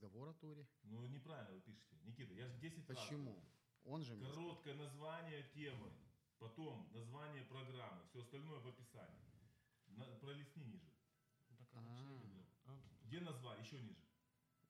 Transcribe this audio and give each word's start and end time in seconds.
Разговор 0.00 0.30
о 0.30 0.32
туре. 0.32 0.66
Ну, 0.84 1.06
неправильно 1.06 1.52
вы 1.52 1.60
пишете. 1.60 1.94
Никита, 2.04 2.32
я 2.32 2.48
же 2.48 2.58
10 2.58 2.88
раз. 2.88 2.98
Почему? 2.98 3.44
Он 3.84 4.02
же. 4.02 4.18
Короткое 4.18 4.74
название 4.74 5.42
темы, 5.54 5.92
потом 6.38 6.90
название 6.92 7.44
программы, 7.44 8.02
все 8.06 8.20
остальное 8.20 8.60
в 8.60 8.68
описании. 8.68 9.20
На, 9.88 10.06
пролистни 10.16 10.62
ниже. 10.64 10.90
А, 12.64 12.80
Где 13.04 13.20
название? 13.20 13.62
Еще 13.62 13.78
ниже. 13.80 14.00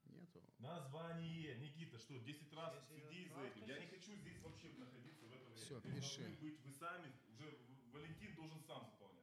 нету. 0.05 0.43
Название. 0.59 1.59
Никита, 1.59 1.99
что, 1.99 2.19
10 2.19 2.52
раз 2.52 2.74
следи 2.88 3.29
за 3.29 3.41
этим. 3.43 3.66
Я 3.66 3.79
не 3.79 3.87
хочу 3.87 4.16
здесь 4.16 4.41
вообще 4.43 4.73
находиться 4.79 5.27
в 5.27 5.33
это 5.33 5.45
время. 5.45 5.65
Всё, 5.65 5.80
Вы 5.80 5.93
пиши. 5.95 6.37
быть, 6.41 6.60
вы 6.65 6.73
сами, 6.73 7.12
уже 7.29 7.57
Валентин 7.93 8.35
должен 8.35 8.60
сам 8.62 8.85
заполнять. 8.91 9.20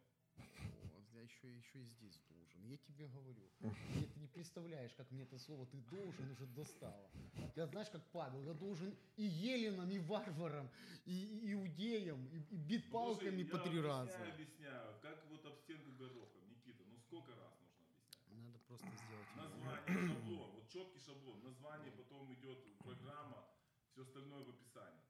Я 1.17 1.23
еще, 1.23 1.47
еще 1.57 1.79
и 1.79 1.85
здесь 1.85 2.19
должен. 2.29 2.63
Я 2.65 2.77
тебе 2.77 3.07
говорю. 3.07 3.49
Мне 3.59 4.05
ты 4.05 4.19
не 4.19 4.27
представляешь, 4.27 4.93
как 4.93 5.09
мне 5.09 5.23
это 5.23 5.39
слово 5.39 5.65
«ты 5.65 5.77
должен» 5.89 6.29
уже 6.29 6.45
достало. 6.45 7.09
Я 7.55 7.65
знаешь, 7.65 7.89
как 7.89 8.03
Павел, 8.11 8.43
я 8.43 8.53
должен 8.53 8.95
и 9.15 9.23
еленам, 9.23 9.89
и 9.89 9.97
варварам, 9.97 10.69
и, 11.05 11.11
и 11.47 11.53
иудеям, 11.53 12.23
и, 12.27 12.75
и 12.75 12.79
палками 12.91 13.41
Ну, 13.41 13.49
по 13.49 13.57
три 13.57 13.79
объясняю, 13.79 13.87
раза. 13.87 14.31
объясняю, 14.31 14.99
как 15.01 15.25
вот 15.29 15.43
об 15.45 15.57
стенку 15.57 15.91
горохом. 15.97 16.41
Никита, 16.51 16.83
ну 16.85 16.99
сколько 16.99 17.31
раз 17.35 17.51
нужно 17.61 17.81
объяснять? 17.81 18.29
Надо 18.29 18.59
просто 18.67 18.87
сделать. 18.87 19.27
Название, 19.35 20.07
шаблон, 20.13 20.51
вот 20.51 20.69
четкий 20.69 20.99
шаблон. 20.99 21.41
Название, 21.43 21.91
потом 21.93 22.31
идет 22.31 22.77
программа, 22.77 23.43
все 23.89 24.03
остальное 24.03 24.43
в 24.43 24.49
описании. 24.49 25.01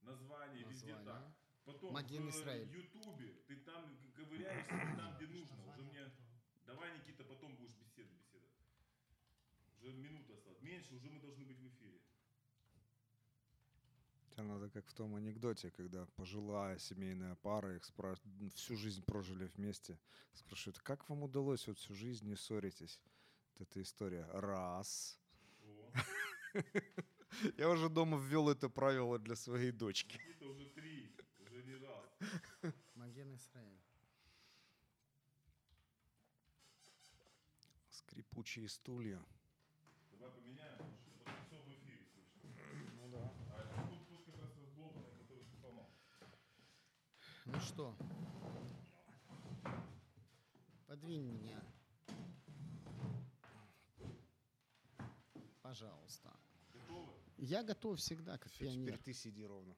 Название, 0.00 0.64
везде 0.64 0.94
Название. 0.94 1.04
так. 1.04 1.41
Потом 1.64 1.92
Маген 1.92 2.26
в 2.26 2.30
Израиль. 2.30 2.68
Ютубе 2.68 3.34
ты 3.46 3.56
там 3.56 3.96
ковыряешься 4.14 4.96
там, 4.96 5.16
где 5.16 5.26
нужно. 5.28 5.64
Уже 5.66 5.82
мне... 5.82 6.10
Давай, 6.66 6.98
Никита, 6.98 7.24
потом 7.24 7.54
будешь 7.56 7.74
беседы 7.74 8.10
беседовать. 8.14 8.50
Уже 9.80 9.92
минута 9.92 10.34
осталась. 10.34 10.60
Меньше, 10.62 10.94
уже 10.94 11.08
мы 11.10 11.20
должны 11.20 11.44
быть 11.44 11.58
в 11.58 11.68
эфире. 11.68 12.00
Тебе 14.30 14.44
надо 14.44 14.70
как 14.70 14.86
в 14.86 14.94
том 14.94 15.14
анекдоте, 15.14 15.70
когда 15.70 16.06
пожилая 16.16 16.78
семейная 16.78 17.36
пара, 17.36 17.76
их 17.76 17.84
спра... 17.84 18.16
всю 18.54 18.76
жизнь 18.76 19.04
прожили 19.04 19.44
вместе, 19.44 19.98
спрашивают, 20.32 20.78
как 20.78 21.08
вам 21.08 21.22
удалось 21.22 21.66
вот 21.66 21.78
всю 21.78 21.94
жизнь 21.94 22.26
не 22.26 22.36
ссоритесь? 22.36 22.98
Вот 23.58 23.68
эта 23.68 23.82
история. 23.82 24.26
Раз. 24.32 25.20
Я 27.56 27.68
уже 27.68 27.88
дома 27.88 28.18
ввел 28.18 28.48
это 28.48 28.68
правило 28.68 29.18
для 29.18 29.36
своей 29.36 29.70
дочки. 29.70 30.16
Никита 30.16 30.46
уже. 30.46 30.72
Маген 32.94 33.34
Исраиль. 33.34 33.80
Скрипучие 37.90 38.68
стулья. 38.68 39.24
Давай 40.12 40.30
поменяем, 40.30 40.76
потому 40.78 40.96
что 40.96 41.34
все 41.46 41.60
в 41.60 41.68
эфире 41.68 42.04
слышно. 42.12 42.50
Ну 42.96 43.08
да. 43.10 43.32
А 43.54 43.62
это 43.62 43.88
тут 43.90 44.06
пусть 44.08 44.24
как 44.26 44.38
раз 44.40 44.50
разболтанный, 44.56 45.16
который 45.18 45.44
ты 45.44 45.56
сломал. 45.60 45.90
Ну 47.46 47.60
что? 47.60 47.96
Подвинь 50.86 51.24
меня. 51.26 51.62
Пожалуйста. 55.62 56.36
Готовы? 56.74 57.12
Я 57.38 57.62
готов 57.62 57.98
всегда, 57.98 58.36
как 58.38 58.52
Теперь 58.52 58.68
пионер. 58.68 58.98
ты 58.98 59.12
сиди 59.14 59.44
ровно. 59.44 59.74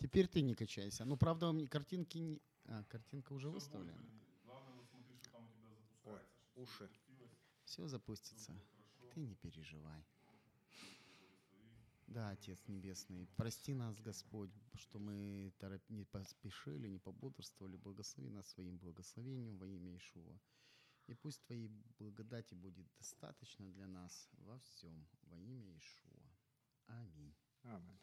Теперь 0.00 0.28
ты 0.28 0.40
не 0.40 0.54
качайся. 0.54 1.04
Ну, 1.04 1.16
правда, 1.16 1.48
у 1.48 1.52
меня 1.52 1.68
картинки 1.68 2.18
не... 2.18 2.40
А, 2.64 2.84
картинка 2.84 3.34
уже 3.34 3.48
Всё 3.48 3.52
выставлена. 3.54 3.98
будет. 3.98 4.22
Главное, 4.44 4.74
вот 4.74 4.86
смотри, 4.88 5.14
что 5.16 5.30
там 5.30 5.44
у 5.44 5.48
тебя 5.48 5.68
запускается. 5.68 6.32
Ой, 6.56 6.62
уши. 6.62 6.90
Все 7.64 7.86
запустится. 7.86 8.52
Хорошо. 8.52 9.14
Ты 9.14 9.20
не 9.20 9.34
переживай. 9.34 10.04
Да, 12.06 12.30
Отец 12.30 12.58
Небесный, 12.66 13.28
прости 13.36 13.72
нас, 13.72 14.00
Господь, 14.00 14.50
что 14.74 14.98
мы 14.98 15.52
тороп- 15.60 15.84
не 15.90 16.04
поспешили, 16.04 16.88
не 16.88 16.98
пободрствовали. 16.98 17.76
Благослови 17.76 18.30
нас 18.30 18.48
своим 18.48 18.78
благословением 18.78 19.58
во 19.58 19.66
имя 19.66 19.96
Ишуа. 19.96 20.40
И 21.06 21.14
пусть 21.14 21.42
Твоей 21.44 21.68
благодати 21.98 22.54
будет 22.54 22.86
достаточно 22.98 23.70
для 23.70 23.86
нас 23.86 24.28
во 24.38 24.58
всем 24.58 25.06
во 25.22 25.38
имя 25.38 25.76
Ишуа. 25.78 26.36
Аминь. 26.86 27.34
Аминь. 27.62 28.00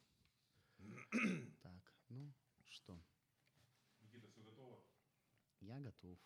Так, 1.61 1.93
ну 2.09 2.33
что, 2.65 2.99
Никита, 4.01 4.27
все 4.29 4.43
готово? 4.43 4.83
я 5.61 5.79
готов. 5.79 6.19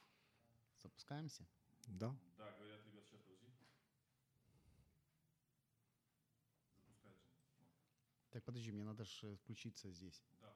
Запускаемся? 0.77 1.45
Да. 1.87 2.15
Да, 2.37 2.51
говорят, 2.57 2.85
ребят, 2.85 3.05
сейчас 3.05 3.21
подожди. 3.21 3.47
Ну, 3.47 3.53
Так, 8.31 8.43
подожди, 8.43 8.71
мне 8.71 8.83
надо 8.83 9.03
же 9.05 9.35
включиться 9.37 9.89
здесь. 9.91 10.23
Да, 10.39 10.55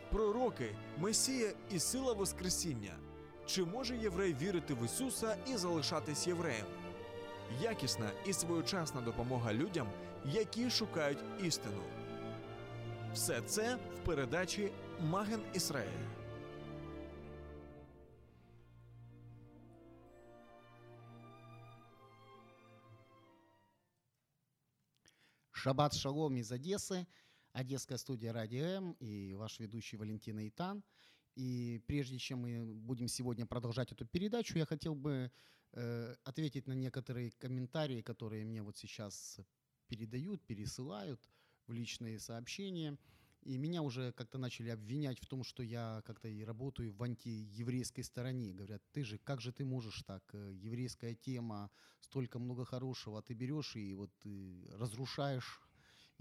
пророки, 0.11 0.75
Месія 0.97 1.53
і 1.71 1.79
сила 1.79 2.13
Воскресіння. 2.13 2.97
Чи 3.45 3.63
може 3.63 3.97
єврей 3.97 4.33
вірити 4.33 4.73
в 4.73 4.85
Ісуса 4.85 5.37
і 5.47 5.57
залишатись 5.57 6.27
євреєм? 6.27 6.65
Якісна 7.61 8.11
і 8.25 8.33
своєчасна 8.33 9.01
допомога 9.01 9.53
людям, 9.53 9.87
які 10.25 10.69
шукають 10.69 11.23
істину. 11.43 11.83
Все 13.13 13.41
це 13.41 13.75
в 13.75 14.05
передачі 14.05 14.71
Маген 15.01 15.41
Ісраїль. 15.53 16.11
Шаббат 25.51 25.93
шалом 25.93 26.37
из 26.37 26.51
Одессы, 26.51 27.05
Одесская 27.53 27.97
студия 27.97 28.31
Радио 28.31 28.63
М 28.63 28.91
и 28.99 29.33
ваш 29.33 29.59
ведущий 29.59 29.97
Валентин 29.97 30.39
Итан. 30.47 30.83
И 31.35 31.81
прежде 31.85 32.17
чем 32.17 32.39
мы 32.39 32.73
будем 32.73 33.09
сегодня 33.09 33.45
продолжать 33.45 33.91
эту 33.91 34.05
передачу, 34.05 34.57
я 34.57 34.65
хотел 34.65 34.95
бы 34.95 35.31
э, 35.73 36.15
ответить 36.23 36.67
на 36.67 36.73
некоторые 36.73 37.31
комментарии, 37.31 38.01
которые 38.01 38.45
мне 38.45 38.61
вот 38.61 38.77
сейчас 38.77 39.39
передают, 39.87 40.41
пересылают 40.45 41.21
в 41.67 41.73
личные 41.73 42.19
сообщения. 42.19 42.97
И 43.41 43.57
меня 43.57 43.81
уже 43.81 44.13
как-то 44.13 44.37
начали 44.37 44.69
обвинять 44.69 45.19
в 45.19 45.25
том, 45.25 45.43
что 45.43 45.61
я 45.61 46.01
как-то 46.05 46.29
и 46.29 46.45
работаю 46.45 46.93
в 46.93 47.03
антиеврейской 47.03 48.05
стороне. 48.05 48.53
Говорят, 48.53 48.81
ты 48.93 49.03
же, 49.03 49.17
как 49.17 49.41
же 49.41 49.51
ты 49.51 49.65
можешь 49.65 50.03
так, 50.03 50.23
э, 50.33 50.53
еврейская 50.53 51.15
тема, 51.15 51.69
столько 51.99 52.39
много 52.39 52.63
хорошего, 52.63 53.19
а 53.19 53.21
ты 53.21 53.33
берешь 53.33 53.75
и 53.75 53.93
вот 53.93 54.11
э, 54.23 54.67
разрушаешь 54.77 55.60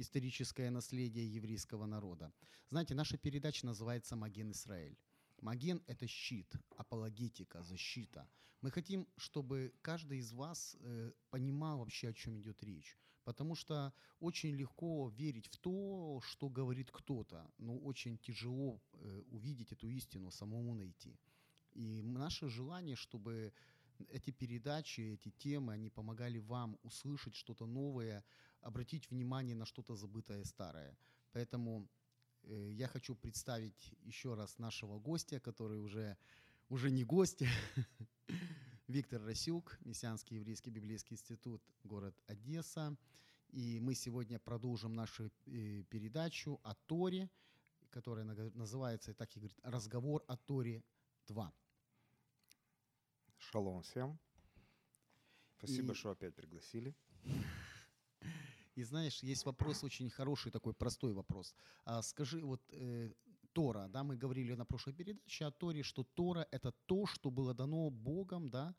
историческое 0.00 0.70
наследие 0.70 1.26
еврейского 1.26 1.86
народа. 1.86 2.32
Знаете, 2.70 2.94
наша 2.94 3.18
передача 3.18 3.66
называется 3.66 4.16
«Маген 4.16 4.50
Израиль». 4.52 4.96
Маген– 5.40 5.82
это 5.86 6.06
щит, 6.06 6.54
апологетика, 6.76 7.62
защита. 7.62 8.28
Мы 8.62 8.70
хотим, 8.70 9.06
чтобы 9.16 9.72
каждый 9.82 10.18
из 10.18 10.32
вас 10.32 10.76
э, 10.80 11.12
понимал 11.30 11.78
вообще, 11.78 12.08
о 12.08 12.12
чем 12.12 12.38
идет 12.38 12.62
речь. 12.62 12.98
Потому 13.24 13.54
что 13.54 13.92
очень 14.18 14.54
легко 14.54 15.08
верить 15.10 15.46
в 15.46 15.56
то, 15.58 16.20
что 16.22 16.48
говорит 16.48 16.90
кто-то, 16.90 17.50
но 17.58 17.78
очень 17.78 18.18
тяжело 18.18 18.82
э, 18.92 19.22
увидеть 19.30 19.72
эту 19.72 19.88
истину, 19.88 20.30
самому 20.30 20.74
найти. 20.74 21.18
И 21.72 22.02
наше 22.02 22.48
желание, 22.48 22.96
чтобы 22.96 23.52
эти 24.08 24.30
передачи, 24.30 25.00
эти 25.00 25.30
темы, 25.30 25.72
они 25.72 25.90
помогали 25.90 26.38
вам 26.38 26.78
услышать 26.82 27.34
что-то 27.34 27.66
новое, 27.66 28.24
обратить 28.60 29.10
внимание 29.10 29.54
на 29.54 29.64
что-то 29.64 29.94
забытое 29.94 30.44
старое. 30.44 30.96
Поэтому 31.32 31.88
э, 32.42 32.70
я 32.72 32.88
хочу 32.88 33.14
представить 33.14 33.94
еще 34.02 34.34
раз 34.34 34.58
нашего 34.58 34.98
гостя, 34.98 35.40
который 35.40 35.78
уже, 35.78 36.16
уже 36.68 36.90
не 36.90 37.04
гость, 37.04 37.42
Виктор 38.86 39.22
Расюк, 39.22 39.78
Мессианский 39.84 40.36
еврейский 40.36 40.70
библейский 40.70 41.14
институт, 41.14 41.62
город 41.84 42.14
Одесса. 42.26 42.96
И 43.50 43.80
мы 43.80 43.94
сегодня 43.94 44.38
продолжим 44.38 44.94
нашу 44.94 45.30
э, 45.46 45.82
передачу 45.90 46.60
о 46.62 46.74
Торе, 46.74 47.28
которая 47.90 48.24
называется, 48.24 49.14
так 49.14 49.34
и 49.36 49.40
говорит, 49.40 49.58
«Разговор 49.62 50.24
о 50.28 50.36
Торе 50.36 50.84
2». 51.28 51.52
Шалом 53.38 53.82
всем. 53.82 54.18
Спасибо, 55.58 55.92
И- 55.92 55.96
что 55.96 56.10
опять 56.10 56.34
пригласили. 56.34 56.94
И 58.76 58.84
знаешь, 58.84 59.22
есть 59.22 59.46
вопрос 59.46 59.84
очень 59.84 60.10
хороший, 60.10 60.52
такой 60.52 60.72
простой 60.72 61.12
вопрос. 61.12 61.54
А 61.84 62.02
скажи, 62.02 62.44
вот 62.44 62.62
э, 62.72 63.12
Тора, 63.52 63.88
да, 63.88 64.02
мы 64.02 64.16
говорили 64.16 64.54
на 64.54 64.64
прошлой 64.64 64.94
передаче 64.94 65.46
о 65.46 65.50
Торе, 65.50 65.82
что 65.82 66.04
Тора— 66.04 66.46
это 66.52 66.72
то, 66.86 67.06
что 67.06 67.30
было 67.30 67.54
дано 67.54 67.90
Богом, 67.90 68.48
да, 68.48 68.74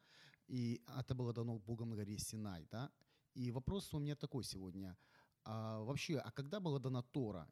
и 0.48 0.82
это 1.00 1.14
было 1.14 1.34
дано 1.34 1.60
Богом 1.60 1.90
на 1.90 1.96
горе 1.96 2.18
Синай, 2.18 2.68
да. 2.72 2.92
И 3.34 3.52
вопрос 3.52 3.94
у 3.94 4.00
меня 4.00 4.16
такой 4.16 4.44
сегодня. 4.44 4.98
А 5.44 5.80
вообще, 5.80 6.18
а 6.18 6.32
когда 6.32 6.60
была 6.60 6.80
дана 6.80 7.02
Тора? 7.02 7.48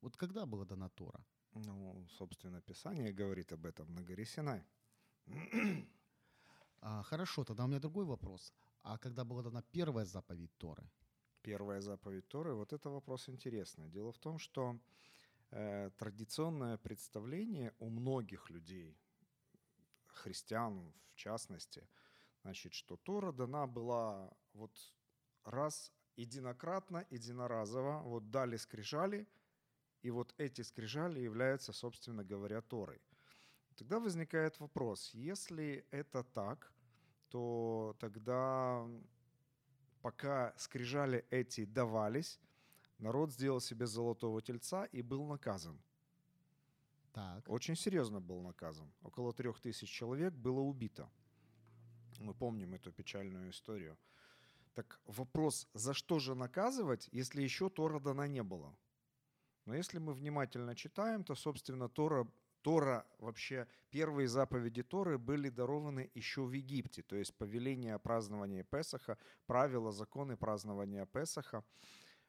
Вот 0.00 0.16
когда 0.16 0.46
была 0.46 0.64
дана 0.64 0.88
Тора? 0.88 1.24
Ну, 1.54 2.06
собственно, 2.08 2.60
Писание 2.60 3.12
говорит 3.12 3.52
об 3.52 3.66
этом 3.66 3.94
на 3.94 4.02
горе 4.02 4.24
Синай. 4.24 4.64
А, 6.80 7.02
хорошо, 7.02 7.44
тогда 7.44 7.64
у 7.64 7.66
меня 7.66 7.80
другой 7.80 8.04
вопрос. 8.04 8.52
А 8.88 8.96
когда 8.96 9.22
была 9.22 9.42
дана 9.42 9.62
первая 9.70 10.06
заповедь 10.06 10.56
Торы? 10.56 10.90
Первая 11.42 11.82
заповедь 11.82 12.26
Торы, 12.28 12.54
вот 12.54 12.72
это 12.72 12.88
вопрос 12.88 13.28
интересный. 13.28 13.90
Дело 13.90 14.12
в 14.12 14.18
том, 14.18 14.38
что 14.38 14.78
э, 15.50 15.90
традиционное 15.98 16.78
представление 16.78 17.74
у 17.80 17.90
многих 17.90 18.48
людей, 18.48 18.96
христиан 20.06 20.94
в 21.12 21.16
частности, 21.16 21.86
значит, 22.42 22.72
что 22.72 22.96
Тора 22.96 23.30
дана 23.30 23.66
была 23.66 24.32
вот 24.54 24.72
раз 25.44 25.92
единократно, 26.16 27.06
единоразово, 27.10 28.00
вот 28.04 28.30
дали 28.30 28.56
скрижали, 28.56 29.28
и 30.00 30.10
вот 30.10 30.34
эти 30.38 30.62
скрижали 30.62 31.20
являются, 31.20 31.74
собственно 31.74 32.24
говоря, 32.24 32.62
Торой. 32.62 33.02
Тогда 33.76 34.00
возникает 34.00 34.58
вопрос, 34.60 35.10
если 35.12 35.86
это 35.90 36.24
так, 36.24 36.72
то 37.30 37.96
тогда 37.98 38.86
пока 40.02 40.54
скрижали 40.56 41.24
эти 41.30 41.64
давались, 41.64 42.40
народ 42.98 43.32
сделал 43.32 43.60
себе 43.60 43.86
золотого 43.86 44.40
тельца 44.42 44.84
и 44.84 45.02
был 45.02 45.24
наказан. 45.26 45.80
Так. 47.12 47.48
Очень 47.48 47.76
серьезно 47.76 48.20
был 48.20 48.42
наказан. 48.42 48.92
Около 49.02 49.32
трех 49.32 49.60
тысяч 49.60 49.90
человек 49.90 50.34
было 50.34 50.60
убито. 50.60 51.10
Мы 52.20 52.34
помним 52.34 52.74
эту 52.74 52.92
печальную 52.92 53.50
историю. 53.50 53.98
Так 54.74 55.00
вопрос, 55.06 55.68
за 55.74 55.94
что 55.94 56.18
же 56.18 56.34
наказывать, 56.34 57.08
если 57.12 57.42
еще 57.42 57.68
Тора 57.68 57.98
дана 57.98 58.28
не 58.28 58.42
было? 58.42 58.76
Но 59.64 59.74
если 59.74 59.98
мы 59.98 60.14
внимательно 60.14 60.74
читаем, 60.74 61.24
то, 61.24 61.34
собственно, 61.34 61.88
Тора, 61.88 62.26
Тора 62.68 63.06
вообще, 63.18 63.66
первые 63.88 64.28
заповеди 64.28 64.82
Торы 64.82 65.16
были 65.16 65.48
дарованы 65.48 66.10
еще 66.12 66.42
в 66.42 66.52
Египте. 66.52 67.02
То 67.02 67.16
есть 67.16 67.34
повеление 67.34 67.94
о 67.94 67.98
праздновании 67.98 68.60
Песаха, 68.60 69.16
правила, 69.46 69.90
законы 69.90 70.36
празднования 70.36 71.06
Песаха 71.06 71.64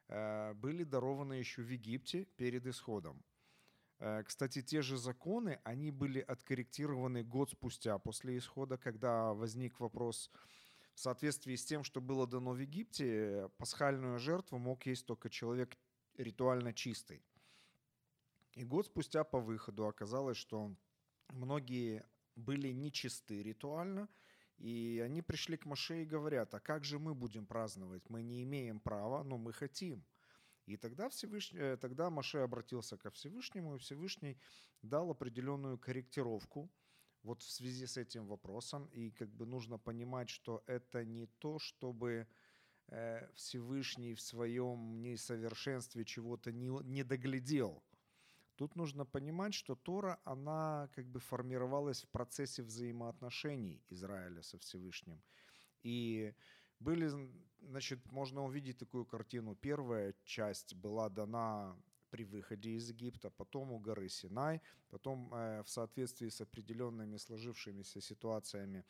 э, 0.08 0.54
были 0.54 0.86
дарованы 0.86 1.34
еще 1.34 1.62
в 1.62 1.68
Египте 1.68 2.24
перед 2.38 2.66
исходом. 2.68 3.22
Э, 4.00 4.24
Кстати, 4.24 4.62
те 4.62 4.82
же 4.82 4.98
законы, 4.98 5.60
они 5.66 5.92
были 5.92 6.22
откорректированы 6.22 7.22
год 7.22 7.50
спустя 7.50 7.98
после 7.98 8.38
исхода, 8.38 8.78
когда 8.78 9.34
возник 9.34 9.78
вопрос 9.82 10.32
в 10.96 11.02
соответствии 11.02 11.58
с 11.58 11.66
тем, 11.66 11.84
что 11.84 12.00
было 12.00 12.26
дано 12.26 12.52
в 12.52 12.60
Египте, 12.60 13.06
э, 13.08 13.50
пасхальную 13.58 14.18
жертву 14.20 14.58
мог 14.58 14.86
есть 14.86 15.06
только 15.06 15.30
человек 15.30 15.78
ритуально 16.16 16.72
чистый. 16.72 17.26
И 18.60 18.66
год 18.66 18.88
спустя 18.88 19.24
по 19.24 19.40
выходу 19.40 19.88
оказалось, 19.88 20.36
что 20.36 20.76
многие 21.30 22.06
были 22.36 22.74
нечисты 22.74 23.42
ритуально, 23.42 24.10
и 24.58 25.02
они 25.06 25.22
пришли 25.22 25.56
к 25.56 25.66
Маше 25.66 26.02
и 26.02 26.06
говорят, 26.06 26.54
а 26.54 26.60
как 26.60 26.84
же 26.84 27.00
мы 27.00 27.16
будем 27.16 27.46
праздновать? 27.46 28.10
Мы 28.10 28.22
не 28.22 28.44
имеем 28.44 28.82
права, 28.82 29.24
но 29.24 29.38
мы 29.38 29.54
хотим. 29.54 30.04
И 30.66 30.76
тогда, 30.76 31.08
Всевышний, 31.08 31.58
э, 31.58 31.78
тогда 31.78 32.10
Маше 32.10 32.40
обратился 32.40 32.98
ко 32.98 33.10
Всевышнему, 33.12 33.76
и 33.76 33.80
Всевышний 33.80 34.38
дал 34.82 35.10
определенную 35.10 35.78
корректировку 35.78 36.70
вот 37.24 37.42
в 37.42 37.50
связи 37.50 37.86
с 37.86 37.96
этим 37.96 38.28
вопросом. 38.28 38.88
И 38.88 39.12
как 39.12 39.30
бы 39.30 39.46
нужно 39.46 39.78
понимать, 39.78 40.30
что 40.30 40.64
это 40.68 41.06
не 41.06 41.28
то, 41.28 41.60
чтобы 41.60 42.28
э, 42.90 43.26
Всевышний 43.36 44.16
в 44.16 44.22
своем 44.22 45.02
несовершенстве 45.02 46.04
чего-то 46.04 46.52
не, 46.52 46.68
не 46.84 47.06
доглядел. 47.06 47.82
Тут 48.60 48.76
нужно 48.76 49.06
понимать, 49.06 49.54
что 49.54 49.76
Тора, 49.76 50.20
она 50.26 50.90
как 50.94 51.06
бы 51.06 51.22
формировалась 51.22 52.04
в 52.04 52.10
процессе 52.10 52.62
взаимоотношений 52.62 53.82
Израиля 53.90 54.44
со 54.44 54.58
Всевышним. 54.58 55.22
И 55.86 56.34
были, 56.82 57.10
значит, 57.62 58.12
можно 58.12 58.44
увидеть 58.44 58.78
такую 58.78 59.06
картину. 59.06 59.56
Первая 59.56 60.14
часть 60.26 60.76
была 60.76 61.10
дана 61.10 61.78
при 62.10 62.26
выходе 62.26 62.72
из 62.72 62.90
Египта, 62.90 63.30
потом 63.30 63.72
у 63.72 63.80
горы 63.80 64.10
Синай, 64.10 64.62
потом 64.90 65.34
э, 65.34 65.64
в 65.64 65.70
соответствии 65.70 66.28
с 66.28 66.42
определенными 66.42 67.18
сложившимися 67.18 68.02
ситуациями 68.02 68.84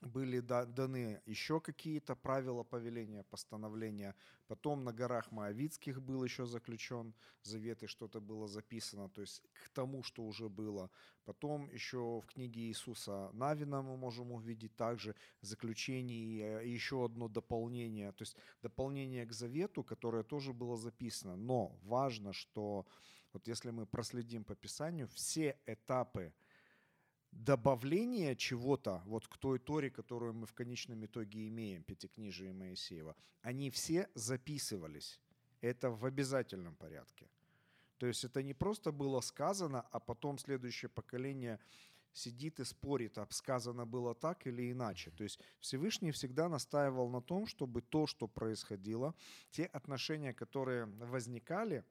были 0.00 0.40
да- 0.40 0.64
даны 0.64 1.20
еще 1.26 1.60
какие-то 1.60 2.16
правила, 2.16 2.62
повеления, 2.62 3.22
постановления. 3.24 4.14
Потом 4.46 4.84
на 4.84 4.92
горах 4.92 5.30
Моавицких 5.30 6.00
был 6.00 6.24
еще 6.24 6.46
заключен 6.46 7.14
завет, 7.42 7.82
и 7.82 7.86
что-то 7.86 8.20
было 8.20 8.48
записано, 8.48 9.08
то 9.08 9.20
есть 9.20 9.42
к 9.52 9.68
тому, 9.70 10.02
что 10.02 10.22
уже 10.22 10.48
было. 10.48 10.90
Потом 11.24 11.68
еще 11.70 12.20
в 12.20 12.26
книге 12.26 12.60
Иисуса 12.62 13.30
Навина 13.32 13.82
мы 13.82 13.96
можем 13.96 14.32
увидеть 14.32 14.74
также 14.76 15.14
заключение 15.42 16.18
и 16.18 16.40
э, 16.40 16.66
еще 16.66 17.04
одно 17.04 17.28
дополнение, 17.28 18.12
то 18.12 18.22
есть 18.22 18.36
дополнение 18.62 19.26
к 19.26 19.32
завету, 19.32 19.84
которое 19.84 20.24
тоже 20.24 20.52
было 20.52 20.76
записано. 20.76 21.36
Но 21.36 21.78
важно, 21.82 22.32
что 22.32 22.86
вот 23.32 23.46
если 23.46 23.70
мы 23.70 23.86
проследим 23.86 24.44
по 24.44 24.56
Писанию, 24.56 25.08
все 25.08 25.56
этапы 25.66 26.32
добавление 27.32 28.36
чего-то 28.36 29.02
вот 29.06 29.26
к 29.26 29.36
той 29.38 29.58
Торе, 29.58 29.90
которую 29.90 30.34
мы 30.34 30.46
в 30.46 30.52
конечном 30.52 31.04
итоге 31.04 31.48
имеем, 31.48 31.82
Пятикнижие 31.82 32.52
Моисеева, 32.52 33.16
они 33.42 33.70
все 33.70 34.08
записывались. 34.14 35.20
Это 35.60 35.90
в 35.90 36.04
обязательном 36.04 36.74
порядке. 36.74 37.28
То 37.98 38.06
есть 38.06 38.24
это 38.24 38.42
не 38.42 38.54
просто 38.54 38.92
было 38.92 39.20
сказано, 39.20 39.86
а 39.90 40.00
потом 40.00 40.38
следующее 40.38 40.88
поколение 40.88 41.60
сидит 42.12 42.58
и 42.60 42.64
спорит, 42.64 43.18
а 43.18 43.26
сказано 43.30 43.86
было 43.86 44.14
так 44.14 44.46
или 44.46 44.72
иначе. 44.72 45.10
То 45.10 45.22
есть 45.22 45.38
Всевышний 45.60 46.10
всегда 46.10 46.48
настаивал 46.48 47.08
на 47.08 47.20
том, 47.20 47.46
чтобы 47.46 47.82
то, 47.82 48.06
что 48.06 48.26
происходило, 48.26 49.14
те 49.50 49.66
отношения, 49.66 50.32
которые 50.32 50.86
возникали, 50.86 51.84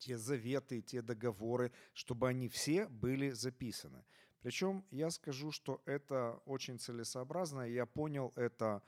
те 0.00 0.18
заветы, 0.18 0.80
те 0.80 1.02
договоры, 1.02 1.70
чтобы 1.92 2.28
они 2.28 2.48
все 2.48 2.86
были 2.88 3.30
записаны. 3.30 4.02
Причем 4.42 4.84
я 4.90 5.10
скажу, 5.10 5.52
что 5.52 5.80
это 5.84 6.40
очень 6.46 6.78
целесообразно, 6.78 7.62
я 7.62 7.86
понял 7.86 8.32
это, 8.36 8.82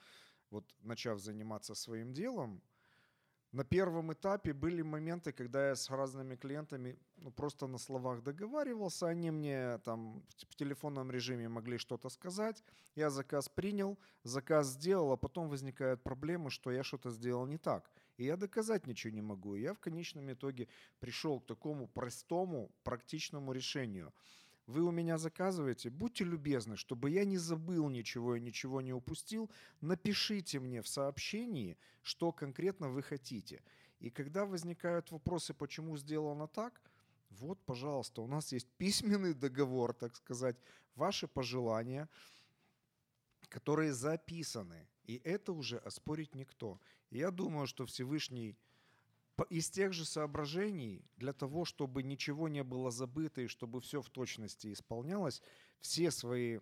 вот 0.50 0.64
начав 0.80 1.18
заниматься 1.18 1.74
своим 1.74 2.12
делом. 2.12 2.62
На 3.52 3.64
первом 3.64 4.10
этапе 4.14 4.54
были 4.54 4.80
моменты, 4.80 5.30
когда 5.30 5.68
я 5.68 5.76
с 5.76 5.90
разными 5.90 6.36
клиентами 6.36 6.98
ну, 7.16 7.30
просто 7.30 7.66
на 7.66 7.76
словах 7.76 8.22
договаривался, 8.22 9.08
они 9.08 9.30
мне 9.30 9.78
там 9.84 10.24
в 10.48 10.54
телефонном 10.54 11.10
режиме 11.10 11.48
могли 11.48 11.76
что-то 11.76 12.08
сказать, 12.08 12.64
я 12.94 13.10
заказ 13.10 13.50
принял, 13.50 13.98
заказ 14.24 14.68
сделал, 14.68 15.12
а 15.12 15.16
потом 15.18 15.50
возникают 15.50 16.02
проблемы, 16.02 16.50
что 16.50 16.72
я 16.72 16.82
что-то 16.82 17.10
сделал 17.10 17.46
не 17.46 17.58
так. 17.58 17.90
И 18.16 18.24
я 18.24 18.36
доказать 18.36 18.86
ничего 18.86 19.12
не 19.12 19.22
могу. 19.22 19.54
И 19.54 19.62
я 19.62 19.74
в 19.74 19.78
конечном 19.78 20.32
итоге 20.32 20.68
пришел 21.00 21.40
к 21.40 21.46
такому 21.46 21.88
простому, 21.88 22.70
практичному 22.84 23.52
решению. 23.52 24.12
вы 24.66 24.82
у 24.82 24.90
меня 24.90 25.18
заказываете, 25.18 25.90
будьте 25.90 26.24
любезны, 26.24 26.76
чтобы 26.76 27.10
я 27.10 27.24
не 27.24 27.38
забыл 27.38 27.88
ничего 27.88 28.36
и 28.36 28.40
ничего 28.40 28.80
не 28.80 28.92
упустил, 28.92 29.50
напишите 29.80 30.60
мне 30.60 30.82
в 30.82 30.88
сообщении, 30.88 31.76
что 32.02 32.32
конкретно 32.32 32.88
вы 32.88 33.02
хотите. 33.02 33.62
И 34.00 34.10
когда 34.10 34.44
возникают 34.46 35.10
вопросы, 35.10 35.54
почему 35.54 35.96
сделано 35.96 36.46
так, 36.46 36.80
вот, 37.30 37.58
пожалуйста, 37.64 38.22
у 38.22 38.26
нас 38.26 38.52
есть 38.52 38.68
письменный 38.78 39.34
договор, 39.34 39.94
так 39.94 40.16
сказать, 40.16 40.56
ваши 40.94 41.26
пожелания, 41.26 42.08
которые 43.48 43.92
записаны. 43.92 44.86
И 45.04 45.20
это 45.24 45.52
уже 45.52 45.78
оспорить 45.78 46.34
никто. 46.34 46.80
И 47.10 47.18
я 47.18 47.30
думаю, 47.30 47.66
что 47.66 47.86
Всевышний 47.86 48.56
из 49.50 49.70
тех 49.70 49.92
же 49.92 50.04
соображений, 50.04 51.04
для 51.16 51.32
того, 51.32 51.64
чтобы 51.64 52.02
ничего 52.02 52.48
не 52.48 52.62
было 52.62 52.90
забыто 52.90 53.40
и 53.40 53.48
чтобы 53.48 53.80
все 53.80 54.00
в 54.00 54.10
точности 54.10 54.72
исполнялось, 54.72 55.42
все 55.80 56.10
свои 56.10 56.60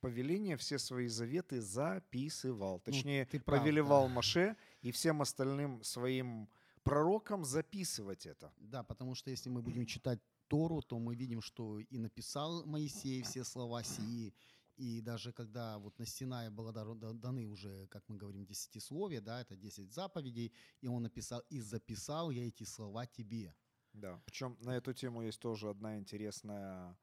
повеления, 0.00 0.56
все 0.56 0.78
свои 0.78 1.08
заветы 1.08 1.60
записывал. 1.60 2.80
Точнее, 2.80 3.26
ты 3.26 3.40
прав, 3.40 3.60
повелевал 3.60 4.08
да. 4.08 4.14
Маше 4.14 4.56
и 4.80 4.90
всем 4.90 5.22
остальным 5.22 5.82
своим 5.82 6.48
пророкам 6.82 7.44
записывать 7.44 8.26
это. 8.26 8.52
Да, 8.58 8.82
потому 8.82 9.14
что 9.14 9.30
если 9.30 9.50
мы 9.50 9.60
будем 9.60 9.86
читать 9.86 10.20
Тору, 10.46 10.80
то 10.80 10.98
мы 10.98 11.14
видим, 11.14 11.42
что 11.42 11.78
и 11.78 11.98
написал 11.98 12.64
Моисей 12.64 13.22
все 13.22 13.44
слова 13.44 13.82
сии, 13.82 14.32
и 14.78 15.00
даже 15.00 15.32
когда 15.32 15.78
вот 15.78 15.98
на 15.98 16.06
Синае 16.06 16.50
было 16.50 16.72
даны 16.72 17.46
уже, 17.46 17.88
как 17.88 18.08
мы 18.08 18.16
говорим, 18.16 18.46
десятисловие, 18.46 19.20
да, 19.20 19.40
это 19.40 19.56
10 19.56 19.92
заповедей, 19.92 20.52
и 20.80 20.86
он 20.86 21.02
написал, 21.02 21.42
и 21.50 21.60
записал 21.60 22.30
я 22.30 22.46
эти 22.46 22.62
слова 22.62 23.04
тебе. 23.06 23.54
Да. 23.92 24.22
Причем 24.24 24.56
на 24.60 24.76
эту 24.76 24.92
тему 24.92 25.22
есть 25.22 25.40
тоже 25.40 25.68
одна 25.68 25.98
интересная 25.98 26.96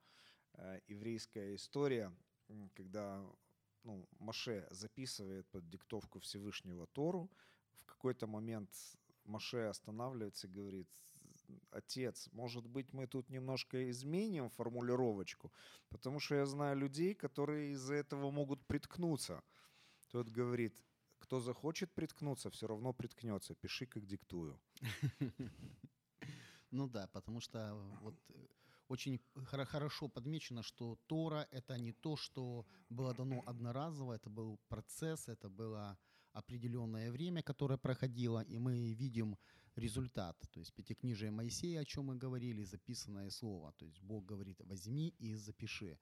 э, 0.53 0.79
еврейская 0.87 1.55
история, 1.55 2.15
когда 2.75 3.21
ну, 3.83 4.07
Маше 4.19 4.67
записывает 4.71 5.45
под 5.49 5.69
диктовку 5.69 6.19
Всевышнего 6.19 6.87
Тору. 6.87 7.29
В 7.73 7.85
какой-то 7.85 8.25
момент 8.25 8.69
Маше 9.25 9.67
останавливается 9.67 10.47
и 10.47 10.51
говорит, 10.51 10.89
отец, 11.71 12.29
может 12.31 12.67
быть, 12.67 12.93
мы 12.93 13.07
тут 13.07 13.29
немножко 13.29 13.89
изменим 13.89 14.49
формулировочку, 14.49 15.51
потому 15.89 16.19
что 16.19 16.35
я 16.35 16.45
знаю 16.45 16.77
людей, 16.77 17.13
которые 17.13 17.71
из-за 17.71 17.95
этого 17.95 18.31
могут 18.31 18.65
приткнуться. 18.67 19.43
Тот 20.11 20.29
говорит, 20.29 20.83
кто 21.19 21.39
захочет 21.39 21.93
приткнуться, 21.93 22.49
все 22.49 22.67
равно 22.67 22.93
приткнется. 22.93 23.55
Пиши, 23.55 23.85
как 23.85 24.05
диктую. 24.05 24.59
Ну 26.71 26.89
да, 26.89 27.07
потому 27.07 27.39
что 27.39 27.59
э, 27.59 27.97
вот 28.01 28.15
э, 28.29 28.47
очень 28.89 29.21
хоро- 29.35 29.65
хорошо 29.65 30.09
подмечено, 30.09 30.63
что 30.63 30.97
Тора— 31.07 31.47
это 31.51 31.77
не 31.77 31.93
то, 31.93 32.17
что 32.17 32.65
было 32.89 33.13
дано 33.13 33.43
одноразово, 33.45 34.13
это 34.13 34.29
был 34.29 34.59
процесс, 34.67 35.29
это 35.29 35.47
было 35.47 35.97
определенное 36.33 37.11
время, 37.11 37.41
которое 37.41 37.77
проходило, 37.77 38.43
и 38.43 38.57
мы 38.57 38.93
видим 38.93 39.37
результат. 39.75 40.37
То 40.51 40.59
есть 40.59 40.73
Пятикнижие 40.73 41.31
Моисея, 41.31 41.81
о 41.81 41.85
чем 41.85 42.05
мы 42.05 42.15
говорили, 42.15 42.63
записанное 42.63 43.29
слово. 43.29 43.73
То 43.73 43.85
есть 43.85 44.01
Бог 44.01 44.25
говорит 44.25 44.61
«возьми 44.61 45.13
и 45.19 45.35
запиши». 45.35 45.99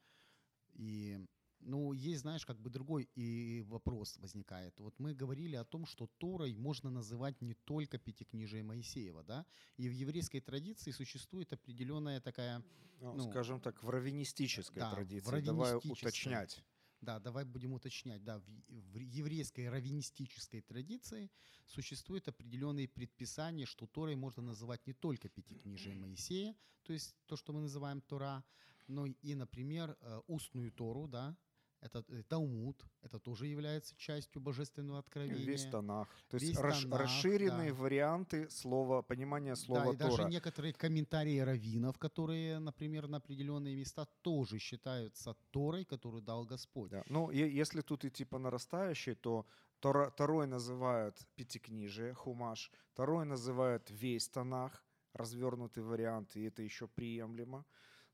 И 0.74 1.20
ну, 1.66 1.94
есть, 1.94 2.22
знаешь, 2.22 2.46
как 2.46 2.60
бы 2.60 2.70
другой 2.70 3.10
и 3.16 3.62
вопрос 3.68 4.18
возникает. 4.18 4.80
Вот 4.80 5.00
мы 5.00 5.14
говорили 5.14 5.56
о 5.56 5.64
том, 5.64 5.86
что 5.86 6.08
Торой 6.18 6.54
можно 6.54 6.90
называть 6.90 7.42
не 7.42 7.54
только 7.54 7.98
Пятикнижие 7.98 8.64
Моисеева, 8.64 9.24
да? 9.24 9.46
И 9.78 9.88
в 9.88 9.92
еврейской 9.92 10.42
традиции 10.42 10.92
существует 10.92 11.54
определенная 11.54 12.20
такая, 12.20 12.64
Ну, 13.00 13.14
Ну, 13.16 13.30
скажем 13.30 13.60
так, 13.60 13.84
в 13.84 13.90
раввинистической 13.90 14.82
да, 14.82 14.92
традиции. 14.92 15.42
Давай 15.42 15.76
уточнять. 15.76 16.64
Да, 17.04 17.20
давай 17.20 17.46
будем 17.46 17.74
уточнять, 17.74 18.24
да, 18.24 18.40
в, 18.40 18.46
в 18.70 18.98
еврейской 18.98 19.70
раввинистической 19.70 20.62
традиции 20.62 21.30
существуют 21.66 22.28
определенные 22.28 22.88
предписания, 22.88 23.66
что 23.66 23.88
Торой 23.88 24.16
можно 24.16 24.42
называть 24.42 24.86
не 24.88 24.94
только 24.94 25.30
Пятикнижие 25.30 25.96
Моисея, 25.96 26.56
то 26.84 26.94
есть 26.94 27.16
то, 27.28 27.36
что 27.36 27.54
мы 27.54 27.62
называем 27.62 28.02
Тора, 28.02 28.44
но 28.88 29.06
и, 29.06 29.36
например, 29.36 29.98
э, 30.00 30.22
устную 30.28 30.72
Тору, 30.72 31.08
да, 31.08 31.38
это 31.84 32.04
э, 32.08 32.24
Талмуд, 32.24 32.86
это 33.02 33.20
тоже 33.20 33.48
является 33.48 33.96
частью 33.98 34.42
божественного 34.42 35.00
откровения. 35.00 35.46
Весь 35.46 35.66
Танах. 35.66 36.08
То 36.30 36.36
есть 36.38 36.48
Весь 36.48 36.58
расш- 36.60 36.84
Танах, 36.84 37.00
расширенные 37.02 37.72
да. 37.72 37.76
варианты 37.82 38.50
слова, 38.50 39.02
понимания 39.02 39.56
слова 39.56 39.86
да, 39.86 39.92
и 39.92 39.96
даже 39.98 40.18
Тора. 40.18 40.30
некоторые 40.30 40.74
комментарии 40.74 41.40
раввинов, 41.40 41.98
которые, 41.98 42.60
например, 42.60 43.08
на 43.08 43.18
определенные 43.18 43.76
места 43.76 44.06
тоже 44.22 44.60
считаются 44.60 45.36
Торой, 45.52 45.86
которую 45.86 46.22
дал 46.22 46.46
Господь. 46.46 46.92
Да. 46.92 47.04
Ну, 47.10 47.32
е- 47.32 47.50
если 47.62 47.82
тут 47.82 48.06
идти 48.06 48.26
по 48.26 48.40
нарастающей, 48.40 49.16
то 49.16 49.46
Тора, 49.80 50.10
Торой 50.12 50.48
называют 50.48 51.18
Пятикнижие, 51.36 52.14
Хумаш, 52.14 52.72
Торой 52.96 53.26
называют 53.26 53.92
весь 53.92 54.30
Танах, 54.30 54.84
развернутый 55.14 55.84
вариант, 55.84 56.36
и 56.36 56.44
это 56.44 56.62
еще 56.64 56.88
приемлемо. 56.88 57.66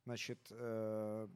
Значит, 0.06 0.48
э, 0.52 1.28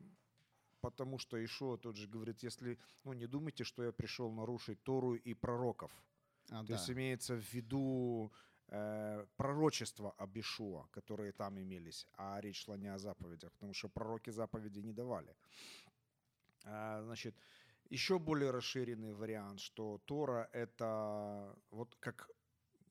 потому 0.84 1.18
что 1.18 1.38
Ишуа 1.38 1.78
тут 1.78 1.96
же 1.96 2.10
говорит, 2.10 2.44
если, 2.44 2.78
ну, 3.06 3.14
не 3.14 3.26
думайте, 3.28 3.64
что 3.64 3.84
я 3.84 3.92
пришел 3.92 4.32
нарушить 4.32 4.84
Тору 4.84 5.16
и 5.16 5.34
пророков. 5.34 5.92
А, 6.50 6.62
То 6.62 6.68
да. 6.68 6.74
есть 6.74 6.90
имеется 6.90 7.36
в 7.36 7.54
виду 7.54 8.34
э, 8.68 9.26
пророчества 9.38 10.12
об 10.18 10.38
Ишуа, 10.38 10.88
которые 10.92 11.32
там 11.32 11.58
имелись, 11.58 12.08
а 12.18 12.42
речь 12.42 12.66
шла 12.66 12.78
не 12.78 12.94
о 12.94 12.98
заповедях, 12.98 13.52
потому 13.54 13.74
что 13.74 13.90
пророки 13.90 14.32
заповеди 14.32 14.80
не 14.80 14.92
давали. 14.92 15.36
А, 16.66 17.02
значит, 17.04 17.36
еще 17.90 18.20
более 18.20 18.52
расширенный 18.52 19.14
вариант, 19.14 19.62
что 19.62 20.02
Тора— 20.06 20.50
это 20.52 21.56
вот 21.72 21.96
как, 21.96 22.30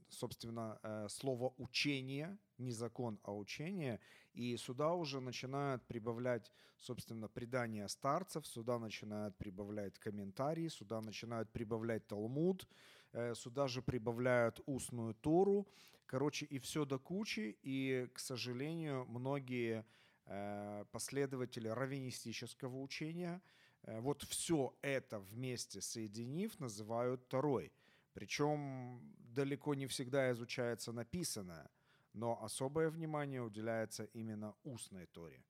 собственно, 0.08 0.78
э, 0.82 1.08
слово 1.10 1.52
«учение», 1.58 2.38
не 2.56 2.72
закон, 2.72 3.18
а 3.22 3.32
учение, 3.34 4.00
и 4.32 4.56
сюда 4.56 4.94
уже 4.94 5.20
начинают 5.20 5.86
прибавлять, 5.86 6.52
собственно, 6.78 7.28
предания 7.28 7.86
старцев, 7.88 8.46
сюда 8.46 8.78
начинают 8.78 9.36
прибавлять 9.36 9.98
комментарии, 9.98 10.68
сюда 10.68 11.00
начинают 11.00 11.50
прибавлять 11.52 12.06
Талмуд, 12.06 12.66
э, 13.12 13.34
сюда 13.34 13.68
же 13.68 13.82
прибавляют 13.82 14.60
устную 14.66 15.14
Тору, 15.14 15.68
короче, 16.06 16.46
и 16.46 16.58
все 16.58 16.84
до 16.84 16.98
кучи, 16.98 17.58
и, 17.62 18.08
к 18.12 18.18
сожалению, 18.18 19.04
многие 19.06 19.84
э, 20.26 20.84
последователи 20.92 21.68
раввинистического 21.68 22.80
учения 22.80 23.42
э, 23.82 24.00
вот 24.00 24.22
все 24.22 24.74
это 24.82 25.20
вместе 25.20 25.80
соединив, 25.80 26.58
называют 26.58 27.28
Торой. 27.28 27.72
Причем 28.12 29.00
далеко 29.18 29.74
не 29.74 29.86
всегда 29.86 30.30
изучается 30.32 30.92
написанное, 30.92 31.70
но 32.12 32.42
особое 32.42 32.90
внимание 32.90 33.42
уделяется 33.42 34.04
именно 34.14 34.54
устной 34.64 35.06
Торе. 35.06 35.44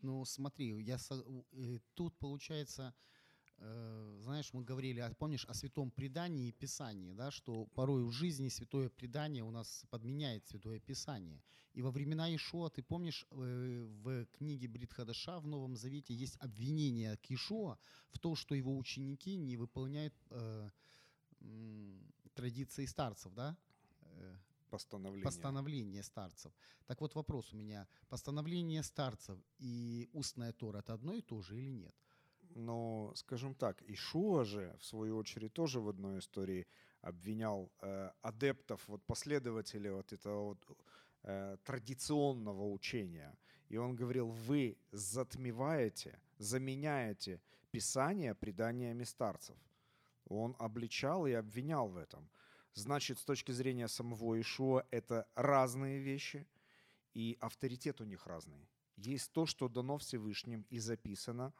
Ну, 0.00 0.24
смотри, 0.24 0.82
я 0.82 0.98
тут 1.94 2.16
получается, 2.18 2.94
э, 3.58 4.18
знаешь, 4.20 4.52
мы 4.52 4.64
говорили, 4.64 5.00
а 5.00 5.14
помнишь, 5.14 5.44
о 5.44 5.54
святом 5.54 5.90
предании 5.90 6.48
и 6.48 6.52
писании, 6.52 7.12
да, 7.12 7.30
что 7.30 7.66
порой 7.66 8.04
в 8.04 8.10
жизни 8.10 8.48
святое 8.48 8.88
предание 8.88 9.44
у 9.44 9.50
нас 9.50 9.84
подменяет 9.90 10.46
святое 10.46 10.80
писание. 10.80 11.40
И 11.72 11.82
во 11.82 11.90
времена 11.90 12.34
Ишуа, 12.34 12.68
ты 12.68 12.82
помнишь, 12.82 13.24
э, 13.30 13.86
в 14.02 14.26
книге 14.26 14.68
Брит 14.68 14.92
Хадаша 14.92 15.38
в 15.38 15.46
Новом 15.46 15.76
Завете 15.76 16.14
есть 16.14 16.36
обвинение 16.40 17.16
к 17.16 17.30
Ишуа 17.30 17.78
в 18.10 18.18
том, 18.18 18.34
что 18.34 18.54
его 18.54 18.76
ученики 18.76 19.36
не 19.36 19.56
выполняют 19.56 20.14
э, 20.30 20.68
традиции 22.34 22.86
старцев, 22.86 23.32
да, 23.34 23.56
Э, 24.12 24.36
Постановление. 24.72 25.24
постановление 25.24 26.02
старцев. 26.02 26.52
Так 26.86 27.00
вот 27.00 27.14
вопрос 27.14 27.52
у 27.52 27.56
меня. 27.56 27.86
Постановление 28.08 28.82
старцев 28.82 29.38
и 29.58 30.08
устная 30.12 30.52
Тора– 30.52 30.78
это 30.78 30.94
одно 30.94 31.14
и 31.14 31.20
то 31.20 31.42
же 31.42 31.58
или 31.58 31.70
нет? 31.70 31.94
Но, 32.54 33.12
скажем 33.14 33.54
так, 33.54 33.82
Ишуа 33.82 34.44
же, 34.44 34.74
в 34.78 34.84
свою 34.84 35.16
очередь, 35.16 35.52
тоже 35.52 35.80
в 35.80 35.88
одной 35.88 36.18
истории 36.18 36.66
обвинял 37.02 37.70
э, 37.80 38.10
адептов, 38.22 38.88
вот 38.88 39.02
последователей 39.04 39.90
вот 39.90 40.12
этого 40.12 40.44
вот, 40.44 40.78
э, 41.22 41.56
традиционного 41.64 42.70
учения. 42.70 43.36
И 43.68 43.78
он 43.78 43.96
говорил, 43.96 44.28
вы 44.28 44.76
затмеваете, 44.92 46.18
заменяете 46.38 47.40
Писание 47.70 48.34
преданиями 48.34 49.04
старцев. 49.04 49.56
Он 50.28 50.54
обличал 50.58 51.26
и 51.26 51.32
обвинял 51.32 51.88
в 51.88 51.96
этом. 51.96 52.28
Значит, 52.74 53.18
с 53.18 53.24
точки 53.24 53.52
зрения 53.52 53.88
самого 53.88 54.40
Ишуа, 54.40 54.86
это 54.90 55.28
разные 55.34 56.00
вещи, 56.00 56.46
и 57.12 57.36
авторитет 57.40 58.00
у 58.00 58.04
них 58.04 58.26
разный. 58.26 58.68
Есть 58.96 59.32
то, 59.32 59.46
что 59.46 59.68
дано 59.68 59.98
Всевышним 59.98 60.66
и 60.70 60.78
записано, 60.78 61.52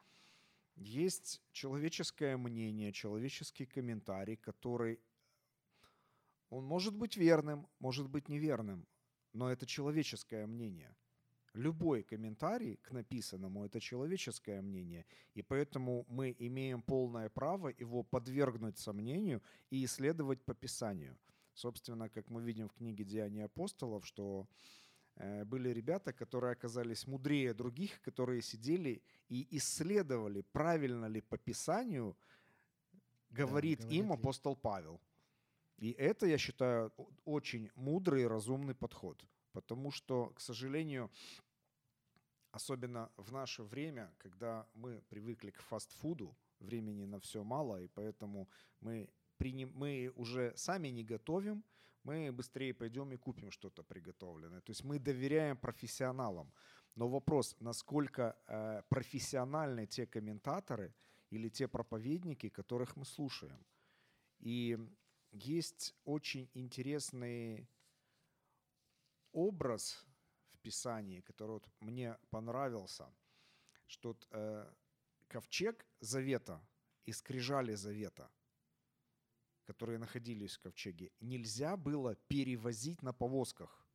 есть 0.76 1.42
человеческое 1.52 2.36
мнение, 2.36 2.92
человеческий 2.92 3.66
комментарий, 3.66 4.36
который 4.36 5.00
он 6.48 6.64
может 6.64 6.94
быть 6.94 7.16
верным, 7.16 7.68
может 7.78 8.08
быть 8.08 8.28
неверным, 8.28 8.86
но 9.32 9.50
это 9.50 9.66
человеческое 9.66 10.46
мнение. 10.46 10.94
Любой 11.54 12.02
комментарий 12.02 12.76
к 12.76 12.92
написанному– 12.92 13.64
это 13.66 13.78
человеческое 13.78 14.62
мнение, 14.62 15.04
и 15.34 15.42
поэтому 15.42 16.06
мы 16.08 16.34
имеем 16.38 16.80
полное 16.82 17.28
право 17.28 17.68
его 17.68 18.02
подвергнуть 18.02 18.78
сомнению 18.78 19.42
и 19.70 19.84
исследовать 19.84 20.42
по 20.44 20.54
Писанию. 20.54 21.18
Собственно, 21.52 22.08
как 22.08 22.30
мы 22.30 22.42
видим 22.42 22.68
в 22.68 22.72
книге 22.72 23.04
«Деяния 23.04 23.44
апостолов», 23.44 24.06
что 24.06 24.48
э, 25.16 25.44
были 25.44 25.68
ребята, 25.68 26.14
которые 26.14 26.52
оказались 26.52 27.06
мудрее 27.06 27.52
других, 27.52 28.00
которые 28.00 28.40
сидели 28.40 29.02
и 29.28 29.46
исследовали, 29.50 30.40
правильно 30.52 31.04
ли 31.04 31.20
по 31.20 31.36
Писанию 31.36 32.16
говорит 33.28 33.80
говорит 33.80 33.92
им 33.92 34.12
апостол 34.12 34.56
Павел. 34.56 35.00
И 35.76 35.90
это, 35.90 36.26
я 36.26 36.38
считаю, 36.38 36.92
очень 37.24 37.70
мудрый 37.74 38.22
и 38.22 38.26
разумный 38.26 38.74
подход. 38.74 39.22
Потому 39.52 39.90
что, 39.90 40.30
к 40.30 40.40
сожалению, 40.40 41.10
особенно 42.52 43.10
в 43.16 43.32
наше 43.32 43.62
время, 43.62 44.12
когда 44.18 44.66
мы 44.74 45.02
привыкли 45.08 45.50
к 45.50 45.62
фастфуду, 45.62 46.36
времени 46.60 47.06
на 47.06 47.18
все 47.18 47.42
мало, 47.42 47.82
и 47.82 47.88
поэтому 47.88 48.48
мы, 48.80 49.08
мы 49.74 50.12
уже 50.16 50.52
сами 50.56 50.88
не 50.88 51.04
готовим, 51.04 51.64
мы 52.04 52.32
быстрее 52.32 52.74
пойдем 52.74 53.12
и 53.12 53.16
купим 53.16 53.50
что-то 53.50 53.82
приготовленное. 53.82 54.60
То 54.60 54.70
есть 54.70 54.84
мы 54.84 54.98
доверяем 54.98 55.56
профессионалам. 55.56 56.52
Но 56.96 57.08
вопрос, 57.08 57.56
насколько 57.60 58.36
э, 58.46 58.82
профессиональны 58.88 59.86
те 59.86 60.06
комментаторы 60.06 60.94
или 61.30 61.48
те 61.48 61.68
проповедники, 61.68 62.48
которых 62.48 62.96
мы 62.96 63.04
слушаем. 63.04 63.64
И 64.40 64.78
есть 65.32 65.94
очень 66.04 66.48
интересный 66.54 67.68
образ 69.32 70.06
в 70.52 70.58
Писании, 70.58 71.20
который 71.20 71.52
вот 71.52 71.68
мне 71.80 72.16
понравился, 72.30 73.12
что 73.86 74.10
вот, 74.10 74.26
э, 74.30 74.72
ковчег 75.28 75.86
завета 76.00 76.60
и 77.04 77.12
скрижали 77.12 77.74
завета, 77.74 78.30
которые 79.64 79.98
находились 79.98 80.56
в 80.56 80.60
ковчеге, 80.60 81.10
нельзя 81.20 81.76
было 81.76 82.14
перевозить 82.28 83.02
на 83.02 83.12
повозках. 83.12 83.86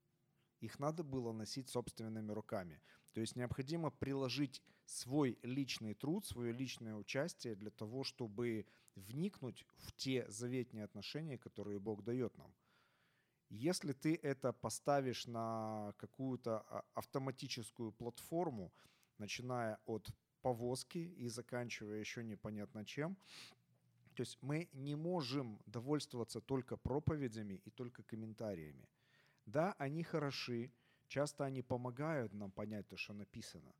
Их 0.59 0.79
надо 0.79 1.03
было 1.03 1.31
носить 1.31 1.69
собственными 1.69 2.31
руками. 2.31 2.81
То 3.13 3.21
есть 3.21 3.35
необходимо 3.35 3.91
приложить 3.91 4.63
свой 4.85 5.37
личный 5.43 5.93
труд, 5.93 6.25
свое 6.25 6.51
личное 6.51 6.95
участие 6.95 7.55
для 7.55 7.69
того, 7.69 8.03
чтобы 8.03 8.65
вникнуть 8.95 9.65
в 9.75 9.91
те 9.93 10.29
заветные 10.29 10.83
отношения, 10.83 11.37
которые 11.37 11.79
Бог 11.79 12.03
дает 12.03 12.37
нам. 12.37 12.53
Если 13.49 13.93
ты 13.93 14.15
это 14.15 14.51
поставишь 14.51 15.25
на 15.27 15.93
какую-то 15.97 16.65
а, 16.69 16.83
автоматическую 16.95 17.91
платформу, 17.91 18.73
начиная 19.17 19.79
от 19.85 20.09
повозки 20.41 20.97
и 20.97 21.29
заканчивая 21.29 21.99
еще 21.99 22.23
непонятно 22.23 22.85
чем, 22.85 23.17
то 24.15 24.21
есть 24.21 24.37
мы 24.41 24.67
не 24.73 24.95
можем 24.95 25.61
довольствоваться 25.65 26.41
только 26.41 26.75
проповедями 26.75 27.61
и 27.65 27.69
только 27.69 28.03
комментариями. 28.03 28.89
Да, 29.45 29.75
они 29.77 30.03
хороши, 30.03 30.71
часто 31.07 31.45
они 31.45 31.61
помогают 31.61 32.33
нам 32.33 32.51
понять 32.51 32.87
то, 32.87 32.97
что 32.97 33.13
написано, 33.13 33.73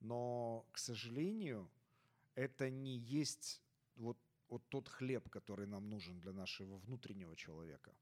но, 0.00 0.64
к 0.72 0.78
сожалению, 0.78 1.68
это 2.34 2.70
не 2.70 2.98
есть 2.98 3.62
вот, 3.96 4.18
вот 4.48 4.62
тот 4.68 4.88
хлеб, 4.88 5.28
который 5.28 5.66
нам 5.66 5.88
нужен 5.88 6.20
для 6.20 6.32
нашего 6.32 6.76
внутреннего 6.76 7.34
человека. 7.34 7.92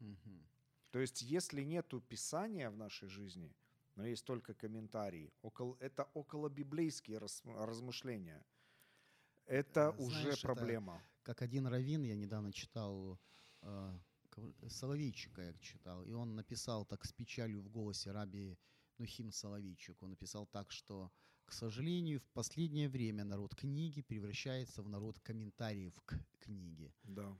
Мгм. 0.00 0.46
То 0.90 1.00
есть, 1.00 1.22
если 1.22 1.62
нету 1.64 2.00
писания 2.00 2.70
в 2.70 2.76
нашей 2.76 3.08
жизни, 3.08 3.54
но 3.96 4.06
есть 4.06 4.24
только 4.24 4.54
комментарии, 4.54 5.32
около, 5.42 5.76
это 5.80 6.04
около 6.14 6.48
библейские 6.48 7.18
размышления. 7.18 8.44
Это 9.46 9.94
Э, 9.96 10.02
уже 10.02 10.20
знаешь, 10.20 10.38
это 10.38 10.54
проблема. 10.54 11.02
Как 11.22 11.42
один 11.42 11.66
раввин, 11.66 12.02
я 12.02 12.16
недавно 12.16 12.52
читал, 12.52 13.18
э, 13.62 13.98
Соловейчика 14.68 15.42
я 15.42 15.54
читал, 15.54 16.04
и 16.04 16.12
он 16.12 16.34
написал 16.34 16.84
так 16.84 17.04
с 17.04 17.12
печалью 17.12 17.62
в 17.62 17.68
голосе 17.68 18.12
раби 18.12 18.58
Нухим 18.98 19.32
Соловейчик. 19.32 20.02
Он 20.02 20.10
написал 20.10 20.46
так, 20.46 20.72
что, 20.72 21.10
к 21.46 21.52
сожалению, 21.52 22.20
в 22.20 22.28
последнее 22.32 22.88
время 22.88 23.24
народ 23.24 23.54
книги 23.54 24.02
превращается 24.02 24.82
в 24.82 24.88
народ 24.88 25.18
комментариев 25.20 25.94
к 26.04 26.18
книге. 26.38 26.92
Да. 27.04 27.36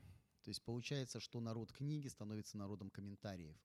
То 0.47 0.51
есть 0.51 0.63
получается, 0.63 1.19
что 1.19 1.41
народ 1.41 1.73
книги 1.73 2.07
становится 2.07 2.57
народом 2.57 2.89
комментариев. 2.89 3.57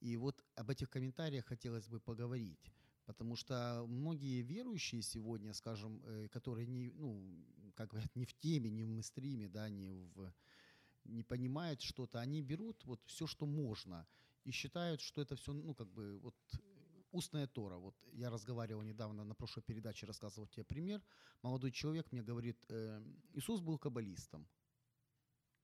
И 0.00 0.16
вот 0.16 0.44
об 0.56 0.68
этих 0.68 0.90
комментариях 0.90 1.46
хотелось 1.46 1.86
бы 1.86 2.00
поговорить. 2.00 2.72
Потому 3.06 3.36
что 3.36 3.84
многие 3.86 4.42
верующие 4.42 5.02
сегодня, 5.02 5.54
скажем, 5.54 6.02
э, 6.04 6.26
которые 6.32 6.66
не, 6.66 6.90
ну, 6.90 7.22
как 7.76 7.90
говорят, 7.90 8.16
не 8.16 8.24
в 8.24 8.34
теме, 8.34 8.68
не 8.68 8.82
в 8.82 8.88
мейстриме, 8.88 9.48
да, 9.48 9.68
не, 9.68 9.92
в, 9.92 10.34
не 11.04 11.22
понимают 11.22 11.80
что-то, 11.82 12.18
они 12.18 12.42
берут 12.42 12.84
вот 12.84 13.00
все, 13.06 13.28
что 13.28 13.46
можно, 13.46 14.04
и 14.42 14.50
считают, 14.50 15.00
что 15.00 15.22
это 15.22 15.36
все, 15.36 15.52
ну, 15.52 15.72
как 15.72 15.86
бы, 15.86 16.18
вот 16.18 16.34
устная 17.12 17.46
Тора. 17.46 17.76
Вот 17.76 17.94
я 18.12 18.28
разговаривал 18.28 18.82
недавно 18.82 19.22
на 19.22 19.34
прошлой 19.36 19.62
передаче, 19.62 20.06
рассказывал 20.06 20.48
тебе 20.48 20.64
пример. 20.64 21.00
Молодой 21.42 21.70
человек 21.70 22.10
мне 22.10 22.24
говорит, 22.24 22.56
э, 22.70 23.00
Иисус 23.34 23.60
был 23.60 23.78
каббалистом. 23.78 24.48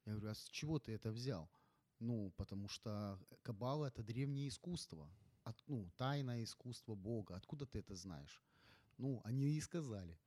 Я 0.04 0.12
говорю, 0.12 0.30
а 0.30 0.34
с 0.34 0.48
чего 0.48 0.78
ты 0.78 0.92
это 0.92 1.10
взял? 1.10 1.50
Ну, 1.98 2.32
потому 2.36 2.68
что 2.68 3.18
каббала– 3.42 3.86
это 3.86 4.02
древнее 4.02 4.48
искусство. 4.48 5.10
От, 5.44 5.62
ну, 5.66 5.90
тайное 5.96 6.42
искусство 6.42 6.94
Бога. 6.94 7.36
Откуда 7.36 7.66
ты 7.66 7.78
это 7.78 7.94
знаешь? 7.94 8.42
Ну, 8.98 9.20
они 9.24 9.56
и 9.56 9.60
сказали. 9.60 10.18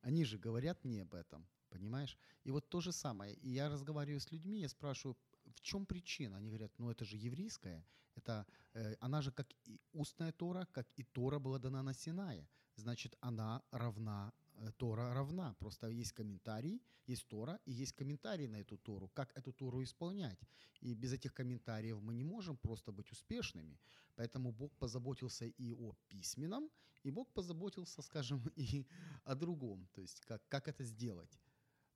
Они 0.00 0.24
же 0.24 0.38
говорят 0.38 0.84
мне 0.84 1.02
об 1.02 1.14
этом, 1.14 1.46
понимаешь? 1.70 2.18
И 2.44 2.50
вот 2.50 2.68
то 2.68 2.80
же 2.80 2.92
самое. 2.92 3.34
И 3.34 3.50
я 3.50 3.68
разговариваю 3.68 4.20
с 4.20 4.30
людьми, 4.32 4.60
я 4.60 4.68
спрашиваю, 4.68 5.16
в 5.44 5.60
чем 5.60 5.86
причина? 5.86 6.36
Они 6.36 6.48
говорят, 6.48 6.78
ну 6.78 6.90
это 6.90 7.04
же 7.04 7.16
еврейская, 7.16 7.86
это, 8.14 8.46
э, 8.74 8.96
она 9.00 9.22
же 9.22 9.32
как 9.32 9.46
и 9.64 9.80
устная 9.92 10.32
Тора, 10.32 10.66
как 10.72 10.86
и 10.96 11.04
Тора 11.04 11.38
была 11.38 11.58
дана 11.58 11.82
на 11.82 11.94
Синае. 11.94 12.48
Значит, 12.76 13.16
она 13.20 13.62
равна, 13.70 14.32
Тора 14.76 15.14
равна. 15.14 15.54
Просто 15.54 15.88
есть 15.88 16.12
комментарий, 16.12 16.82
есть 17.06 17.28
Тора 17.28 17.60
и 17.66 17.72
есть 17.72 17.92
комментарий 17.92 18.46
на 18.48 18.56
эту 18.56 18.76
Тору, 18.76 19.08
как 19.08 19.36
эту 19.36 19.52
Тору 19.52 19.82
исполнять. 19.82 20.38
И 20.80 20.94
без 20.94 21.12
этих 21.12 21.32
комментариев 21.34 22.00
мы 22.00 22.14
не 22.14 22.24
можем 22.24 22.56
просто 22.56 22.92
быть 22.92 23.12
успешными. 23.12 23.78
Поэтому 24.16 24.52
Бог 24.52 24.76
позаботился 24.78 25.46
и 25.46 25.72
о 25.72 25.94
письменном, 26.08 26.70
и 27.02 27.10
Бог 27.10 27.32
позаботился, 27.32 28.02
скажем, 28.02 28.42
и 28.56 28.86
о 29.24 29.34
другом. 29.34 29.88
То 29.92 30.00
есть 30.00 30.20
как, 30.20 30.42
как 30.48 30.68
это 30.68 30.84
сделать. 30.84 31.40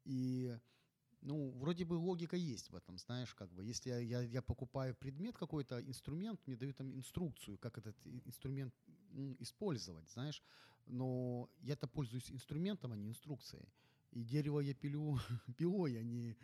И 0.05 0.59
ну, 1.21 1.51
вроде 1.51 1.85
бы 1.85 1.95
логика 1.95 2.37
есть 2.37 2.71
в 2.71 2.77
этом, 2.77 2.99
знаешь, 2.99 3.35
как 3.35 3.53
бы, 3.53 3.65
если 3.65 3.91
я, 3.91 3.99
я, 3.99 4.21
я 4.23 4.43
покупаю 4.43 4.95
предмет 4.95 5.37
какой-то, 5.37 5.81
инструмент, 5.81 6.41
мне 6.47 6.57
дают 6.57 6.77
там 6.77 6.95
инструкцию, 6.95 7.59
как 7.59 7.79
этот 7.79 7.97
инструмент 8.25 8.75
использовать, 9.41 10.09
знаешь, 10.11 10.43
но 10.89 11.49
я-то 11.61 11.87
пользуюсь 11.87 12.31
инструментом, 12.31 12.93
а 12.93 12.97
не 12.97 13.09
инструкцией. 13.09 13.69
И 14.11 14.23
дерево 14.23 14.61
я 14.61 14.75
пилю 14.75 15.19
пилой, 15.57 15.99
а 15.99 16.03
не 16.03 16.37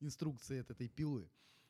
инструкцией 0.00 0.60
от 0.60 0.70
этой 0.70 0.88
пилы. 0.88 1.28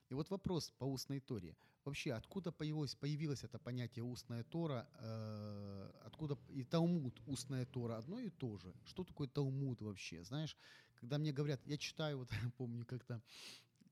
И 0.08 0.14
вот 0.14 0.30
вопрос 0.30 0.70
по 0.78 0.84
устной 0.84 1.20
торе. 1.20 1.56
Вообще, 1.84 2.12
откуда 2.12 2.50
появилось, 2.50 2.94
появилось 2.94 3.44
это 3.44 3.58
понятие 3.58 4.04
устная 4.04 4.42
тора, 4.44 4.88
э, 5.00 5.90
откуда 6.06 6.38
и 6.48 6.64
Талмуд, 6.64 7.20
устная 7.26 7.66
тора, 7.66 7.98
одно 7.98 8.20
и 8.20 8.30
то 8.30 8.56
же. 8.56 8.74
Что 8.86 9.04
такое 9.04 9.28
Талмуд 9.28 9.82
вообще? 9.82 10.24
Знаешь, 10.24 10.56
когда 10.94 11.18
мне 11.18 11.32
говорят, 11.32 11.60
я 11.66 11.76
читаю, 11.76 12.18
вот 12.20 12.30
помню 12.56 12.86
как-то 12.86 13.22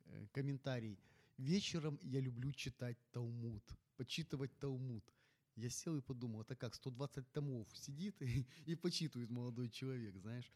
э, 0.07 0.27
комментарий, 0.33 0.99
вечером 1.37 1.99
я 2.03 2.21
люблю 2.21 2.53
читать 2.53 2.97
Талмуд, 3.13 3.63
почитывать 3.97 4.59
Талмуд. 4.59 5.05
Я 5.57 5.69
сел 5.71 5.97
и 5.97 6.01
подумал, 6.01 6.43
это 6.43 6.57
как, 6.57 6.75
120 6.75 7.31
томов 7.33 7.69
сидит 7.77 8.21
и, 8.23 8.47
и 8.67 8.75
почитывает 8.75 9.31
молодой 9.31 9.69
человек, 9.69 10.17
знаешь, 10.17 10.51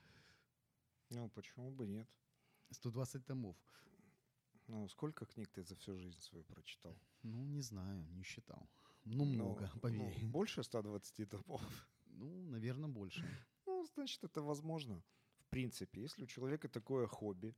Ну, 1.10 1.28
почему 1.30 1.70
бы 1.70 1.86
нет? 1.86 2.08
120 2.70 3.24
томов. 3.26 3.56
Ну, 4.68 4.88
сколько 4.88 5.26
книг 5.26 5.48
ты 5.52 5.62
за 5.62 5.76
всю 5.76 5.96
жизнь 5.96 6.20
свою 6.20 6.44
прочитал? 6.44 6.98
Ну, 7.22 7.44
не 7.44 7.60
знаю, 7.60 8.04
не 8.10 8.22
считал. 8.22 8.68
Ну, 9.04 9.24
много, 9.24 9.70
ну, 9.74 9.80
поверь. 9.80 10.18
ну, 10.22 10.28
больше 10.28 10.62
120 10.62 11.28
томов? 11.28 11.62
Ну, 12.06 12.46
наверное, 12.46 12.88
больше. 12.88 13.24
Ну, 13.66 13.86
значит, 13.94 14.24
это 14.24 14.42
возможно. 14.42 15.02
В 15.38 15.44
принципе, 15.50 16.00
если 16.00 16.24
у 16.24 16.26
человека 16.26 16.68
такое 16.68 17.06
хобби, 17.06 17.54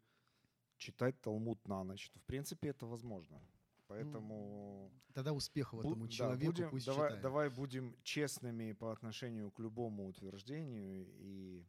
читать 0.77 1.21
Талмуд 1.21 1.67
на 1.69 1.85
ночь, 1.85 2.11
то, 2.11 2.19
в 2.19 2.25
принципе, 2.25 2.69
это 2.69 2.87
возможно. 2.87 3.41
Поэтому... 3.89 4.91
Тогда 5.15 5.33
успехов 5.33 5.81
бу- 5.85 5.91
этому 5.91 6.05
да, 6.07 6.11
человеку 6.13 6.53
будем- 6.53 6.71
пусть 6.71 6.87
давай, 6.87 7.09
читает. 7.09 7.23
давай 7.23 7.51
будем 7.51 7.97
честными 8.03 8.73
по 8.73 8.93
отношению 8.93 9.51
к 9.51 9.59
любому 9.59 10.07
утверждению 10.07 11.07
и 11.19 11.65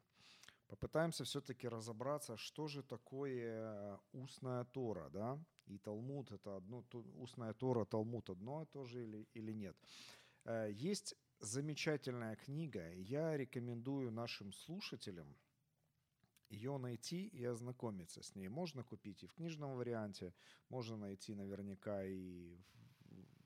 попытаемся 0.67 1.23
все-таки 1.23 1.67
разобраться, 1.67 2.38
что 2.38 2.67
же 2.67 2.84
такое 2.84 3.99
устная 4.12 4.65
Тора, 4.65 5.10
да? 5.10 5.39
И 5.67 5.77
Талмуд 5.77 6.32
это 6.32 6.58
одно, 6.58 6.84
устная 7.17 7.53
Тора, 7.53 7.86
Талмуд 7.86 8.29
одно 8.29 8.63
и 8.63 8.65
то 8.65 8.86
же 8.86 9.03
или, 9.03 9.27
или 9.34 9.53
нет? 9.53 9.77
Э, 10.45 10.69
Есть 10.71 11.15
замечательная 11.39 12.36
книга. 12.36 12.91
Я 12.93 13.38
рекомендую 13.38 14.12
нашим 14.12 14.51
слушателям 14.51 15.36
ее 16.59 16.77
найти 16.77 17.27
и 17.27 17.45
ознакомиться 17.45 18.21
с 18.21 18.35
ней. 18.35 18.49
Можно 18.49 18.83
купить 18.83 19.23
и 19.23 19.27
в 19.27 19.33
книжном 19.33 19.75
варианте, 19.75 20.33
можно 20.69 20.97
найти 20.97 21.33
наверняка 21.33 22.03
и 22.03 22.57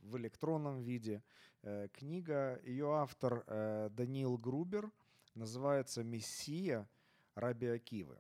в- 0.02 0.18
электронном 0.18 0.82
виде. 0.82 1.24
Э, 1.62 1.88
Книга, 1.94 2.60
ее 2.64 2.94
автор 2.96 3.44
э, 3.48 3.90
Даниил 3.92 4.38
Грубер, 4.38 4.92
называется 5.36 6.04
«Мессия 6.04 6.90
Раби 7.36 7.68
Акивы». 7.68 8.20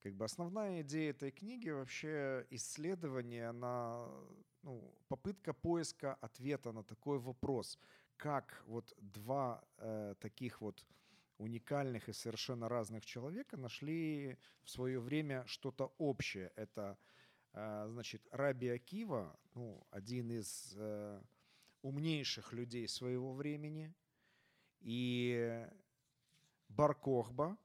Как 0.00 0.14
бы 0.14 0.24
основная 0.24 0.82
идея 0.82 1.10
этой 1.10 1.30
книги 1.30 1.70
вообще 1.70 2.46
исследование 2.50 3.52
на 3.52 4.08
ну, 4.62 4.94
попытка 5.08 5.52
поиска 5.52 6.14
ответа 6.20 6.72
на 6.72 6.82
такой 6.82 7.18
вопрос, 7.18 7.78
как 8.16 8.62
вот 8.66 8.94
два 8.98 9.64
э, 9.78 10.14
таких 10.20 10.60
вот 10.60 10.86
уникальных 11.38 12.08
и 12.08 12.12
совершенно 12.12 12.68
разных 12.68 13.04
человека 13.04 13.56
нашли 13.56 14.38
в 14.62 14.70
свое 14.70 15.00
время 15.00 15.44
что-то 15.46 15.92
общее. 15.98 16.52
Это, 16.56 16.98
э, 17.52 17.86
значит, 17.88 18.26
Раби 18.30 18.68
Акива, 18.68 19.38
ну, 19.54 19.86
один 19.90 20.30
из 20.30 20.74
э, 20.76 21.22
умнейших 21.82 22.52
людей 22.52 22.88
своего 22.88 23.32
времени, 23.32 23.94
и 24.80 25.66
Баркохба, 26.68 27.56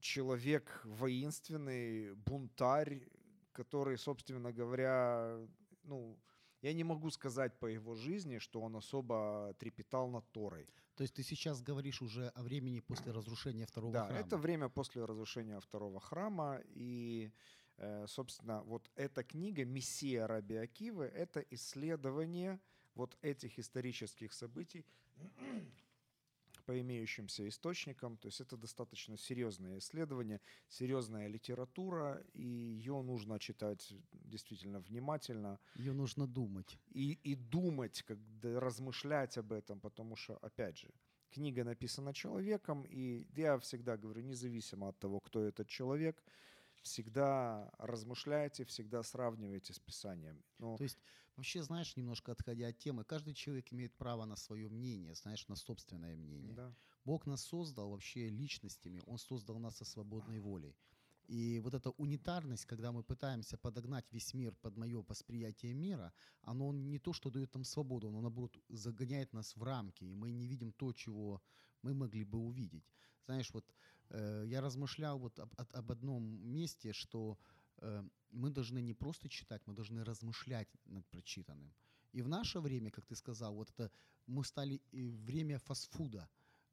человек 0.00 0.80
воинственный, 0.84 2.14
бунтарь, 2.14 3.08
который, 3.52 3.98
собственно 3.98 4.52
говоря, 4.52 5.38
ну, 5.82 6.18
я 6.62 6.72
не 6.72 6.84
могу 6.84 7.10
сказать 7.10 7.58
по 7.58 7.66
его 7.66 7.94
жизни, 7.94 8.38
что 8.38 8.60
он 8.60 8.76
особо 8.76 9.54
трепетал 9.58 10.08
над 10.08 10.30
Торой. 10.32 10.68
То 10.98 11.02
есть 11.02 11.14
ты 11.14 11.22
сейчас 11.22 11.62
говоришь 11.62 12.02
уже 12.02 12.26
о 12.30 12.42
времени 12.42 12.80
после 12.80 13.12
разрушения 13.12 13.66
второго 13.66 13.92
Да, 13.92 14.06
храма. 14.06 14.18
это 14.20 14.36
время 14.36 14.68
после 14.68 15.04
разрушения 15.04 15.60
второго 15.60 16.00
храма. 16.00 16.60
И, 16.74 17.30
э, 17.76 18.06
собственно, 18.08 18.64
вот 18.64 18.90
эта 18.96 19.22
книга 19.22 19.64
«Мессия 19.64 20.26
Раби 20.26 20.56
Акивы»— 20.56 21.04
это 21.14 21.38
исследование 21.50 22.58
вот 22.96 23.16
этих 23.22 23.60
исторических 23.60 24.32
событий 24.32 24.84
по 26.68 26.78
имеющимся 26.78 27.48
источникам. 27.48 28.18
То 28.18 28.28
есть 28.28 28.42
это 28.42 28.58
достаточно 28.58 29.16
серьезное 29.16 29.78
исследование, 29.78 30.40
серьезная 30.68 31.26
литература, 31.28 32.22
и 32.34 32.42
ее 32.42 33.00
нужно 33.02 33.38
читать 33.38 33.94
действительно 34.12 34.80
внимательно 34.80 35.58
Ее 35.76 35.92
нужно 35.92 36.26
думать. 36.26 36.78
и, 36.90 37.18
и 37.24 37.34
думать, 37.36 38.02
когда 38.02 38.60
размышлять 38.60 39.38
об 39.38 39.52
этом, 39.52 39.80
потому 39.80 40.16
что, 40.16 40.36
опять 40.42 40.76
же, 40.76 40.90
книга 41.30 41.64
написана 41.64 42.12
человеком, 42.12 42.84
и 42.84 43.24
я 43.36 43.58
всегда 43.58 43.96
говорю, 43.96 44.20
независимо 44.20 44.88
от 44.88 44.98
того, 44.98 45.20
кто 45.20 45.40
этот 45.40 45.68
человек, 45.68 46.22
всегда 46.82 47.70
размышляйте, 47.78 48.64
всегда 48.64 49.02
сравнивайте 49.02 49.72
с 49.72 49.78
Писанием. 49.78 50.42
Ну, 50.58 50.76
То 50.76 50.84
есть, 50.84 50.98
вообще, 51.36 51.62
знаешь, 51.62 51.96
немножко 51.96 52.32
отходя 52.32 52.68
от 52.68 52.78
темы, 52.78 53.04
каждый 53.04 53.34
человек 53.34 53.72
имеет 53.72 53.94
право 53.96 54.24
на 54.24 54.36
свое 54.36 54.68
мнение, 54.68 55.14
знаешь, 55.14 55.46
на 55.48 55.56
собственное 55.56 56.16
мнение. 56.16 56.54
да. 56.54 56.74
Бог 57.04 57.26
нас 57.26 57.42
создал 57.42 57.90
вообще 57.90 58.28
личностями, 58.28 59.02
Он 59.06 59.18
создал 59.18 59.58
нас 59.58 59.76
со 59.76 59.84
свободной 59.84 60.40
волей. 60.40 60.76
И 61.28 61.60
вот 61.60 61.74
эта 61.74 61.90
унитарность, 61.90 62.64
когда 62.64 62.90
мы 62.90 63.02
пытаемся 63.02 63.58
подогнать 63.58 64.10
весь 64.12 64.32
мир 64.32 64.54
под 64.62 64.76
мое 64.78 65.02
восприятие 65.06 65.74
мира, 65.74 66.12
оно 66.40 66.72
не 66.72 66.98
то, 66.98 67.12
что 67.12 67.30
дает 67.30 67.52
нам 67.54 67.64
свободу, 67.64 68.08
оно, 68.08 68.22
наоборот, 68.22 68.58
загоняет 68.70 69.34
нас 69.34 69.54
в 69.54 69.62
рамки, 69.62 70.04
и 70.04 70.14
мы 70.14 70.32
не 70.32 70.46
видим 70.46 70.72
то, 70.72 70.92
чего 70.94 71.42
мы 71.82 71.92
могли 71.92 72.24
бы 72.24 72.38
увидеть. 72.38 72.84
Знаешь, 73.26 73.50
вот 73.52 73.64
я 74.10 74.60
размышлял 74.60 75.18
вот 75.18 75.38
об, 75.38 75.54
об- 75.56 75.90
одном 75.90 76.22
месте, 76.24 76.92
что 76.92 77.38
э, 77.78 78.04
мы 78.30 78.50
должны 78.50 78.82
не 78.82 78.94
просто 78.94 79.28
читать, 79.28 79.62
мы 79.66 79.74
должны 79.74 80.04
размышлять 80.04 80.68
над 80.86 81.06
прочитанным. 81.08 81.72
И 82.12 82.22
в 82.22 82.28
наше 82.28 82.60
время, 82.60 82.90
как 82.90 83.06
ты 83.06 83.14
сказал, 83.16 83.54
вот 83.54 83.70
это 83.70 83.90
мы 84.26 84.44
стали 84.44 84.80
э, 84.92 85.10
время 85.26 85.58
фастфуда 85.58 86.28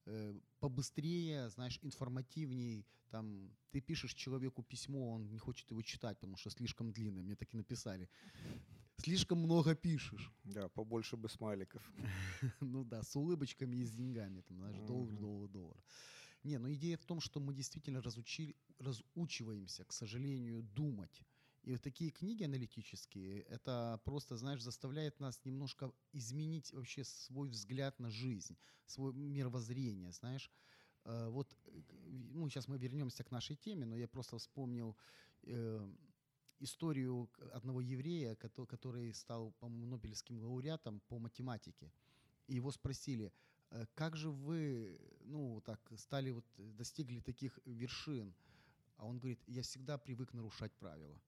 э, 0.05 0.39
побыстрее, 0.59 1.49
знаешь, 1.49 1.79
информативней. 1.81 2.85
Там 3.09 3.51
ты 3.71 3.81
пишешь 3.81 4.13
человеку 4.13 4.63
письмо, 4.63 5.13
он 5.13 5.29
не 5.29 5.37
хочет 5.37 5.71
его 5.71 5.81
читать, 5.81 6.17
потому 6.19 6.37
что 6.37 6.49
слишком 6.49 6.91
длинное. 6.91 7.23
Мне 7.23 7.35
так 7.35 7.53
и 7.53 7.57
написали. 7.57 8.09
Слишком 8.97 9.39
много 9.39 9.75
пишешь. 9.75 10.31
да, 10.43 10.69
побольше 10.69 11.17
бы 11.17 11.29
смайликов. 11.29 11.83
ну 12.61 12.83
да, 12.83 13.03
с 13.03 13.15
улыбочками 13.15 13.77
и 13.77 13.83
с 13.83 13.91
деньгами, 13.91 14.41
там, 14.41 14.57
знаешь, 14.57 14.79
доллар, 14.79 15.15
доллар, 15.17 15.49
доллар. 15.49 15.77
Не, 16.45 16.59
но 16.59 16.71
идея 16.73 16.95
в 16.97 17.05
том, 17.05 17.19
что 17.21 17.39
мы 17.39 17.55
действительно 17.55 18.01
разучили, 18.03 18.55
разучиваемся, 18.77 19.83
к 19.83 19.91
сожалению, 19.91 20.61
думать. 20.61 21.23
И 21.63 21.71
вот 21.71 21.81
такие 21.81 22.11
книги 22.11 22.43
аналитические, 22.43 23.41
это 23.49 23.99
просто, 24.05 24.37
знаешь, 24.37 24.61
заставляет 24.61 25.19
нас 25.19 25.43
немножко 25.43 25.91
изменить 26.13 26.71
вообще 26.71 27.03
свой 27.03 27.49
взгляд 27.49 27.99
на 27.99 28.11
жизнь, 28.11 28.55
свое 28.85 29.11
мировоззрение, 29.13 30.11
знаешь. 30.11 30.51
Э, 31.05 31.29
Вот, 31.29 31.57
э, 31.65 31.81
ну, 32.35 32.47
сейчас 32.49 32.67
мы 32.67 32.77
вернемся 32.77 33.23
к 33.23 33.31
нашей 33.31 33.55
теме, 33.55 33.85
но 33.87 33.95
я 33.97 34.07
просто 34.07 34.37
вспомнил 34.37 34.95
э, 35.47 35.93
историю 36.59 37.27
одного 37.53 37.81
еврея, 37.81 38.35
кото- 38.35 38.67
который 38.67 39.11
стал, 39.13 39.51
по-моему, 39.59 39.87
Нобелевским 39.87 40.37
лауреатом 40.37 40.99
по 41.07 41.17
математике. 41.17 41.91
И 42.47 42.55
его 42.55 42.71
спросили, 42.71 43.25
«Э, 43.25 43.31
как 43.95 44.15
же 44.15 44.29
вы, 44.29 44.99
ну, 45.21 45.61
так, 45.61 45.79
стали, 45.97 46.31
вот, 46.31 46.45
э, 46.57 46.63
достигли 46.71 47.19
таких 47.19 47.59
вершин? 47.65 48.33
А 48.97 49.05
он 49.05 49.19
говорит, 49.19 49.39
я 49.47 49.61
всегда 49.61 49.97
привык 49.97 50.33
нарушать 50.33 50.73
правила. 50.73 51.19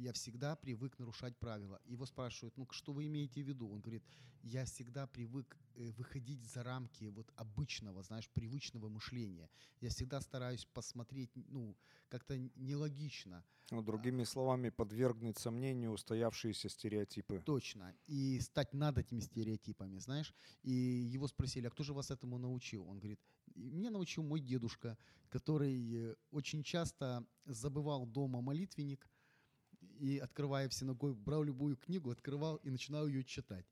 Я 0.00 0.14
всегда 0.14 0.56
привык 0.56 0.98
нарушать 0.98 1.36
правила. 1.36 1.78
Его 1.84 2.06
спрашивают, 2.06 2.56
ну, 2.56 2.66
что 2.70 2.94
вы 2.94 3.06
имеете 3.06 3.42
в 3.42 3.46
виду? 3.46 3.68
Он 3.68 3.80
говорит, 3.80 4.02
я 4.42 4.64
всегда 4.64 5.06
привык 5.06 5.58
э, 5.74 5.90
выходить 5.90 6.42
за 6.42 6.62
рамки 6.62 7.04
вот 7.04 7.30
обычного, 7.36 8.02
знаешь, 8.02 8.30
привычного 8.30 8.88
мышления. 8.88 9.50
Я 9.82 9.90
всегда 9.90 10.22
стараюсь 10.22 10.64
посмотреть, 10.64 11.30
ну, 11.34 11.76
как-то 12.08 12.38
нелогично. 12.56 13.44
Ну, 13.70 13.82
другими 13.82 14.24
словами, 14.24 14.70
подвергнуть 14.70 15.36
сомнению 15.36 15.90
устоявшиеся 15.90 16.70
стереотипы. 16.70 17.42
Точно. 17.44 17.94
И 18.06 18.40
стать 18.40 18.72
над 18.72 18.96
этими 18.96 19.20
стереотипами, 19.20 19.98
знаешь. 19.98 20.34
И 20.62 20.72
его 20.72 21.28
спросили, 21.28 21.66
а 21.66 21.70
кто 21.70 21.82
же 21.82 21.92
вас 21.92 22.10
этому 22.10 22.38
научил? 22.38 22.88
Он 22.88 22.98
говорит, 22.98 23.20
«И 23.54 23.68
меня 23.68 23.90
научил 23.90 24.22
мой 24.22 24.40
дедушка, 24.40 24.96
который 25.28 25.94
э, 25.94 26.14
очень 26.30 26.62
часто 26.62 27.26
забывал 27.44 28.06
дома 28.06 28.40
молитвенник 28.40 29.06
и, 30.00 30.18
открывая 30.18 30.68
в 30.68 30.74
синагоге, 30.74 31.14
брал 31.14 31.44
любую 31.44 31.76
книгу, 31.76 32.10
открывал 32.10 32.56
и 32.56 32.70
начинал 32.70 33.06
ее 33.06 33.22
читать. 33.22 33.66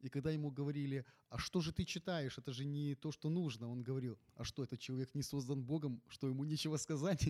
И 0.00 0.08
когда 0.08 0.30
ему 0.30 0.50
говорили, 0.50 1.04
а 1.28 1.38
что 1.38 1.60
же 1.60 1.72
ты 1.72 1.84
читаешь, 1.84 2.38
это 2.38 2.52
же 2.52 2.64
не 2.64 2.94
то, 2.94 3.12
что 3.12 3.28
нужно, 3.28 3.68
он 3.68 3.82
говорил, 3.82 4.18
а 4.34 4.44
что, 4.44 4.62
этот 4.62 4.80
человек 4.80 5.14
не 5.14 5.22
создан 5.22 5.62
Богом, 5.62 6.02
что 6.08 6.28
ему 6.28 6.44
нечего 6.44 6.76
сказать? 6.76 7.28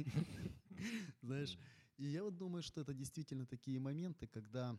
Знаешь, 1.23 1.59
и 1.97 2.07
я 2.07 2.23
вот 2.23 2.37
думаю, 2.37 2.63
что 2.63 2.81
это 2.81 2.93
действительно 2.95 3.47
такие 3.47 3.81
моменты, 3.81 4.27
когда 4.27 4.79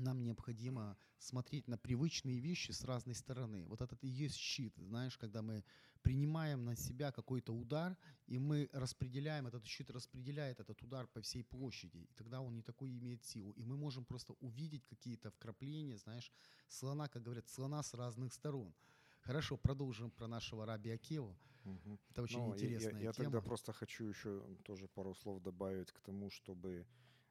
нам 0.00 0.22
необходимо 0.22 0.96
смотреть 1.18 1.68
на 1.68 1.78
привычные 1.78 2.38
вещи 2.40 2.72
с 2.72 2.84
разной 2.84 3.14
стороны. 3.14 3.66
Вот 3.66 3.80
этот 3.80 4.02
и 4.04 4.08
есть 4.08 4.36
щит, 4.36 4.74
знаешь, 4.76 5.16
когда 5.16 5.42
мы 5.42 5.64
принимаем 6.02 6.64
на 6.64 6.76
себя 6.76 7.12
какой-то 7.12 7.54
удар, 7.54 7.96
и 8.26 8.38
мы 8.38 8.68
распределяем, 8.72 9.46
этот 9.46 9.64
щит 9.66 9.90
распределяет 9.90 10.60
этот 10.60 10.82
удар 10.82 11.06
по 11.06 11.20
всей 11.20 11.42
площади, 11.44 11.98
и 11.98 12.14
тогда 12.14 12.40
он 12.40 12.54
не 12.54 12.62
такой 12.62 12.96
имеет 12.98 13.24
силу. 13.24 13.52
И 13.52 13.64
мы 13.64 13.76
можем 13.76 14.04
просто 14.04 14.34
увидеть 14.40 14.84
какие-то 14.86 15.30
вкрапления, 15.30 15.96
знаешь, 15.96 16.32
слона, 16.68 17.08
как 17.08 17.22
говорят, 17.22 17.48
слона 17.48 17.82
с 17.82 17.94
разных 17.94 18.32
сторон. 18.32 18.74
Хорошо, 19.20 19.56
продолжим 19.56 20.10
про 20.10 20.26
нашего 20.26 20.66
Раби 20.66 20.90
Акеву. 20.90 21.36
Мгм. 21.64 21.98
Это 22.10 22.22
очень 22.22 22.38
Ну, 22.40 22.48
я- 22.48 22.54
интересная 22.54 23.00
я, 23.00 23.06
я 23.06 23.12
тема. 23.12 23.30
тогда 23.30 23.40
просто 23.40 23.72
хочу 23.72 24.04
еще 24.04 24.42
тоже 24.64 24.86
пару 24.88 25.14
слов 25.14 25.42
добавить 25.42 25.92
к 25.92 26.00
тому, 26.00 26.28
чтобы 26.30 26.86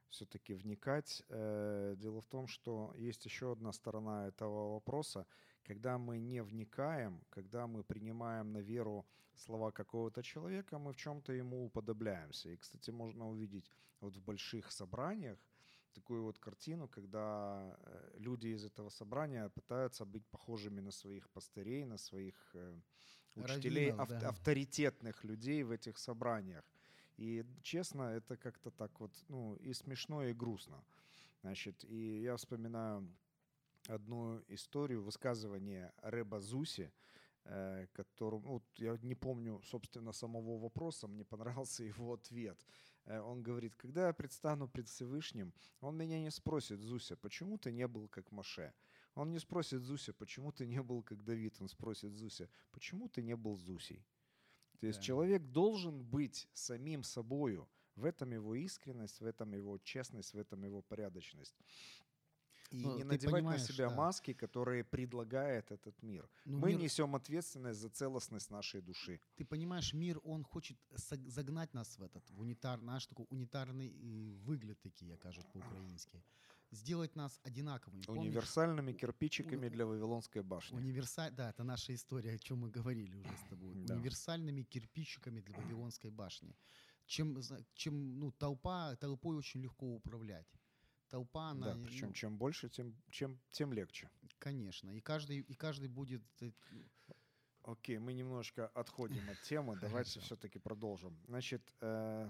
все-таки 0.09 0.53
вникать. 0.53 1.23
Э, 1.29 1.95
Дело 1.97 2.21
в 2.21 2.27
том, 2.27 2.47
что 2.47 2.93
есть 2.97 3.25
еще 3.25 3.51
одна 3.51 3.73
сторона 3.73 4.27
этого 4.27 4.73
вопроса. 4.73 5.25
Когда 5.63 5.97
мы 5.97 6.19
не 6.19 6.43
вникаем, 6.43 7.23
когда 7.29 7.67
мы 7.67 7.83
принимаем 7.83 8.51
на 8.51 8.59
веру 8.59 9.05
слова 9.35 9.71
какого-то 9.71 10.21
человека, 10.21 10.77
мы 10.77 10.91
в 10.91 10.95
чем-то 10.95 11.33
ему 11.33 11.65
уподобляемся. 11.65 12.49
И, 12.49 12.57
кстати, 12.57 12.91
можно 12.91 13.29
увидеть 13.29 13.71
вот 14.01 14.15
в 14.15 14.21
больших 14.21 14.71
собраниях 14.71 15.39
такую 15.93 16.23
вот 16.23 16.39
картину, 16.39 16.87
когда 16.87 17.77
э, 17.79 18.17
люди 18.19 18.47
из 18.47 18.65
этого 18.65 18.89
собрания 18.89 19.49
пытаются 19.49 20.05
быть 20.05 20.25
похожими 20.27 20.81
на 20.81 20.91
своих 20.91 21.29
пастырей, 21.29 21.85
на 21.85 21.97
своих 21.97 22.35
э, 22.55 22.75
учителей, 23.35 23.91
Раввинов, 23.91 24.11
ав- 24.11 24.19
да. 24.19 24.29
авторитетных 24.29 25.23
людей 25.23 25.63
в 25.63 25.71
этих 25.71 25.97
собраниях. 25.97 26.65
И 27.23 27.45
честно, 27.61 28.01
это 28.01 28.35
как-то 28.35 28.69
так 28.69 28.99
вот, 28.99 29.11
ну, 29.29 29.55
и 29.55 29.73
смешно, 29.73 30.25
и 30.25 30.33
грустно. 30.33 30.83
Значит, 31.41 31.85
и 31.85 32.21
я 32.21 32.35
вспоминаю 32.35 33.07
одну 33.87 34.43
историю, 34.49 35.01
высказывание 35.01 35.93
Рэба 36.01 36.41
Зуси, 36.41 36.91
э, 37.45 37.87
которому, 37.93 38.45
ну, 38.45 38.53
вот 38.53 38.63
я 38.75 38.97
не 39.01 39.15
помню, 39.15 39.61
собственно, 39.63 40.11
самого 40.11 40.57
вопроса, 40.57 41.07
мне 41.07 41.23
понравился 41.23 41.83
его 41.83 42.13
ответ. 42.13 42.57
Э, 43.05 43.21
Он 43.21 43.41
говорит, 43.41 43.73
когда 43.75 44.07
я 44.07 44.13
предстану 44.13 44.67
пред 44.67 44.89
Всевышним, 44.89 45.53
он 45.79 45.95
меня 45.95 46.19
не 46.19 46.31
спросит, 46.31 46.81
Зуся, 46.81 47.15
почему 47.15 47.57
ты 47.57 47.71
не 47.71 47.87
был 47.87 48.09
как 48.09 48.31
Маше? 48.31 48.73
Он 49.15 49.31
не 49.31 49.39
спросит 49.39 49.81
Зуся, 49.81 50.13
почему 50.13 50.51
ты 50.51 50.65
не 50.65 50.81
был 50.81 51.03
как 51.03 51.23
Давид? 51.23 51.55
Он 51.61 51.69
спросит 51.69 52.11
Зуся, 52.11 52.49
почему 52.71 53.07
ты 53.07 53.23
не 53.23 53.37
был 53.37 53.55
Зусей? 53.55 54.05
То 54.83 54.87
есть 54.87 54.99
Да. 54.99 55.05
человек 55.05 55.41
должен 55.43 56.03
быть 56.03 56.49
самим 56.53 57.03
собою. 57.03 57.69
В 57.95 58.03
этом 58.03 58.33
его 58.33 58.53
искренность, 58.55 59.21
в 59.21 59.25
этом 59.25 59.53
его 59.53 59.77
честность, 59.77 60.33
в 60.33 60.37
этом 60.37 60.61
его 60.65 60.81
порядочность. 60.81 61.55
И 62.71 62.81
Ну, 62.83 62.97
не 62.97 63.03
надевать 63.05 63.43
на 63.43 63.57
себя 63.59 63.87
да. 63.89 63.95
маски, 63.95 64.33
которые 64.33 64.83
предлагает 64.83 65.71
этот 65.71 66.03
мир. 66.03 66.29
Ну, 66.45 66.57
Мы 66.59 66.69
мир- 66.71 66.79
несем 66.81 67.15
ответственность 67.15 67.79
за 67.79 67.89
целостность 67.89 68.51
нашей 68.51 68.81
души. 68.81 69.21
Ты 69.37 69.45
понимаешь, 69.45 69.93
мир, 69.93 70.19
он 70.25 70.43
хочет 70.43 70.77
загнать 71.27 71.73
нас 71.73 71.97
в 71.97 72.03
этот, 72.03 72.29
в 72.31 72.41
унитар, 72.41 72.81
наш 72.81 73.05
такой 73.07 73.25
унитарный 73.29 73.87
э, 73.87 74.33
выгляд, 74.45 74.81
такие, 74.81 75.11
я 75.11 75.17
кажут 75.17 75.45
по-украински. 75.53 76.21
Сделать 76.73 77.15
нас 77.15 77.39
одинаковыми. 77.43 78.01
Помнишь? 78.01 78.23
Универсальными 78.23 78.93
кирпичиками 78.93 79.67
у- 79.67 79.69
для 79.69 79.85
Вавилонской 79.85 80.41
башни. 80.41 80.75
Универсаль... 80.75 81.31
Да, 81.31 81.51
это 81.51 81.63
наша 81.63 81.93
история, 81.93 82.33
о 82.33 82.37
чем 82.39 82.59
мы 82.59 82.69
говорили 82.71 83.15
уже 83.15 83.29
с 83.37 83.49
тобой. 83.49 83.75
Да. 83.75 83.93
Универсальными 83.95 84.63
кирпичиками 84.63 85.39
для 85.41 85.55
Вавилонской 85.55 86.09
башни. 86.09 86.55
Чем, 87.05 87.37
чем 87.75 88.19
ну, 88.19 88.31
толпа, 88.31 88.95
толпой 88.95 89.37
очень 89.37 89.61
легко 89.61 89.85
управлять. 89.85 90.47
Толпа, 91.09 91.49
она, 91.51 91.75
Да, 91.75 91.83
причем 91.85 92.07
ну, 92.07 92.13
чем 92.13 92.37
больше, 92.37 92.69
тем, 92.69 92.95
чем, 93.11 93.39
тем 93.51 93.71
легче. 93.71 94.09
конечно. 94.39 94.89
И 94.89 94.99
каждый, 94.99 95.41
и 95.41 95.53
каждый 95.53 95.89
будет... 95.89 96.23
э, 96.41 96.51
Окей, 97.61 97.99
мы 97.99 98.13
немножко 98.13 98.67
отходим 98.69 99.29
от 99.29 99.39
темы. 99.43 99.75
Давайте 99.81 100.19
все-таки 100.21 100.57
продолжим. 100.59 101.15
Значит, 101.27 101.61
э, 101.81 102.29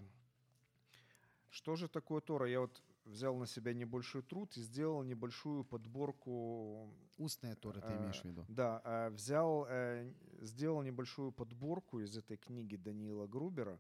что 1.50 1.76
же 1.76 1.88
такое 1.88 2.20
Тора? 2.20 2.50
Я 2.50 2.60
вот 2.60 2.84
взял 3.06 3.36
на 3.36 3.46
себя 3.46 3.74
небольшой 3.74 4.22
труд 4.22 4.56
и 4.58 4.62
сделал 4.62 5.04
небольшую 5.04 5.64
подборку. 5.64 6.94
Устная 7.18 7.56
Тора, 7.56 7.82
ты 7.82 7.94
э, 7.94 7.98
имеешь 7.98 8.22
в 8.22 8.26
виду? 8.26 8.46
Да, 8.48 8.82
э, 8.84 9.10
взял, 9.10 9.66
э, 9.70 10.12
сделал 10.42 10.82
небольшую 10.84 11.32
подборку 11.32 12.00
из 12.00 12.18
этой 12.18 12.38
книги 12.38 12.76
Даниила 12.76 13.28
Грубера 13.28 13.80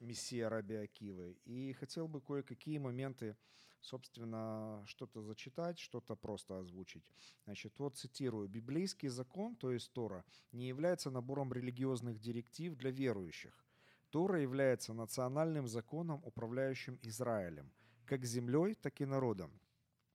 «Мессия 0.00 0.48
Раби 0.48 0.74
Акивы». 0.74 1.36
И 1.44 1.72
хотел 1.72 2.06
бы 2.06 2.20
кое-какие 2.20 2.78
моменты, 2.78 3.36
собственно, 3.80 4.82
что-то 4.86 5.22
зачитать, 5.22 5.78
что-то 5.78 6.16
просто 6.16 6.58
озвучить. 6.58 7.04
Значит, 7.44 7.78
вот 7.78 7.96
цитирую. 7.96 8.48
«Библейский 8.48 9.08
закон, 9.08 9.56
то 9.56 9.70
есть 9.72 9.92
Тора, 9.92 10.24
не 10.52 10.68
является 10.68 11.10
набором 11.10 11.52
религиозных 11.52 12.20
директив 12.20 12.76
для 12.76 12.90
верующих. 12.90 13.64
Тора 14.12 14.42
является 14.42 14.92
национальным 14.92 15.66
законом, 15.66 16.20
управляющим 16.24 16.98
Израилем, 17.02 17.72
как 18.04 18.24
землей, 18.26 18.74
так 18.74 19.00
и 19.00 19.06
народом, 19.06 19.50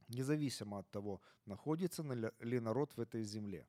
независимо 0.08 0.78
от 0.78 0.92
того, 0.92 1.20
находится 1.46 2.04
на 2.04 2.14
ли- 2.14 2.32
ли 2.40 2.60
народ 2.60 2.96
в 2.96 3.02
этой 3.02 3.24
земле. 3.24 3.68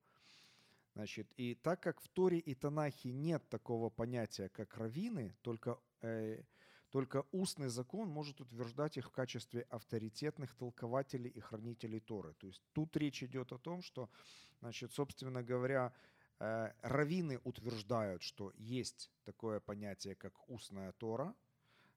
Значит, 0.94 1.32
и 1.40 1.54
так 1.54 1.82
как 1.82 2.00
в 2.00 2.08
Торе 2.08 2.38
и 2.38 2.54
Танахе 2.54 3.12
нет 3.12 3.48
такого 3.48 3.88
понятия, 3.88 4.50
как 4.50 4.76
раввины, 4.76 5.34
только, 5.40 5.78
э, 6.02 6.42
только 6.90 7.24
устный 7.32 7.68
закон 7.68 8.08
может 8.08 8.40
утверждать 8.40 8.98
их 8.98 9.06
в 9.06 9.12
качестве 9.12 9.62
авторитетных 9.70 10.54
толкователей 10.54 11.30
и 11.30 11.40
хранителей 11.40 12.00
Торы. 12.00 12.34
То 12.34 12.46
есть 12.46 12.62
тут 12.72 12.96
речь 12.96 13.22
идет 13.22 13.52
о 13.52 13.58
том, 13.58 13.80
что, 13.80 14.10
значит, 14.60 14.92
собственно 14.92 15.42
говоря, 15.42 15.92
э, 16.40 16.72
раввины 16.82 17.40
утверждают, 17.44 18.22
что 18.22 18.52
есть 18.56 19.10
такое 19.24 19.60
понятие, 19.60 20.14
как 20.14 20.48
устная 20.48 20.92
Тора. 20.92 21.34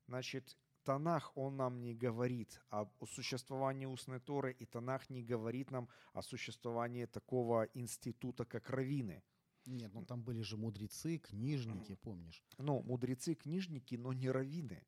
Значит, 0.07 0.57
Танах, 0.83 1.37
он 1.37 1.57
нам 1.57 1.79
не 1.79 1.93
говорит 1.93 2.59
об 2.69 2.91
существовании 3.05 3.85
устной 3.85 4.19
Торы, 4.19 4.51
и 4.51 4.65
Танах 4.65 5.09
не 5.09 5.23
говорит 5.23 5.71
нам 5.71 5.87
о 6.13 6.21
существовании 6.21 7.05
такого 7.05 7.69
института, 7.73 8.45
как 8.45 8.69
раввины. 8.69 9.23
Нет, 9.65 9.93
ну 9.93 10.03
там 10.05 10.23
были 10.23 10.41
же 10.41 10.57
мудрецы, 10.57 11.19
книжники, 11.19 11.95
помнишь? 11.95 12.43
Ну, 12.57 12.81
мудрецы, 12.81 13.35
книжники, 13.35 13.95
но 13.95 14.11
не 14.11 14.31
раввины. 14.31 14.83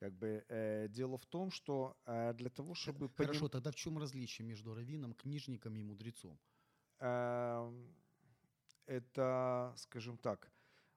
Как 0.00 0.12
бы 0.12 0.44
э, 0.48 0.88
дело 0.88 1.16
в 1.16 1.24
том, 1.24 1.50
что 1.50 1.96
э, 2.04 2.34
для 2.34 2.50
того, 2.50 2.74
чтобы 2.74 3.08
Хорошо, 3.08 3.46
поним- 3.46 3.48
тогда 3.48 3.70
в 3.70 3.74
чем 3.74 3.96
различие 3.96 4.46
между 4.46 4.74
раввином, 4.74 5.14
книжником 5.14 5.76
и 5.76 5.82
мудрецом? 5.82 6.38
Эм, 6.98 7.94
это, 8.86 9.72
скажем 9.76 10.16
так, 10.18 10.50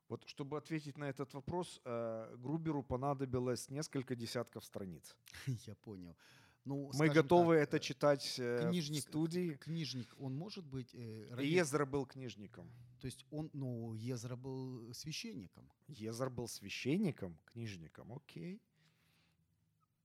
вот 0.09 0.23
чтобы 0.27 0.57
ответить 0.57 0.97
на 0.97 1.05
этот 1.09 1.33
вопрос, 1.33 1.81
э, 1.83 2.35
Груберу 2.37 2.83
понадобилось 2.83 3.69
несколько 3.69 4.15
десятков 4.15 4.63
страниц. 4.63 5.15
Я 5.67 5.75
понял. 5.75 6.15
Ну, 6.63 6.91
Мы 6.95 7.07
готовы 7.09 7.55
так, 7.55 7.63
это 7.69 7.77
э, 7.77 7.79
читать 7.79 8.35
э, 8.39 8.69
книжник- 8.69 8.99
в 9.05 9.07
студии. 9.07 9.53
Книжник, 9.55 10.13
он 10.19 10.35
может 10.35 10.65
быть 10.65 10.93
э? 10.93 11.37
Езра 11.41 11.85
был 11.85 12.05
книжником. 12.05 12.69
То 12.99 13.05
есть 13.05 13.25
он, 13.31 13.49
ну, 13.53 13.93
Езра 13.93 14.35
был 14.35 14.93
священником. 14.93 15.69
Езра 15.87 16.29
был 16.29 16.47
священником, 16.47 17.37
книжником, 17.45 18.11
окей. 18.11 18.61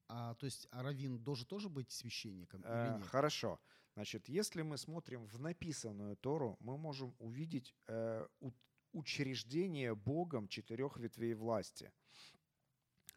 А 0.09 0.35
то 0.35 0.47
есть 0.47 0.68
а 0.71 0.83
раввин 0.83 1.18
должен 1.18 1.47
тоже 1.47 1.68
быть 1.68 1.90
священником 1.90 2.61
или 2.61 2.71
Э, 2.71 2.99
нет? 2.99 3.07
Хорошо. 3.07 3.59
Значит, 3.94 4.28
если 4.28 4.62
мы 4.62 4.78
смотрим 4.78 5.26
в 5.26 5.38
написанную 5.38 6.16
Тору, 6.16 6.57
мы 6.61 6.78
можем 6.78 7.14
увидеть 7.18 7.74
э, 7.88 8.26
учреждение 8.92 9.94
Богом 9.94 10.48
четырех 10.48 10.96
ветвей 10.96 11.35
власти. 11.35 11.92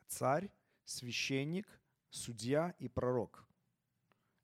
Царь, 0.07 0.51
священник, 0.83 1.67
судья 2.09 2.75
и 2.79 2.89
пророк. 2.89 3.47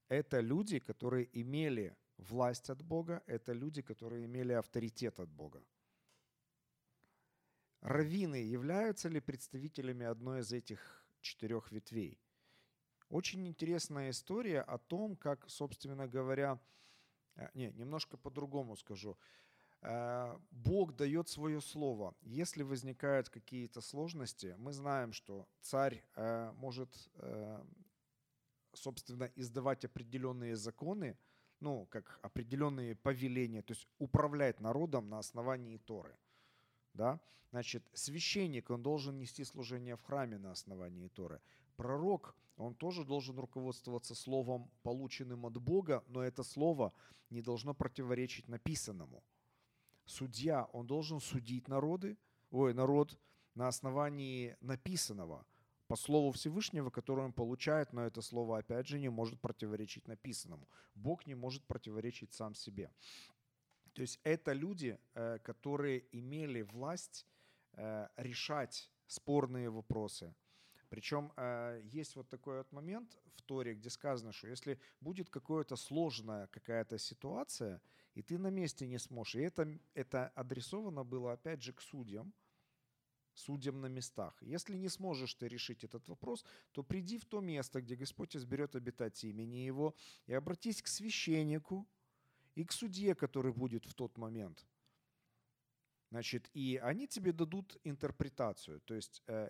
Это 0.08 0.40
люди, 0.40 0.80
которые 0.80 1.30
имели 1.34 1.96
власть 2.18 2.70
от 2.70 2.82
Бога, 2.82 3.24
это 3.28 3.52
люди, 3.52 3.82
которые 3.82 4.26
имели 4.26 4.54
авторитет 4.54 5.20
от 5.20 5.30
Бога. 5.30 5.64
Раввины 7.82 8.36
являются 8.36 9.10
ли 9.10 9.20
представителями 9.20 10.06
одной 10.06 10.42
из 10.42 10.54
этих 10.54 11.06
четырех 11.20 11.72
ветвей? 11.72 12.20
Очень 13.12 13.46
интересная 13.46 14.12
история 14.12 14.62
о 14.62 14.78
том, 14.78 15.18
как, 15.18 15.44
собственно 15.50 16.08
говоря, 16.08 16.58
э, 17.36 17.50
не, 17.54 17.70
немножко 17.74 18.16
по-другому 18.16 18.78
скажу. 18.78 19.18
Э, 19.82 20.40
Бог 20.50 20.96
дает 20.96 21.28
свое 21.28 21.60
слово. 21.60 22.16
Если 22.22 22.64
возникают 22.64 23.28
какие-то 23.28 23.82
сложности, 23.82 24.56
мы 24.58 24.72
знаем, 24.72 25.12
что 25.12 25.46
царь 25.60 26.06
э, 26.16 26.54
может, 26.56 27.10
собственно, 28.72 29.30
издавать 29.36 29.84
определенные 29.84 30.56
законы, 30.56 31.18
ну, 31.60 31.88
как 31.88 32.18
определенные 32.22 32.96
повеления, 32.96 33.62
то 33.62 33.74
есть 33.74 33.90
управлять 34.00 34.62
народом 34.62 35.10
на 35.10 35.20
основании 35.20 35.78
Торы. 35.78 36.16
Да? 36.94 37.20
Значит, 37.50 37.84
священник, 37.94 38.70
он 38.70 38.82
должен 38.82 39.20
нести 39.20 39.44
служение 39.44 39.98
в 39.98 40.02
храме 40.02 40.38
на 40.38 40.52
основании 40.52 41.10
Торы. 41.10 41.42
Пророк, 41.76 42.36
он 42.58 42.76
тоже 42.76 43.06
должен 43.06 43.40
руководствоваться 43.40 44.16
словом, 44.16 44.70
полученным 44.84 45.46
от 45.46 45.58
Бога, 45.58 46.04
но 46.08 46.22
это 46.22 46.44
слово 46.44 46.94
не 47.30 47.42
должно 47.42 47.74
противоречить 47.74 48.48
написанному. 48.48 49.24
Судья, 50.06 50.66
он 50.74 50.88
должен 50.88 51.20
судить 51.20 51.68
народы, 51.68 52.18
ой, 52.52 52.74
народ 52.74 53.18
на 53.56 53.68
основании 53.68 54.58
написанного, 54.62 55.46
по 55.88 55.98
слову 55.98 56.32
Всевышнего, 56.32 56.90
которое 56.90 57.24
он 57.24 57.34
получает, 57.34 57.92
но 57.92 58.06
это 58.06 58.22
слово, 58.22 58.60
опять 58.60 58.88
же, 58.88 58.98
не 58.98 59.10
может 59.10 59.42
противоречить 59.42 60.08
написанному. 60.08 60.66
Бог 60.96 61.28
не 61.28 61.36
может 61.36 61.66
противоречить 61.66 62.32
сам 62.32 62.56
себе. 62.56 62.90
То 63.94 64.02
есть 64.02 64.20
это 64.24 64.54
люди, 64.54 64.98
э, 65.14 65.40
которые 65.40 66.06
имели 66.14 66.62
власть 66.62 67.28
э, 67.74 68.08
решать 68.16 68.90
спорные 69.08 69.70
вопросы. 69.70 70.34
Причем 70.92 71.32
э, 71.38 71.82
есть 71.86 72.18
вот 72.18 72.28
такой 72.28 72.58
вот 72.58 72.72
момент 72.74 73.18
в 73.36 73.42
Торе, 73.44 73.76
где 73.76 73.90
сказано, 73.90 74.34
что 74.34 74.50
если 74.50 74.78
будет 75.00 75.30
какая-то 75.30 75.78
сложная 75.78 76.48
какая-то 76.48 76.98
ситуация, 76.98 77.82
и 78.14 78.22
ты 78.22 78.38
на 78.38 78.50
месте 78.50 78.86
не 78.86 79.00
сможешь, 79.00 79.36
и 79.36 79.40
это, 79.40 79.80
это 79.94 80.28
адресовано 80.36 81.06
было 81.06 81.32
опять 81.32 81.64
же 81.64 81.72
к 81.72 81.80
судьям, 81.82 82.34
судьям 83.34 83.80
на 83.80 83.86
местах. 83.86 84.36
Если 84.42 84.76
не 84.76 84.90
сможешь 84.90 85.34
ты 85.36 85.48
решить 85.48 85.86
этот 85.86 86.10
вопрос, 86.10 86.44
то 86.74 86.84
приди 86.84 87.18
в 87.18 87.26
то 87.26 87.40
место, 87.40 87.80
где 87.82 87.96
Господь 87.96 88.36
изберет 88.36 88.76
обитать 88.76 89.24
имени 89.24 89.66
Его, 89.68 89.96
и 90.28 90.34
обратись 90.34 90.82
к 90.82 90.88
священнику, 90.88 91.88
и 92.56 92.66
к 92.66 92.74
судье, 92.74 93.16
который 93.16 93.54
будет 93.54 93.86
в 93.86 93.94
тот 93.94 94.18
момент. 94.18 94.68
Значит, 96.10 96.50
и 96.54 96.76
они 96.84 97.08
тебе 97.08 97.32
дадут 97.32 97.78
интерпретацию. 97.86 98.82
То 98.82 98.94
есть 98.94 99.24
э, 99.28 99.50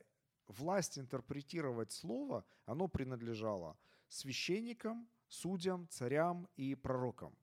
власть 0.52 0.98
интерпретировать 0.98 1.92
слово, 1.92 2.46
оно 2.66 2.88
принадлежало 2.88 3.78
священникам, 4.08 5.08
судьям, 5.28 5.88
царям 5.90 6.48
и 6.58 6.76
пророкам. 6.76 7.34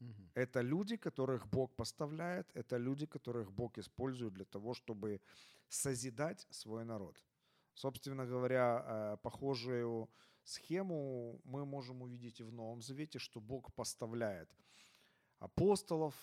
Мгм. 0.00 0.30
Это 0.34 0.60
люди, 0.60 0.96
которых 0.96 1.46
Бог 1.46 1.74
поставляет, 1.74 2.50
это 2.54 2.76
люди, 2.76 3.06
которых 3.06 3.50
Бог 3.52 3.78
использует 3.78 4.34
для 4.34 4.44
того, 4.44 4.74
чтобы 4.74 5.20
созидать 5.68 6.46
свой 6.50 6.84
народ. 6.84 7.24
Собственно 7.74 8.26
говоря, 8.26 8.84
э, 8.86 9.16
похожую 9.22 10.08
схему 10.44 11.40
мы 11.44 11.64
можем 11.64 12.02
увидеть 12.02 12.40
и 12.40 12.44
в 12.44 12.52
Новом 12.52 12.82
Завете, 12.82 13.18
что 13.18 13.40
Бог 13.40 13.72
поставляет 13.74 14.48
апостолов, 15.38 16.14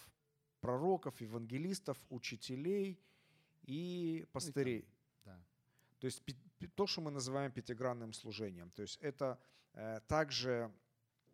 пророков, 0.61 1.21
евангелистов, 1.21 1.97
учителей 2.09 2.99
и 3.63 4.25
пастырей. 4.31 4.87
То 6.01 6.07
есть 6.07 6.23
то, 6.75 6.87
что 6.87 7.01
мы 7.01 7.11
называем 7.11 7.51
пятигранным 7.51 8.13
служением. 8.13 8.71
То 8.71 8.81
есть 8.81 8.97
это 9.03 9.37
э, 9.73 10.01
также, 10.07 10.71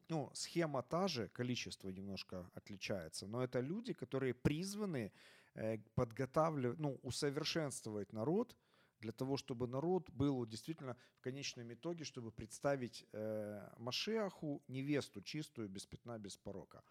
ну, 0.10 0.30
схема 0.34 0.84
та 0.84 1.08
же, 1.08 1.30
количество 1.30 1.89
немножко 1.89 2.51
отличается, 2.53 3.27
но 3.27 3.41
это 3.41 3.62
люди, 3.62 3.93
которые 3.93 4.34
призваны 4.34 5.13
э, 5.56 5.77
подготавливать, 5.95 6.80
ну, 6.80 6.99
усовершенствовать 7.01 8.13
народ 8.13 8.58
для 8.99 9.12
того, 9.13 9.38
чтобы 9.38 9.67
народ 9.67 10.10
был 10.10 10.45
действительно 10.45 10.97
в 11.15 11.21
конечном 11.21 11.71
итоге, 11.71 12.03
чтобы 12.03 12.32
представить 12.32 13.06
э, 13.13 13.69
Машиаху 13.77 14.62
невесту 14.67 15.21
чистую, 15.21 15.69
без 15.69 15.86
пятна, 15.86 16.17
без 16.19 16.36
порока. 16.36 16.84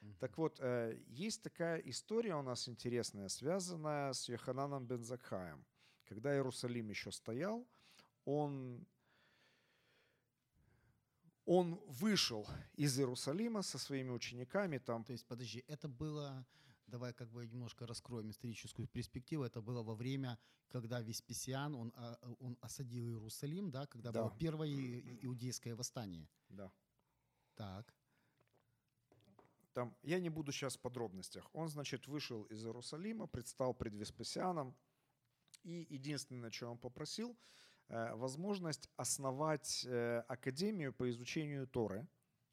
Мгм. 0.00 0.16
Так 0.18 0.36
вот, 0.38 0.58
э, 0.60 0.98
есть 1.06 1.42
такая 1.42 1.78
история 1.78 2.34
у 2.34 2.42
нас 2.42 2.68
интересная, 2.68 3.28
связанная 3.28 4.12
с 4.12 4.28
Йохананом 4.28 4.84
бен 4.84 5.04
Закхаем. 5.04 5.64
Когда 6.10 6.34
Иерусалим 6.34 6.90
еще 6.90 7.12
стоял, 7.12 7.64
он, 8.24 8.84
он 11.44 11.80
вышел 11.86 12.48
из 12.74 12.98
Иерусалима 12.98 13.62
со 13.62 13.78
своими 13.78 14.10
учениками, 14.10 14.78
там 14.78 15.04
То 15.04 15.12
есть, 15.12 15.24
подожди, 15.24 15.62
это 15.68 15.86
было, 15.86 16.44
давай 16.88 17.12
как 17.12 17.28
бы 17.30 17.46
немножко 17.46 17.86
раскроем 17.86 18.28
историческую 18.30 18.88
перспективу, 18.88 19.44
это 19.44 19.62
было 19.62 19.84
во 19.84 19.94
время, 19.94 20.36
когда 20.68 21.00
Веспасиан, 21.00 21.76
он, 21.76 21.92
а, 21.94 22.18
он 22.40 22.58
осадил 22.60 23.06
Иерусалим, 23.06 23.70
да, 23.70 23.86
когда 23.86 24.10
Да. 24.10 24.22
было 24.22 24.36
первое 24.36 24.68
иудейское 25.22 25.76
восстание. 25.76 26.28
да, 26.48 26.72
Так. 27.54 27.94
там, 29.74 29.94
я 30.02 30.18
не 30.18 30.28
буду 30.30 30.50
сейчас 30.50 30.76
в 30.76 30.80
подробностях. 30.80 31.48
Он, 31.54 31.68
значит, 31.68 32.08
вышел 32.08 32.42
из 32.50 32.64
Иерусалима, 32.64 33.28
предстал 33.28 33.74
пред 33.74 33.94
Веспасианом, 33.94 34.74
и 35.62 35.86
единственное, 35.90 36.50
что 36.50 36.70
он 36.70 36.78
попросил, 36.78 37.36
э, 37.88 38.14
возможность 38.14 38.88
основать 38.96 39.84
э, 39.86 40.22
академию 40.28 40.92
по 40.92 41.08
изучению 41.10 41.66
Торы 41.66 42.06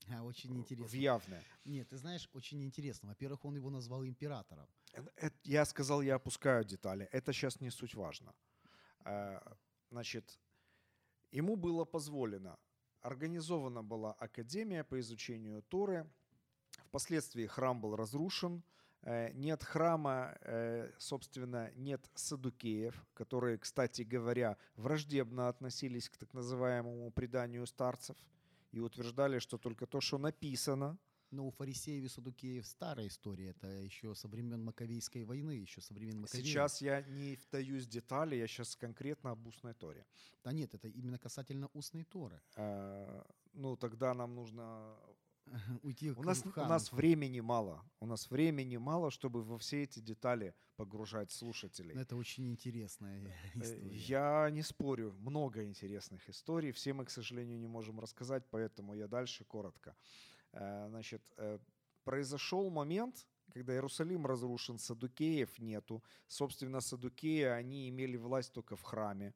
А, 0.09 0.23
очень 0.23 0.51
в 0.53 0.57
интересно. 0.57 0.97
Явное. 0.97 1.43
Нет, 1.65 1.89
ты 1.89 1.97
знаешь, 1.97 2.29
очень 2.33 2.63
интересно. 2.63 3.09
Во-первых, 3.09 3.45
он 3.45 3.55
его 3.55 3.69
назвал 3.69 4.05
императором. 4.05 4.67
Э- 4.93 5.29
Я 5.43 5.65
сказал, 5.65 6.01
я 6.01 6.15
опускаю 6.15 6.63
детали. 6.63 7.07
Это 7.11 7.33
сейчас 7.33 7.61
не 7.61 7.71
суть 7.71 7.95
важно. 7.95 8.33
Значит, 9.89 10.39
ему 11.31 11.55
было 11.55 11.85
позволено, 11.85 12.57
организована 13.01 13.83
была 13.83 14.13
академия 14.13 14.83
по 14.83 14.99
изучению 14.99 15.61
Торы. 15.61 16.05
Впоследствии 16.87 17.45
храм 17.47 17.79
был 17.81 17.95
разрушен. 17.95 18.63
Э, 19.03 19.31
Нет 19.33 19.63
храма, 19.63 20.35
э, 20.41 20.91
собственно, 20.97 21.71
нет 21.75 22.09
садукеев, 22.15 23.05
которые, 23.13 23.57
кстати 23.57 24.01
говоря, 24.01 24.57
враждебно 24.75 25.47
относились 25.49 26.09
к 26.09 26.17
так 26.17 26.33
называемому 26.33 27.11
преданию 27.11 27.65
старцев 27.67 28.17
и 28.71 28.79
утверждали, 28.79 29.39
что 29.39 29.57
только 29.57 29.85
то, 29.85 30.01
что 30.01 30.17
написано, 30.17 30.97
Но 31.31 31.45
у 31.47 31.51
фарисеев 31.51 32.05
и 32.05 32.07
садукеев 32.07 32.65
старая 32.65 33.07
история. 33.07 33.49
Это 33.49 33.67
еще 33.67 34.15
со 34.15 34.27
времен 34.29 34.63
Маковейской 34.63 35.25
войны, 35.25 35.51
еще 35.51 35.81
со 35.81 35.93
времен 35.93 36.21
Маковеев. 36.21 36.45
Сейчас 36.45 36.81
я 36.81 37.01
не 37.01 37.35
вдаюсь 37.35 37.83
в 37.85 37.89
детали, 37.89 38.35
я 38.37 38.47
сейчас 38.47 38.75
конкретно 38.77 39.31
об 39.31 39.45
устной 39.45 39.73
торе. 39.73 40.05
Да 40.43 40.53
нет, 40.53 40.73
это 40.73 40.87
именно 40.87 41.19
касательно 41.19 41.69
устной 41.73 42.05
Торы. 42.05 42.41
Э, 42.55 43.23
Ну, 43.53 43.75
тогда 43.75 44.13
нам 44.13 44.35
нужно... 44.35 44.95
Уйти 45.83 46.11
У 46.11 46.23
нас, 46.23 46.43
у 46.45 46.59
нас 46.59 46.91
времени 46.91 47.41
мало. 47.41 47.83
У 47.99 48.05
нас 48.05 48.29
времени 48.29 48.77
мало, 48.77 49.11
чтобы 49.11 49.43
во 49.43 49.57
все 49.57 49.83
эти 49.83 49.99
детали 49.99 50.53
погружать 50.75 51.31
слушателей. 51.31 51.95
Ну, 51.95 52.01
Это 52.01 52.15
очень 52.15 52.47
интересная 52.49 53.21
Э, 53.23 53.31
история. 53.61 53.97
Я 53.97 54.49
не 54.51 54.61
спорю, 54.63 55.13
много 55.19 55.63
интересных 55.63 56.29
историй. 56.29 56.71
Все 56.71 56.93
мы, 56.93 57.05
к 57.05 57.09
сожалению, 57.09 57.59
не 57.59 57.67
можем 57.67 57.99
рассказать, 57.99 58.43
поэтому 58.49 58.93
я 58.93 59.07
дальше 59.07 59.43
коротко. 59.45 59.95
Э, 60.53 60.87
Значит, 60.89 61.21
э, 61.37 61.59
произошел 62.03 62.69
момент, 62.69 63.27
когда 63.53 63.73
Иерусалим 63.73 64.25
разрушен, 64.25 64.77
садукеев 64.77 65.59
нету. 65.59 66.03
Собственно, 66.27 66.81
садукеи, 66.81 67.43
они 67.43 67.89
имели 67.89 68.17
власть 68.17 68.53
только 68.53 68.75
в 68.75 68.81
храме, 68.81 69.33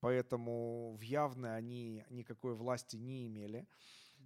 поэтому 0.00 0.96
в 0.96 1.02
явно 1.02 1.54
они 1.54 2.04
никакой 2.10 2.54
власти 2.54 2.96
не 2.96 3.26
имели. 3.26 3.66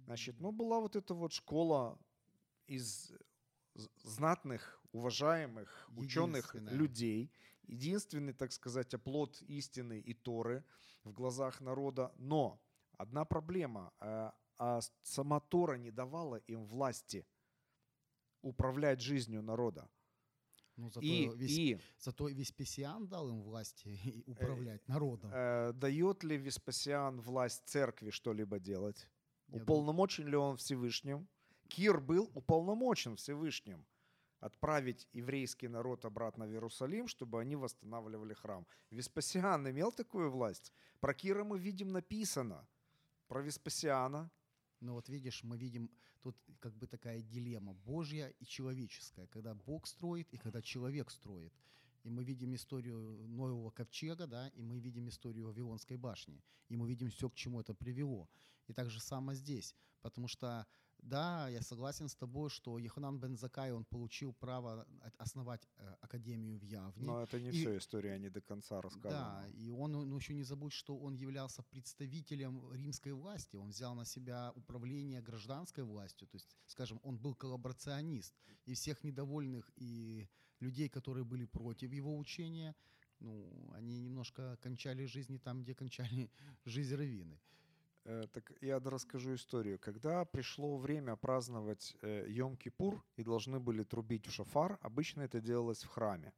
Значит, 0.05 0.39
ну 0.39 0.51
была 0.51 0.79
вот 0.79 0.95
эта 0.95 1.13
вот 1.13 1.33
школа 1.33 1.97
из 2.67 3.11
знатных, 4.03 4.81
уважаемых, 4.91 5.89
ученых 5.95 6.55
людей, 6.55 7.31
единственный, 7.67 8.33
так 8.33 8.51
сказать, 8.51 8.93
оплот 8.93 9.41
истины 9.43 9.99
и 9.99 10.13
Торы 10.13 10.63
в 11.03 11.11
глазах 11.11 11.61
народа. 11.61 12.11
Но 12.17 12.59
одна 12.97 13.25
проблема, 13.25 13.93
э, 13.99 14.31
а 14.57 14.79
сама 15.03 15.39
Тора 15.39 15.75
не 15.77 15.91
давала 15.91 16.35
им 16.35 16.65
власти 16.65 17.25
управлять 18.41 19.01
жизнью 19.01 19.41
народа. 19.41 19.89
Ну, 20.75 20.89
зато, 20.89 21.05
И, 21.05 21.29
весь, 21.35 21.57
и 21.57 21.79
зато 21.97 22.29
Веспасиан 22.29 23.07
дал 23.07 23.29
им 23.29 23.41
власти 23.41 23.89
и 23.89 24.23
управлять 24.25 24.87
народом. 24.87 25.29
э, 25.33 25.73
дает 25.73 26.23
ли 26.23 26.37
Веспасиан 26.37 27.19
власть 27.21 27.67
церкви 27.67 28.11
что-либо 28.11 28.59
делать? 28.59 29.09
Уполномочен 29.51 30.27
ли 30.27 30.35
он 30.35 30.57
Всевышним? 30.57 31.27
Кир 31.67 31.99
был 31.99 32.31
уполномочен 32.33 33.15
Всевышним 33.15 33.85
отправить 34.39 35.07
еврейский 35.13 35.67
народ 35.67 36.05
обратно 36.05 36.45
в 36.45 36.51
Иерусалим, 36.51 37.07
чтобы 37.07 37.41
они 37.41 37.55
восстанавливали 37.55 38.33
храм. 38.33 38.65
Веспасиан 38.89 39.69
имел 39.69 39.91
такую 39.91 40.31
власть? 40.31 40.73
Про 40.99 41.13
Кира 41.13 41.43
мы 41.43 41.59
видим 41.59 41.91
написано. 41.91 42.67
Про 43.27 43.41
Веспасиана 43.41 44.31
Но 44.81 44.93
вот 44.93 45.09
видишь, 45.09 45.43
мы 45.43 45.57
видим 45.57 45.89
тут 46.21 46.37
как 46.59 46.73
бы 46.73 46.87
такая 46.87 47.21
дилемма 47.21 47.73
Божья 47.73 48.33
и 48.39 48.45
человеческая, 48.45 49.27
когда 49.27 49.53
Бог 49.53 49.87
строит 49.87 50.33
и 50.33 50.37
когда 50.37 50.61
человек 50.61 51.11
строит. 51.11 51.53
И 52.03 52.09
мы 52.09 52.23
видим 52.23 52.53
историю 52.55 53.27
Ноевого 53.27 53.71
ковчега, 53.71 54.27
да, 54.27 54.47
и 54.49 54.61
мы 54.61 54.79
видим 54.79 55.09
историю 55.09 55.45
Вавилонской 55.45 55.97
башни, 55.97 56.41
и 56.69 56.75
мы 56.75 56.87
видим 56.87 57.09
все, 57.09 57.29
к 57.29 57.35
чему 57.35 57.59
это 57.59 57.73
привело. 57.73 58.29
И 58.67 58.73
так 58.73 58.89
же 58.89 58.99
само 58.99 59.33
здесь, 59.33 59.75
потому 60.01 60.27
что, 60.27 60.65
да, 60.99 61.49
я 61.49 61.61
согласен 61.61 62.07
с 62.07 62.15
тобой, 62.15 62.49
что 62.49 62.77
Еханан 62.77 63.19
бен 63.19 63.35
Закай, 63.35 63.71
он 63.71 63.83
получил 63.83 64.33
право 64.33 64.87
основать 65.17 65.67
э, 65.77 65.95
академию 66.01 66.57
в 66.57 66.63
Явне. 66.63 67.05
Но 67.05 67.21
это 67.21 67.39
не 67.39 67.49
И- 67.49 67.51
все 67.51 67.77
история, 67.77 68.19
не 68.19 68.29
до 68.29 68.41
конца 68.41 68.81
рассказана. 68.81 69.41
Да, 69.41 69.47
и 69.49 69.69
он 69.69 69.91
ну, 69.91 70.15
еще 70.15 70.33
не 70.33 70.43
забудь, 70.43 70.73
что 70.73 70.97
он 70.97 71.15
являлся 71.15 71.63
представителем 71.63 72.71
римской 72.73 73.13
власти. 73.13 73.55
Он 73.55 73.69
взял 73.69 73.95
на 73.95 74.05
себя 74.05 74.51
управление 74.55 75.21
гражданской 75.21 75.83
властью. 75.83 76.27
То 76.27 76.35
есть, 76.35 76.55
скажем, 76.67 76.99
он 77.03 77.17
был 77.17 77.35
коллаборационист. 77.35 78.35
И 78.65 78.73
всех 78.73 79.03
недовольных 79.03 79.71
и 79.75 80.29
людей, 80.61 80.89
которые 80.89 81.23
были 81.23 81.45
против 81.45 81.93
его 81.93 82.17
учения, 82.17 82.75
ну, 83.19 83.49
они 83.73 83.99
немножко 83.99 84.57
кончали 84.61 85.05
жизни 85.05 85.37
там, 85.37 85.61
где 85.63 85.73
кончали 85.73 86.29
жизнь 86.65 86.95
раввины. 86.95 87.39
Э, 88.05 88.27
Так 88.31 88.53
я 88.61 88.79
расскажу 88.79 89.33
историю. 89.33 89.77
Когда 89.79 90.25
пришло 90.25 90.77
время 90.77 91.15
праздновать 91.15 91.95
э, 92.01 92.27
Йом-Кипур 92.27 93.01
и 93.17 93.23
должны 93.23 93.59
были 93.59 93.83
трубить 93.83 94.27
в 94.27 94.31
шафар, 94.31 94.77
обычно 94.81 95.23
это 95.23 95.41
делалось 95.41 95.83
в 95.83 95.89
храме. 95.89 96.31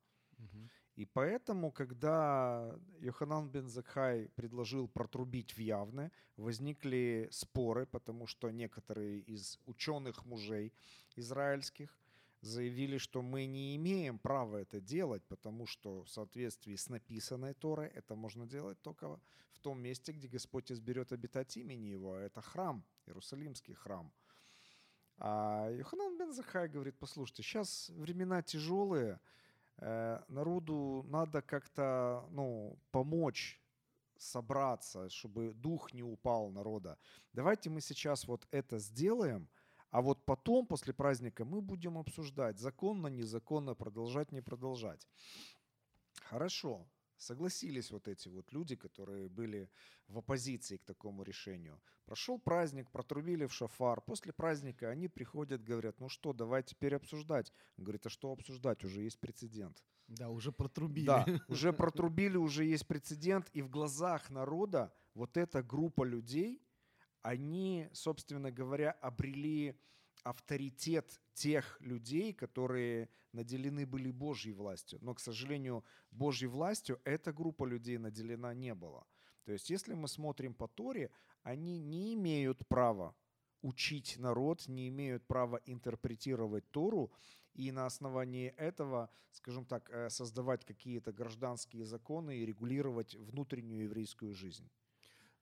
И 0.97 1.05
поэтому, 1.05 1.71
когда 1.71 2.75
Йоханан 2.99 3.49
бен 3.49 3.67
Закхай 3.69 4.29
предложил 4.35 4.87
протрубить 4.87 5.53
в 5.53 5.59
Явне, 5.59 6.11
возникли 6.37 7.27
споры, 7.31 7.85
потому 7.85 8.27
что 8.27 8.51
некоторые 8.51 9.19
из 9.21 9.59
ученых 9.65 10.25
мужей 10.25 10.73
израильских 11.15 11.97
заявили, 12.41 12.97
что 12.97 13.21
мы 13.21 13.45
не 13.45 13.75
имеем 13.75 14.19
права 14.19 14.57
это 14.57 14.81
делать, 14.81 15.23
потому 15.27 15.67
что 15.67 16.03
в 16.03 16.09
соответствии 16.09 16.75
с 16.75 16.89
написанной 16.89 17.53
Торой 17.53 17.87
это 17.87 18.15
можно 18.15 18.47
делать 18.47 18.81
только 18.81 19.19
в 19.51 19.59
том 19.59 19.79
месте, 19.79 20.11
где 20.11 20.27
Господь 20.27 20.71
изберет 20.71 21.11
обитать 21.11 21.55
имени 21.57 21.85
Его, 21.85 22.13
а 22.13 22.21
это 22.21 22.41
храм, 22.41 22.83
Иерусалимский 23.05 23.75
храм. 23.75 24.11
А 25.17 25.69
Йоханан 25.69 26.17
бен 26.17 26.33
Захай 26.33 26.67
говорит, 26.67 26.97
послушайте, 26.97 27.43
сейчас 27.43 27.89
времена 27.89 28.41
тяжелые, 28.41 29.19
э, 29.77 30.19
народу 30.27 31.05
надо 31.07 31.43
как-то 31.43 32.25
ну, 32.31 32.79
помочь 32.91 33.61
собраться, 34.17 35.09
чтобы 35.09 35.53
дух 35.53 35.93
не 35.93 36.03
упал 36.03 36.49
народа. 36.49 36.97
Давайте 37.33 37.69
мы 37.69 37.81
сейчас 37.81 38.27
вот 38.27 38.47
это 38.51 38.79
сделаем, 38.79 39.47
а 39.91 40.01
вот 40.01 40.25
потом, 40.25 40.65
после 40.65 40.93
праздника, 40.93 41.45
мы 41.45 41.61
будем 41.61 41.97
обсуждать, 41.97 42.59
законно, 42.59 43.07
незаконно, 43.07 43.75
продолжать, 43.75 44.31
не 44.31 44.41
продолжать. 44.41 45.07
Хорошо, 46.23 46.87
согласились 47.17 47.91
вот 47.91 48.07
эти 48.07 48.29
вот 48.29 48.53
люди, 48.53 48.75
которые 48.75 49.27
были 49.27 49.69
в 50.07 50.17
оппозиции 50.17 50.77
к 50.77 50.85
такому 50.85 51.23
решению. 51.23 51.81
Прошел 52.05 52.39
праздник, 52.39 52.89
протрубили 52.89 53.45
в 53.45 53.53
шафар. 53.53 54.01
После 54.01 54.33
праздника 54.33 54.89
они 54.89 55.09
приходят, 55.09 55.63
говорят, 55.63 55.99
ну 55.99 56.09
что, 56.09 56.33
давай 56.33 56.63
теперь 56.63 56.95
обсуждать. 56.95 57.51
Он 57.77 57.83
говорит, 57.83 58.05
а 58.05 58.09
что 58.09 58.31
обсуждать? 58.31 58.83
Уже 58.83 59.01
есть 59.01 59.19
прецедент. 59.19 59.83
Да, 60.07 60.29
уже 60.29 60.51
протрубили. 60.51 61.05
Да, 61.05 61.25
уже 61.47 61.73
протрубили, 61.73 62.37
уже 62.37 62.65
есть 62.65 62.87
прецедент. 62.87 63.49
И 63.53 63.61
в 63.61 63.69
глазах 63.69 64.29
народа 64.29 64.93
вот 65.13 65.37
эта 65.37 65.61
группа 65.63 66.03
людей, 66.03 66.61
они, 67.21 67.89
собственно 67.93 68.51
говоря, 68.51 68.91
обрели 68.91 69.75
авторитет 70.23 71.19
тех 71.33 71.79
людей, 71.81 72.33
которые 72.33 73.09
наделены 73.31 73.85
были 73.85 74.11
Божьей 74.11 74.53
властью. 74.53 74.99
Но, 75.01 75.13
к 75.13 75.19
сожалению, 75.19 75.83
Божьей 76.11 76.47
властью 76.47 76.99
эта 77.03 77.33
группа 77.33 77.65
людей 77.65 77.97
наделена 77.97 78.53
не 78.53 78.73
была. 78.75 79.05
То 79.43 79.51
есть, 79.51 79.69
если 79.69 79.93
мы 79.93 80.07
смотрим 80.07 80.53
по 80.53 80.67
Торе, 80.67 81.09
они 81.43 81.79
не 81.79 82.13
имеют 82.13 82.67
права 82.67 83.15
учить 83.61 84.17
народ, 84.17 84.67
не 84.67 84.87
имеют 84.89 85.25
права 85.25 85.61
интерпретировать 85.65 86.69
Тору, 86.71 87.11
и 87.53 87.71
на 87.71 87.85
основании 87.85 88.53
этого, 88.57 89.09
скажем 89.31 89.65
так, 89.65 89.89
э, 89.89 90.09
создавать 90.09 90.65
какие-то 90.65 91.11
гражданские 91.11 91.85
законы 91.85 92.37
и 92.37 92.45
регулировать 92.45 93.15
внутреннюю 93.15 93.83
еврейскую 93.83 94.33
жизнь. 94.33 94.69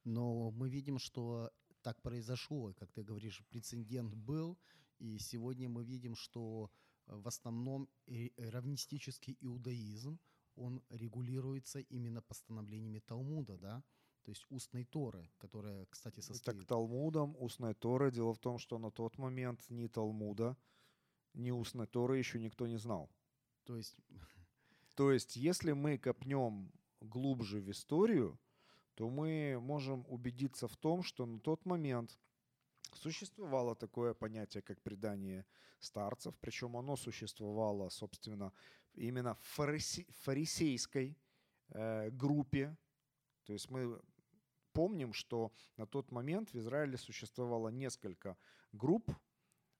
Но 0.03 0.51
мы 0.51 0.69
видим, 0.69 0.97
что 0.97 1.51
так 1.81 2.01
произошло. 2.01 2.73
Как 2.73 2.91
ты 2.91 3.03
говоришь, 3.03 3.43
прецедент 3.49 4.13
был. 4.15 4.57
И 4.99 5.17
сегодня 5.19 5.69
мы 5.69 5.83
видим, 5.83 6.15
что 6.15 6.69
э, 7.07 7.15
в 7.15 7.27
основном 7.27 7.89
равнистический 8.37 9.37
иудаизм, 9.39 10.19
он 10.55 10.81
регулируется 10.89 11.79
именно 11.79 12.21
постановлениями 12.21 12.99
Талмуда, 12.99 13.57
да? 13.57 13.83
То 14.23 14.31
есть 14.31 14.45
устной 14.49 14.83
Торы, 14.83 15.31
которая, 15.37 15.85
кстати, 15.85 16.15
Так 16.15 16.23
состоит... 16.23 16.67
Талмудом, 16.67 17.35
устной 17.39 17.73
Торы. 17.73 18.11
Дело 18.11 18.33
в 18.33 18.39
том, 18.39 18.59
что 18.59 18.77
на 18.77 18.91
тот 18.91 19.17
момент 19.17 19.69
ни 19.69 19.87
Талмуда, 19.87 20.57
ни 21.33 21.51
устной 21.51 21.87
Торы 21.87 22.17
еще 22.17 22.39
никто 22.39 22.67
не 22.67 22.77
знал. 22.77 23.09
То 23.63 23.77
есть 23.77 23.97
То 24.95 25.11
есть, 25.13 25.37
если 25.37 25.71
мы 25.71 25.97
копнем 25.97 26.71
глубже 26.99 27.61
в 27.61 27.71
историю, 27.71 28.37
то 28.99 29.09
мы 29.09 29.57
можем 29.61 30.05
убедиться 30.09 30.67
в 30.67 30.75
том, 30.75 31.03
что 31.03 31.25
на 31.25 31.39
тот 31.39 31.65
момент 31.65 32.19
существовало 32.93 33.73
такое 33.73 34.13
понятие, 34.13 34.61
как 34.61 34.81
предание 34.81 35.45
старцев, 35.79 36.35
причем 36.41 36.75
оно 36.75 36.97
существовало, 36.97 37.87
собственно, 37.87 38.51
именно 38.95 39.35
в 39.35 39.57
фарисе- 39.57 40.05
фарисейской 40.23 41.17
э, 41.69 42.09
группе. 42.09 42.75
То 43.45 43.53
есть 43.53 43.69
мы 43.69 44.01
помним, 44.73 45.13
что 45.13 45.53
на 45.77 45.87
тот 45.87 46.11
момент 46.11 46.51
в 46.51 46.59
Израиле 46.59 46.97
существовало 46.97 47.69
несколько 47.69 48.37
групп, 48.73 49.09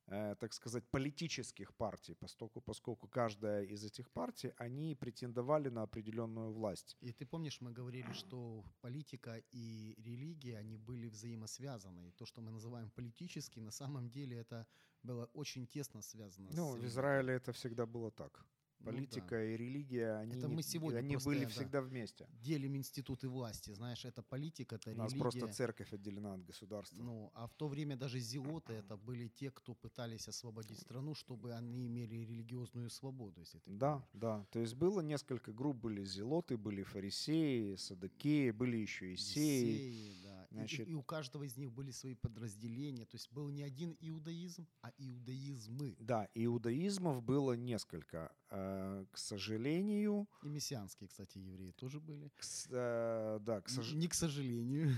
так 0.09 0.53
сказать, 0.53 0.83
политических 0.89 1.73
партий, 1.73 2.15
поскольку, 2.15 2.61
поскольку 2.61 3.07
каждая 3.07 3.63
из 3.63 3.83
этих 3.83 4.09
партий, 4.09 4.53
они 4.57 4.95
претендовали 4.95 5.69
на 5.69 5.83
определенную 5.83 6.51
власть. 6.51 6.97
И 7.01 7.11
ты 7.11 7.25
помнишь, 7.25 7.61
мы 7.61 7.71
говорили, 7.71 8.11
что 8.13 8.63
политика 8.81 9.41
и 9.51 9.95
религия, 9.97 10.57
они 10.57 10.77
были 10.77 11.09
взаимосвязаны. 11.09 12.07
И 12.07 12.11
то, 12.11 12.25
что 12.25 12.41
мы 12.41 12.51
называем 12.51 12.89
политически, 12.89 13.59
на 13.59 13.71
самом 13.71 14.09
деле 14.09 14.37
это 14.37 14.65
было 15.03 15.29
очень 15.33 15.67
тесно 15.67 16.01
связано 16.01 16.49
Ну, 16.53 16.73
с 16.73 16.79
в. 16.79 16.85
Израиле 16.85 17.33
это 17.33 17.51
всегда 17.51 17.85
было 17.85 18.11
так. 18.11 18.45
Ну 18.81 18.85
Политика 18.91 19.35
да. 19.35 19.43
и 19.43 19.57
религия, 19.57 20.13
они, 20.19 20.37
Это 20.37 20.47
мы 20.47 20.63
сегодня 20.63 20.99
они 20.99 21.17
были 21.17 21.43
да. 21.43 21.49
всегда 21.49 21.81
вместе. 21.81 22.27
Делим 22.41 22.77
институты 22.77 23.27
власти, 23.27 23.71
знаешь, 23.73 24.05
это 24.05 24.23
политика, 24.23 24.75
это 24.75 24.91
У 24.91 24.95
нас 24.95 25.11
религия. 25.11 25.21
просто 25.21 25.47
церковь 25.53 25.91
отделена 25.93 26.35
от 26.35 26.45
государства. 26.45 26.95
Ну, 27.03 27.29
а 27.35 27.47
в 27.47 27.53
то 27.55 27.67
время 27.67 27.97
даже 27.97 28.19
зелоты 28.19 28.73
это 28.73 28.95
были 28.95 29.27
те, 29.27 29.51
кто 29.51 29.73
пытались 29.75 30.27
освободить 30.29 30.79
страну, 30.79 31.13
чтобы 31.13 31.53
они 31.53 31.87
имели 31.87 32.15
религиозную 32.15 32.89
свободу, 32.89 33.41
если 33.41 33.59
ты 33.59 33.69
Да, 33.71 33.91
понимаешь. 33.91 34.09
да. 34.13 34.45
То 34.51 34.59
есть 34.59 34.75
было 34.75 35.01
несколько 35.01 35.51
групп, 35.51 35.75
были 35.77 36.05
зелоты, 36.05 36.57
были 36.57 36.83
фарисеи, 36.83 37.75
садокеи, 37.75 38.51
были 38.51 38.77
еще 38.77 39.11
и 39.13 39.17
сеи. 39.17 39.65
Есеи, 39.65 40.13
да. 40.23 40.28
И- 40.51 40.53
Значит- 40.55 40.87
и, 40.87 40.91
и 40.91 40.93
у 40.95 41.03
каждого 41.03 41.43
из 41.43 41.57
них 41.57 41.71
были 41.71 41.91
свои 41.91 42.15
подразделения. 42.15 43.05
То 43.05 43.15
есть 43.15 43.31
был 43.31 43.49
не 43.49 43.61
один 43.61 43.95
иудаизм, 43.99 44.67
а 44.81 44.91
иудаизмы. 44.97 45.95
Да, 45.99 46.27
иудаизмов 46.33 47.21
было 47.21 47.53
несколько. 47.53 48.31
Э, 48.49 49.05
К 49.11 49.17
сожалению, 49.17 50.27
И 50.43 50.47
мессианские, 50.49 51.07
кстати, 51.07 51.37
евреи 51.37 51.71
тоже 51.71 51.99
были. 51.99 52.29
к 52.35 52.41
э, 52.71 53.39
да, 53.41 53.61
к, 53.61 53.69
сож- 53.69 53.93
Не 53.95 54.07
к 54.07 54.13
сожалению. 54.15 54.95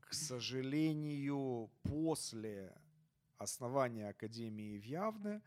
к 0.00 0.14
сожалению, 0.14 1.70
после 1.82 2.74
основания 3.38 4.08
Академии 4.10 4.78
в 4.78 4.84
Явне 4.84 5.40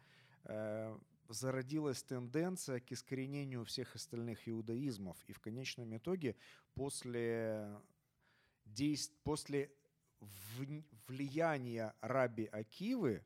э, 0.46 0.98
зародилась 1.30 2.02
тенденция 2.04 2.80
к 2.80 2.92
искоренению 2.92 3.64
всех 3.64 3.96
остальных 3.96 4.48
иудаизмов. 4.50 5.18
И 5.28 5.34
в 5.34 5.40
конечном 5.40 5.96
итоге 5.98 6.36
после, 6.74 7.80
действ... 8.76 9.14
после 9.24 9.72
влияния 11.08 11.94
раби 12.02 12.46
Акивы 12.46 13.26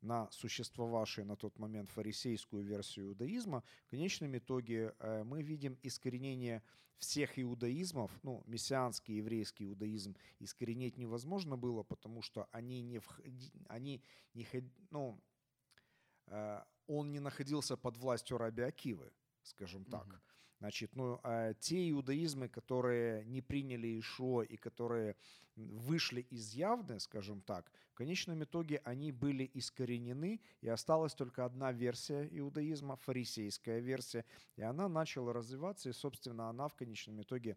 на 0.00 0.30
существовавшую 0.30 1.26
на 1.26 1.36
тот 1.36 1.58
момент 1.58 1.90
фарисейскую 1.90 2.62
версию 2.62 3.06
иудаизма, 3.06 3.62
в 3.86 3.90
конечном 3.90 4.36
итоге 4.36 4.94
э, 4.98 5.24
мы 5.24 5.42
видим 5.42 5.78
искоренение 5.82 6.62
всех 6.98 7.38
иудаизмов, 7.38 8.10
ну, 8.22 8.42
мессианский 8.46 9.16
еврейский 9.16 9.64
иудаизм 9.64 10.14
искоренить 10.38 10.96
невозможно 10.98 11.56
было, 11.56 11.82
потому 11.82 12.22
что 12.22 12.48
они 12.52 12.82
не, 12.82 12.98
входи- 12.98 13.52
они 13.68 14.02
не 14.34 14.46
ну, 14.90 15.20
э, 16.26 16.62
он 16.86 17.10
не 17.10 17.20
находился 17.20 17.76
под 17.76 17.96
властью 17.96 18.38
раби 18.38 18.62
Акивы, 18.62 19.10
скажем 19.44 19.84
так. 19.84 20.06
Мгм. 20.06 20.20
Значит, 20.58 20.96
ну, 20.96 21.20
а 21.22 21.52
те 21.54 21.90
иудаизмы, 21.90 22.48
которые 22.48 23.24
не 23.26 23.42
приняли 23.42 24.00
Ишо 24.00 24.42
и 24.42 24.56
которые 24.56 25.16
вышли 25.56 26.22
из 26.30 26.54
явны, 26.54 26.98
скажем 27.00 27.42
так, 27.42 27.70
в 27.92 27.94
конечном 27.94 28.42
итоге 28.44 28.80
они 28.84 29.12
были 29.12 29.50
искоренены, 29.54 30.40
и 30.62 30.68
осталась 30.68 31.14
только 31.14 31.44
одна 31.44 31.70
версия 31.72 32.26
иудаизма, 32.30 32.96
фарисейская 32.96 33.80
версия, 33.80 34.24
и 34.56 34.62
она 34.62 34.88
начала 34.88 35.32
развиваться, 35.32 35.90
и, 35.90 35.92
собственно, 35.92 36.48
она 36.48 36.68
в 36.68 36.74
конечном 36.74 37.20
итоге 37.22 37.56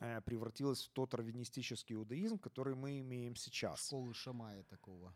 э, 0.00 0.20
превратилась 0.22 0.84
в 0.84 0.90
тот 0.90 1.14
раввинистический 1.14 1.96
иудаизм, 1.96 2.38
который 2.38 2.74
мы 2.74 3.00
имеем 3.00 3.36
сейчас. 3.36 3.88
Школы 3.88 4.14
Шамая 4.14 4.62
такого. 4.64 5.14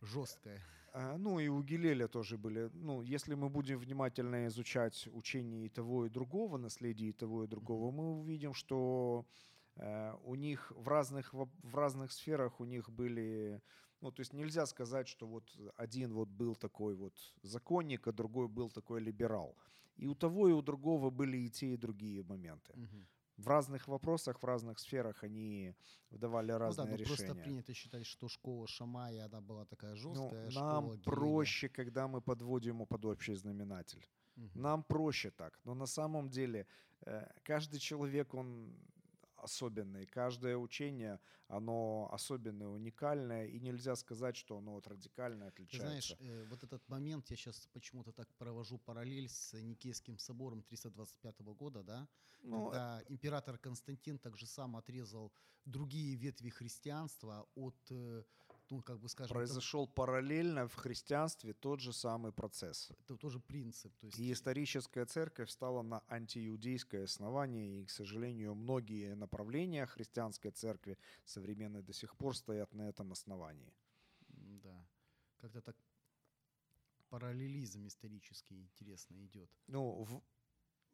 Жесткая. 0.00 0.60
А, 0.92 1.16
Ну 1.18 1.38
и 1.38 1.48
у 1.48 1.62
Гилеля 1.62 2.08
тоже 2.08 2.36
были. 2.36 2.70
Ну, 2.74 3.02
если 3.02 3.34
мы 3.34 3.48
будем 3.48 3.78
внимательно 3.78 4.46
изучать 4.46 5.08
учение 5.12 5.66
и 5.66 5.68
того, 5.68 6.06
и 6.06 6.10
другого, 6.10 6.58
наследие 6.58 7.10
и 7.10 7.12
того, 7.12 7.44
и 7.44 7.46
другого, 7.46 7.90
мы 7.90 8.20
увидим, 8.20 8.54
что 8.54 9.26
э, 9.76 10.14
у 10.24 10.34
них 10.34 10.72
в 10.76 10.88
разных, 10.88 11.32
в 11.34 11.74
разных 11.74 12.12
сферах 12.12 12.60
у 12.60 12.64
них 12.64 12.90
были... 12.90 13.60
Ну, 14.00 14.10
то 14.10 14.20
есть 14.20 14.32
нельзя 14.32 14.66
сказать, 14.66 15.08
что 15.08 15.26
вот 15.26 15.44
один 15.76 16.12
вот 16.12 16.28
был 16.28 16.54
такой 16.54 16.94
вот 16.94 17.14
законник, 17.42 18.08
а 18.08 18.12
другой 18.12 18.48
был 18.48 18.70
такой 18.70 19.00
либерал. 19.00 19.56
И 19.96 20.06
у 20.06 20.14
того, 20.14 20.48
и 20.48 20.52
у 20.52 20.62
другого 20.62 21.10
были 21.10 21.36
и 21.36 21.50
те, 21.50 21.74
и 21.74 21.76
другие 21.76 22.22
моменты. 22.22 22.72
Мгм. 22.74 23.06
В 23.40 23.48
разных 23.48 23.88
вопросах, 23.88 24.42
в 24.42 24.44
разных 24.46 24.78
сферах 24.78 25.24
они 25.24 25.74
давали 26.10 26.52
Ну 26.52 26.58
да, 26.58 26.64
разные 26.66 26.86
но 26.90 26.96
решения. 26.96 27.16
просто 27.16 27.34
принято 27.34 27.74
считать, 27.74 28.06
что 28.06 28.28
школа 28.28 28.66
Шамая, 28.66 29.24
она 29.26 29.40
была 29.40 29.64
такая 29.64 29.92
Ну, 29.92 29.96
жесткая. 29.96 30.50
школа 30.50 30.64
нам 30.64 30.84
Гилеля. 30.84 31.02
проще, 31.04 31.68
когда 31.68 32.06
мы 32.06 32.20
подводим 32.20 32.86
под 32.86 33.04
общий 33.04 33.34
знаменатель. 33.34 34.06
Мгм. 34.36 34.60
Нам 34.62 34.82
проще 34.82 35.30
так. 35.30 35.58
Но 35.64 35.74
на 35.74 35.86
самом 35.86 36.28
деле 36.28 36.66
э, 37.06 37.26
каждый 37.42 37.78
человек, 37.80 38.34
он 38.34 38.74
особенный. 39.42 40.06
Каждое 40.06 40.56
учение, 40.56 41.18
оно 41.48 42.08
особенное, 42.12 42.68
уникальное. 42.68 43.46
И 43.46 43.60
нельзя 43.60 43.96
сказать, 43.96 44.36
что 44.36 44.58
оно 44.58 44.72
вот 44.72 44.86
радикально 44.86 45.48
отличается. 45.48 45.86
знаешь, 45.86 46.16
э, 46.20 46.44
вот 46.48 46.62
этот 46.64 46.88
момент, 46.88 47.30
я 47.30 47.36
сейчас 47.36 47.66
почему-то 47.72 48.12
так 48.12 48.28
провожу 48.36 48.78
параллель 48.78 49.28
с 49.28 49.52
Никейским 49.54 50.18
собором 50.18 50.62
325 50.62 51.40
года, 51.54 51.82
да, 51.82 52.08
Ну, 52.42 52.66
когда 52.66 53.02
император 53.08 53.58
Константин 53.58 54.18
также 54.18 54.46
сам 54.46 54.76
отрезал 54.76 55.32
другие 55.64 56.16
ветви 56.16 56.50
христианства 56.50 57.46
от 57.54 57.76
э, 57.90 58.24
ну, 58.70 58.82
как 58.82 58.98
бы 59.00 59.08
скажем, 59.08 59.34
Произошел 59.34 59.86
параллельно 59.86 60.66
в 60.68 60.74
христианстве 60.74 61.52
тот 61.52 61.80
же 61.80 61.92
самый 61.92 62.32
процесс. 62.32 62.90
это, 63.04 63.16
тоже 63.16 63.40
принцип. 63.40 63.92
То 63.98 64.06
есть, 64.06 64.18
И 64.18 64.32
историческая 64.32 65.04
церковь 65.06 65.50
стала 65.50 65.82
на 65.82 66.02
антииудейское 66.08 67.04
основание, 67.04 67.82
и, 67.82 67.84
к 67.84 67.90
сожалению, 67.90 68.54
многие 68.54 69.14
направления 69.14 69.86
христианской 69.86 70.50
церкви 70.50 70.98
современной 71.24 71.82
до 71.82 71.92
сих 71.92 72.16
пор 72.16 72.36
стоят 72.36 72.72
на 72.74 72.88
этом 72.88 73.12
основании. 73.12 73.72
да, 74.62 74.86
как-то 75.40 75.60
так 75.60 75.76
параллелизм 77.08 77.86
исторический 77.86 78.60
интересно 78.60 79.16
идет. 79.24 79.50
Ну, 79.66 80.04
в- 80.04 80.22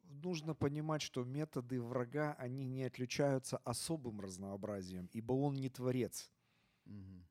нужно 0.03 0.55
понимать, 0.55 1.01
что 1.01 1.23
методы 1.23 1.81
врага, 1.81 2.33
они 2.39 2.65
не 2.65 2.83
отличаются 2.85 3.57
особым 3.57 4.19
разнообразием, 4.19 5.09
ибо 5.13 5.33
он 5.33 5.55
не 5.55 5.69
творец. 5.69 6.31
Мгм. 6.85 7.27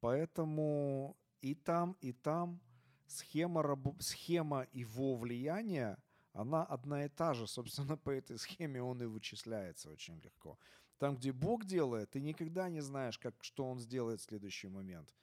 Поэтому 0.00 1.16
и 1.40 1.54
там, 1.54 1.96
и 2.00 2.12
там 2.12 2.60
схема, 3.06 3.62
рабо- 3.62 4.00
схема 4.00 4.66
его 4.72 5.16
влияния, 5.16 5.98
она 6.32 6.64
одна 6.64 7.04
и 7.04 7.08
та 7.08 7.34
же. 7.34 7.46
Собственно, 7.46 7.96
по 8.04 8.10
этой 8.10 8.38
схеме 8.38 8.82
он 8.82 9.02
и 9.02 9.06
вычисляется 9.06 9.90
очень 9.90 10.20
легко. 10.20 10.58
Там, 10.98 11.16
где 11.16 11.32
Бог 11.32 11.64
делает, 11.64 12.10
ты 12.10 12.20
никогда 12.20 12.68
не 12.68 12.80
знаешь, 12.80 13.18
как, 13.18 13.34
что 13.42 13.64
он 13.64 13.78
сделает 13.78 14.20
в 14.20 14.24
следующий 14.24 14.68
момент. 14.68 15.14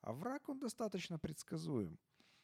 А 0.00 0.12
враг, 0.12 0.48
он 0.48 0.58
достаточно 0.58 1.18
предсказуем. 1.18 1.98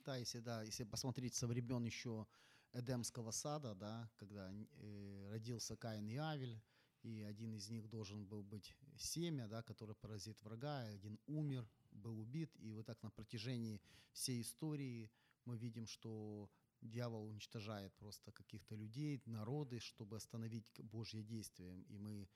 Да, 0.05 0.17
если 0.17 0.41
да, 0.41 0.63
если 0.63 0.85
посмотреть 0.85 1.35
со 1.35 1.47
времен 1.47 1.85
еще 1.85 2.27
Эдемского 2.73 3.33
сада, 3.33 3.75
да, 3.75 4.09
когда 4.17 4.53
э, 4.53 5.29
родился 5.31 5.77
Каин 5.77 6.09
и 6.09 6.17
Авель, 6.17 6.61
и 7.07 7.23
один 7.23 7.55
из 7.55 7.69
них 7.71 7.89
должен 7.89 8.27
был 8.27 8.43
быть 8.43 8.77
семя, 8.99 9.47
да, 9.49 9.63
который 9.63 9.95
поразит 9.95 10.43
врага, 10.43 10.85
и 10.91 10.95
один 10.95 11.19
умер, 11.27 11.69
был 11.93 12.19
убит, 12.19 12.51
и 12.59 12.73
вот 12.73 12.87
так 12.87 13.03
на 13.03 13.11
протяжении 13.11 13.81
всей 14.13 14.41
истории 14.41 15.11
мы 15.45 15.57
видим, 15.57 15.87
что 15.87 16.51
дьявол 16.81 17.27
уничтожает 17.27 17.95
просто 17.95 18.33
каких-то 18.33 18.75
людей, 18.75 19.23
народы, 19.25 19.79
чтобы 19.79 20.17
остановить 20.17 20.81
Божье 20.81 21.23
действие. 21.23 21.83
И 21.83 21.99
мы, 21.99 22.29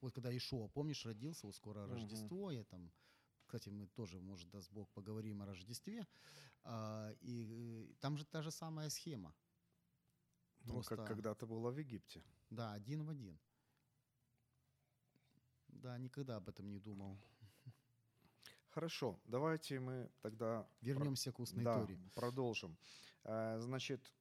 вот 0.00 0.12
когда 0.12 0.30
Ишуа, 0.36 0.68
помнишь, 0.68 1.06
родился, 1.06 1.46
вот 1.46 1.56
скоро 1.56 1.86
Мгм. 1.86 1.92
Рождество, 1.92 2.50
я 2.50 2.64
там, 2.64 2.92
кстати, 3.46 3.70
мы 3.70 3.86
тоже, 3.86 4.20
может, 4.20 4.50
даст 4.50 4.70
Бог, 4.70 4.90
поговорим 4.90 5.40
о 5.40 5.46
Рождестве, 5.46 6.06
а, 6.64 7.10
и 7.22 7.46
э, 7.48 7.94
там 8.00 8.18
же 8.18 8.26
та 8.26 8.42
же 8.42 8.50
самая 8.50 8.90
схема. 8.90 9.34
Ну, 10.64 10.74
Просто- 10.74 10.96
как 10.96 11.06
когда-то 11.06 11.46
было 11.46 11.70
в 11.70 11.78
Египте. 11.78 12.22
Да, 12.50 12.74
один 12.74 13.04
в 13.04 13.08
один. 13.08 13.38
Да, 15.68 15.98
никогда 15.98 16.36
об 16.36 16.48
этом 16.48 16.70
не 16.70 16.78
думал. 16.78 17.16
Хорошо, 18.70 19.18
давайте 19.24 19.80
мы 19.80 20.10
тогда 20.22 20.66
Вернемся 20.82 21.32
к 21.32 21.40
устной 21.40 21.64
да, 21.64 21.80
Торе. 21.80 21.98
продолжим. 22.14 22.76
Э, 23.24 23.58
Значит, 23.60 24.12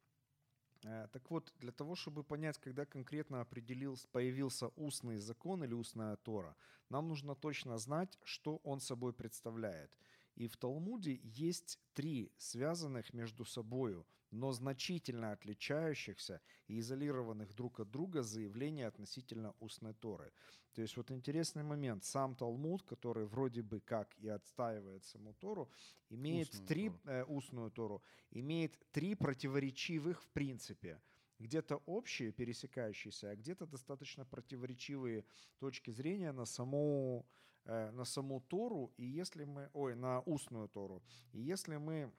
э, 0.84 1.08
так 1.12 1.30
вот, 1.30 1.54
для 1.60 1.72
того, 1.72 1.96
чтобы 1.96 2.24
понять, 2.24 2.58
когда 2.58 2.86
конкретно 2.86 3.42
определился, 3.42 4.08
появился 4.08 4.70
устный 4.76 5.18
закон 5.18 5.64
или 5.64 5.74
устная 5.74 6.16
Тора, 6.16 6.56
нам 6.90 7.08
нужно 7.08 7.36
точно 7.36 7.78
знать, 7.78 8.18
что 8.24 8.58
он 8.64 8.80
собой 8.80 9.14
представляет. 9.14 9.92
И 10.38 10.48
в 10.48 10.56
Талмуде 10.56 11.20
есть 11.24 11.80
три 11.96 12.32
связанных 12.38 13.12
между 13.12 13.44
собою, 13.44 14.06
но 14.30 14.52
значительно 14.52 15.32
отличающихся 15.32 16.42
и 16.68 16.80
изолированных 16.80 17.56
друг 17.56 17.80
от 17.80 17.90
друга 17.90 18.22
заявления 18.22 18.86
относительно 18.86 19.56
устной 19.60 19.96
Торы. 19.96 20.32
То 20.74 20.84
есть 20.84 20.96
вот 20.96 21.10
интересный 21.10 21.64
момент. 21.64 22.04
Сам 22.04 22.36
Талмуд, 22.36 22.84
который 22.84 23.26
вроде 23.26 23.64
бы 23.64 23.80
как 23.80 24.16
и 24.20 24.28
отстаивает 24.28 25.04
саму 25.06 25.34
Тору, 25.34 25.72
имеет 26.10 26.50
Устную 26.50 26.68
три 26.68 26.90
Тору. 26.90 27.02
э, 27.06 27.24
устную 27.24 27.72
Тору, 27.72 28.04
имеет 28.30 28.78
три 28.92 29.16
противоречивых 29.16 30.22
в 30.22 30.28
принципе. 30.28 31.02
Где-то 31.40 31.78
общие, 31.88 32.32
пересекающиеся, 32.32 33.32
а 33.32 33.36
где-то 33.36 33.66
достаточно 33.66 34.24
противоречивые 34.24 35.26
точки 35.58 35.90
зрения 35.90 36.32
на 36.32 36.46
саму, 36.46 37.26
на 37.68 38.06
саму 38.06 38.42
Тору, 38.42 38.94
и 38.98 39.06
если 39.06 39.46
мы, 39.46 39.70
ой, 39.74 39.96
на 39.96 40.22
устную 40.22 40.68
Тору. 40.70 41.04
И 41.34 41.42
если 41.42 41.78
мы 41.78 42.12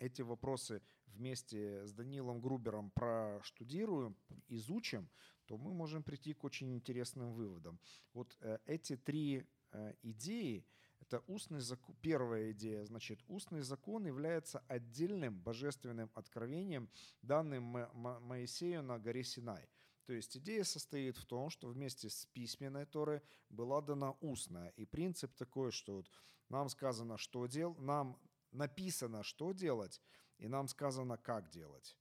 эти 0.00 0.22
вопросы 0.22 0.82
вместе 1.06 1.86
с 1.86 1.92
Данилом 1.92 2.40
Грубером 2.40 2.90
проштудируем, 2.90 4.16
изучим, 4.48 5.08
то 5.46 5.56
мы 5.56 5.72
можем 5.72 6.02
прийти 6.02 6.34
к 6.34 6.44
очень 6.44 6.72
интересным 6.72 7.32
выводам. 7.32 7.78
Вот 8.12 8.36
э, 8.40 8.58
эти 8.66 8.96
три 8.96 9.46
э, 9.72 9.94
идеи, 10.02 10.64
это 11.00 11.22
устный 11.26 11.60
закон, 11.60 11.94
первая 12.00 12.52
идея, 12.52 12.84
значит, 12.84 13.22
устный 13.28 13.60
закон 13.60 14.06
является 14.06 14.60
отдельным 14.68 15.38
божественным 15.38 16.10
откровением, 16.14 16.88
данным 17.22 17.62
Мо- 17.64 17.90
Мо- 17.92 18.20
Моисею 18.20 18.82
на 18.82 18.98
горе 18.98 19.22
Синай. 19.22 19.68
То 20.06 20.12
есть 20.12 20.36
идея 20.36 20.64
состоит 20.64 21.16
в 21.16 21.24
том, 21.24 21.50
что 21.50 21.68
вместе 21.68 22.10
с 22.10 22.26
письменной 22.26 22.84
Торой 22.84 23.22
была 23.48 23.80
дана 23.80 24.12
устная. 24.20 24.70
И 24.76 24.84
принцип 24.84 25.34
такой, 25.34 25.72
что 25.72 25.96
вот 25.96 26.10
нам 26.48 26.68
сказано, 26.68 27.16
что 27.16 27.46
дел, 27.46 27.74
нам 27.76 28.18
написано, 28.52 29.22
что 29.22 29.52
делать, 29.52 30.00
и 30.38 30.48
нам 30.48 30.68
сказано, 30.68 31.16
как 31.16 31.48
делать. 31.48 31.96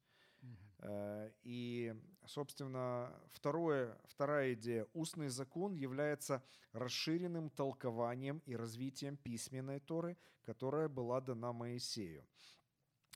Э, 0.79 1.31
И, 1.43 1.95
собственно, 2.25 3.13
второе, 3.31 3.97
вторая 4.05 4.53
идея. 4.53 4.85
Устный 4.93 5.29
закон 5.29 5.73
является 5.73 6.43
расширенным 6.73 7.49
толкованием 7.49 8.41
и 8.45 8.55
развитием 8.55 9.15
письменной 9.15 9.79
Торы, 9.79 10.17
которая 10.41 10.89
была 10.89 11.21
дана 11.21 11.53
Моисею. 11.53 12.25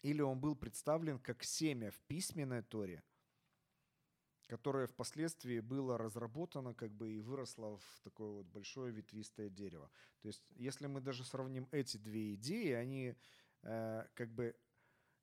Или 0.02 0.22
он 0.22 0.40
был 0.40 0.56
представлен 0.56 1.20
как 1.20 1.44
семя 1.44 1.92
в 1.92 2.00
письменной 2.08 2.62
Торе, 2.62 3.04
которое 4.48 4.88
впоследствии 4.88 5.60
было 5.60 5.98
разработано 5.98 6.74
как 6.74 6.92
бы 6.92 7.12
и 7.12 7.20
выросло 7.20 7.78
в 7.78 8.00
такое 8.04 8.32
вот 8.32 8.46
большое 8.48 8.92
ветвистое 8.92 9.50
дерево. 9.50 9.90
То 10.22 10.30
есть, 10.30 10.44
если 10.56 10.88
мы 10.88 11.02
даже 11.02 11.24
сравним 11.24 11.68
эти 11.72 11.98
две 11.98 12.34
идеи, 12.36 12.72
они 12.72 13.16
э, 13.64 14.06
как 14.14 14.30
бы 14.32 14.56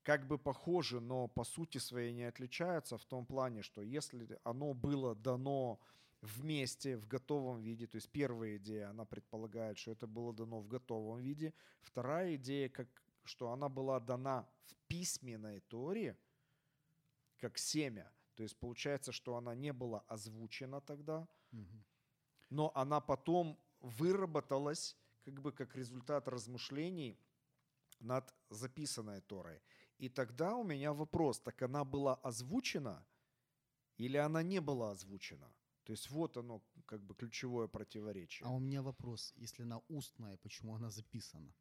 как 0.03 0.27
бы 0.27 0.37
похожи, 0.37 0.99
но 0.99 1.27
по 1.27 1.43
сути 1.43 1.79
своей 1.79 2.13
не 2.13 2.25
отличаются 2.25 2.95
в 2.97 3.05
том 3.05 3.25
плане, 3.25 3.63
что 3.63 3.81
если 3.81 4.39
оно 4.43 4.75
было 4.75 5.15
дано 5.15 5.79
вместе 6.21 6.95
в 6.95 7.07
готовом 7.07 7.59
виде, 7.61 7.87
то 7.87 7.95
есть 7.95 8.09
первая 8.11 8.57
идея, 8.57 8.89
она 8.89 9.05
предполагает, 9.05 9.79
что 9.79 9.91
это 9.91 10.05
было 10.05 10.31
дано 10.31 10.59
в 10.59 10.67
готовом 10.67 11.21
виде, 11.21 11.55
вторая 11.81 12.35
идея, 12.35 12.69
как, 12.69 12.87
что 13.23 13.51
она 13.51 13.67
была 13.67 13.99
дана 13.99 14.47
в 14.65 14.75
письменной 14.87 15.61
Торе, 15.61 16.15
как 17.39 17.57
семя, 17.57 18.11
то 18.35 18.43
есть 18.43 18.57
получается, 18.57 19.11
что 19.11 19.35
она 19.35 19.55
не 19.55 19.73
была 19.73 20.03
озвучена 20.07 20.81
тогда, 20.81 21.27
но 22.49 22.71
она 22.75 22.99
потом 22.99 23.57
выработалась 23.79 24.97
как 25.23 25.41
бы 25.41 25.51
как 25.51 25.75
результат 25.75 26.27
размышлений 26.27 27.17
над 27.99 28.33
записанной 28.49 29.21
Торой. 29.21 29.61
И 29.97 30.09
тогда 30.09 30.55
у 30.55 30.63
меня 30.63 30.93
вопрос, 30.93 31.39
так 31.39 31.61
она 31.61 31.83
была 31.83 32.15
озвучена 32.15 33.05
или 33.97 34.17
она 34.17 34.43
не 34.43 34.59
была 34.59 34.91
озвучена? 34.91 35.51
То 35.85 35.93
есть 35.93 36.09
вот 36.09 36.37
оно 36.37 36.61
как 36.85 37.01
бы 37.01 37.15
ключевое 37.15 37.67
противоречие. 37.67 38.47
А 38.47 38.51
у 38.51 38.59
меня 38.59 38.81
вопрос, 38.81 39.33
если 39.37 39.63
она 39.63 39.81
устная, 39.87 40.37
почему 40.37 40.75
она 40.75 40.89
записана? 40.89 41.53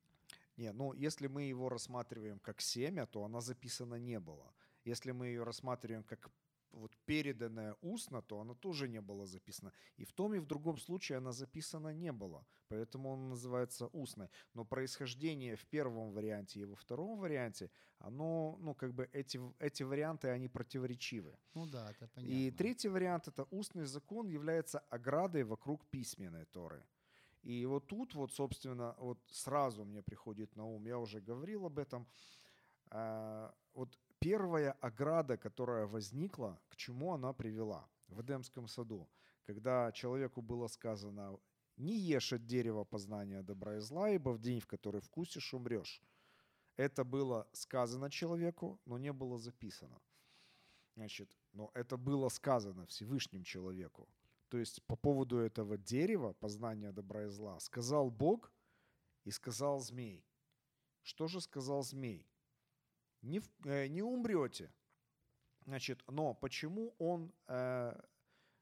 Не, 0.57 0.73
ну 0.73 0.93
если 0.93 1.29
мы 1.29 1.43
его 1.43 1.69
рассматриваем 1.69 2.39
как 2.39 2.61
семя, 2.61 3.07
то 3.07 3.25
она 3.25 3.41
записана 3.41 3.95
не 3.95 4.19
была. 4.19 4.53
Если 4.85 5.13
мы 5.13 5.27
ее 5.27 5.45
рассматриваем 5.45 6.05
как 6.05 6.31
вот 6.75 6.97
переданная 7.07 7.77
устно, 7.83 8.23
то 8.23 8.41
она 8.41 8.55
тоже 8.55 8.89
не 8.89 9.01
была 9.01 9.27
записана. 9.27 9.73
И 9.97 10.05
в 10.05 10.13
том 10.13 10.35
и 10.35 10.39
в 10.39 10.47
другом 10.47 10.79
случае 10.79 11.19
она 11.19 11.33
записана 11.33 11.93
не 11.93 12.13
была. 12.13 12.45
Поэтому 12.69 13.11
он 13.11 13.29
называется 13.29 13.87
устной. 13.93 14.29
Но 14.55 14.65
происхождение 14.65 15.57
в 15.57 15.65
первом 15.67 16.13
варианте 16.13 16.61
и 16.61 16.65
во 16.65 16.75
втором 16.75 17.19
варианте, 17.19 17.71
оно, 17.99 18.57
ну 18.61 18.75
как 18.75 18.93
бы 18.95 19.09
эти, 19.13 19.41
эти 19.59 19.83
варианты, 19.83 20.29
они 20.29 20.49
противоречивы. 20.49 21.37
Ну 21.55 21.67
да, 21.67 21.91
это 21.91 22.09
понятно. 22.09 22.35
И 22.35 22.51
третий 22.51 22.89
вариант 22.89 23.29
это 23.29 23.45
устный 23.51 23.87
закон 23.87 24.29
является 24.29 24.79
оградой 24.91 25.45
вокруг 25.45 25.87
письменной 25.91 26.45
Торы. 26.47 26.85
И 27.45 27.67
вот 27.67 27.87
тут 27.87 28.15
вот, 28.15 28.33
собственно, 28.33 28.95
вот 28.99 29.19
сразу 29.29 29.85
мне 29.85 30.03
приходит 30.03 30.57
на 30.57 30.65
ум, 30.65 30.87
я 30.87 30.99
уже 30.99 31.21
говорил 31.21 31.67
об 31.67 31.79
этом, 31.79 32.07
а, 32.91 33.55
вот 33.75 33.99
первая 34.25 34.73
ограда, 34.81 35.37
которая 35.37 35.87
возникла, 35.87 36.59
к 36.69 36.77
чему 36.77 37.13
она 37.13 37.35
привела 37.35 37.87
в 38.09 38.23
Эдемском 38.23 38.69
саду, 38.69 39.07
когда 39.45 39.93
человеку 39.93 40.41
было 40.41 40.69
сказано, 40.69 41.39
не 41.77 41.99
ешь 41.99 42.33
от 42.33 42.47
дерева 42.47 42.85
познания 42.85 43.43
добра 43.43 43.77
и 43.77 43.81
зла, 43.81 44.09
ибо 44.09 44.31
в 44.31 44.39
день, 44.39 44.61
в 44.61 44.67
который 44.67 45.03
вкусишь, 45.03 45.53
умрешь. 45.53 46.03
Это 46.77 47.05
было 47.05 47.47
сказано 47.53 48.11
человеку, 48.11 48.81
но 48.87 48.97
не 48.97 49.13
было 49.13 49.37
записано. 49.37 50.01
Значит, 50.97 51.37
но 51.53 51.71
это 51.75 51.99
было 51.99 52.31
сказано 52.31 52.87
Всевышним 52.87 53.45
человеку. 53.45 54.09
то 54.49 54.59
есть 54.59 54.83
по 54.87 54.97
поводу 54.97 55.37
этого 55.37 55.77
дерева, 55.77 56.33
познания 56.33 56.93
добра 56.93 57.25
и 57.25 57.29
зла, 57.29 57.61
сказал 57.61 58.11
Бог 58.11 58.53
и 59.27 59.31
сказал 59.31 59.81
змей. 59.81 60.25
Что 61.03 61.27
же 61.27 61.41
сказал 61.41 61.83
змей? 61.83 62.27
Не, 63.25 63.41
э, 63.65 63.89
не 63.89 64.03
умрете. 64.03 64.71
Значит, 65.65 66.05
но 66.09 66.35
почему 66.35 66.95
он 66.99 67.33
э, 67.49 67.99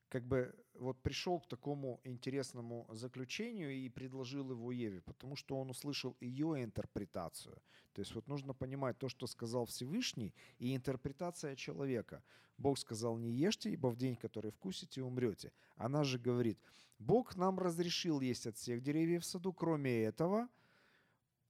как 0.08 0.24
бы 0.24 0.54
вот 0.74 1.02
пришел 1.02 1.40
к 1.40 1.48
такому 1.48 2.00
интересному 2.04 2.86
заключению 2.92 3.72
и 3.72 3.88
предложил 3.88 4.52
его 4.52 4.70
Еве? 4.70 5.00
Потому 5.00 5.34
что 5.34 5.58
он 5.58 5.70
услышал 5.70 6.16
ее 6.20 6.62
интерпретацию. 6.62 7.60
То 7.92 8.00
есть 8.02 8.14
вот 8.14 8.28
нужно 8.28 8.54
понимать 8.54 8.98
то, 8.98 9.08
что 9.08 9.26
сказал 9.26 9.66
Всевышний, 9.66 10.32
и 10.58 10.76
интерпретация 10.76 11.56
человека. 11.56 12.22
Бог 12.56 12.78
сказал, 12.78 13.18
не 13.18 13.32
ешьте, 13.32 13.70
ибо 13.70 13.88
в 13.88 13.96
день, 13.96 14.14
который 14.14 14.52
вкусите, 14.52 15.02
умрете. 15.02 15.52
Она 15.76 16.04
же 16.04 16.20
говорит, 16.20 16.60
Бог 16.98 17.34
нам 17.34 17.58
разрешил 17.58 18.20
есть 18.20 18.46
от 18.46 18.56
всех 18.56 18.80
деревьев 18.80 19.22
в 19.22 19.26
саду, 19.26 19.52
кроме 19.52 20.04
этого, 20.04 20.48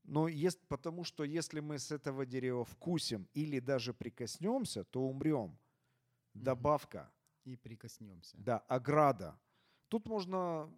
но 0.05 0.29
есть, 0.29 0.61
потому 0.69 1.05
что 1.05 1.25
если 1.25 1.61
мы 1.61 1.79
с 1.79 1.91
этого 1.91 2.27
дерева 2.27 2.65
вкусим 2.65 3.29
или 3.35 3.61
даже 3.61 3.95
прикоснемся, 3.95 4.85
то 4.85 5.01
умрем. 5.03 5.59
Добавка. 6.35 7.11
И 7.45 7.57
прикоснемся. 7.57 8.37
Да, 8.39 8.59
ограда. 8.69 9.39
Тут 9.89 10.07
можно 10.07 10.73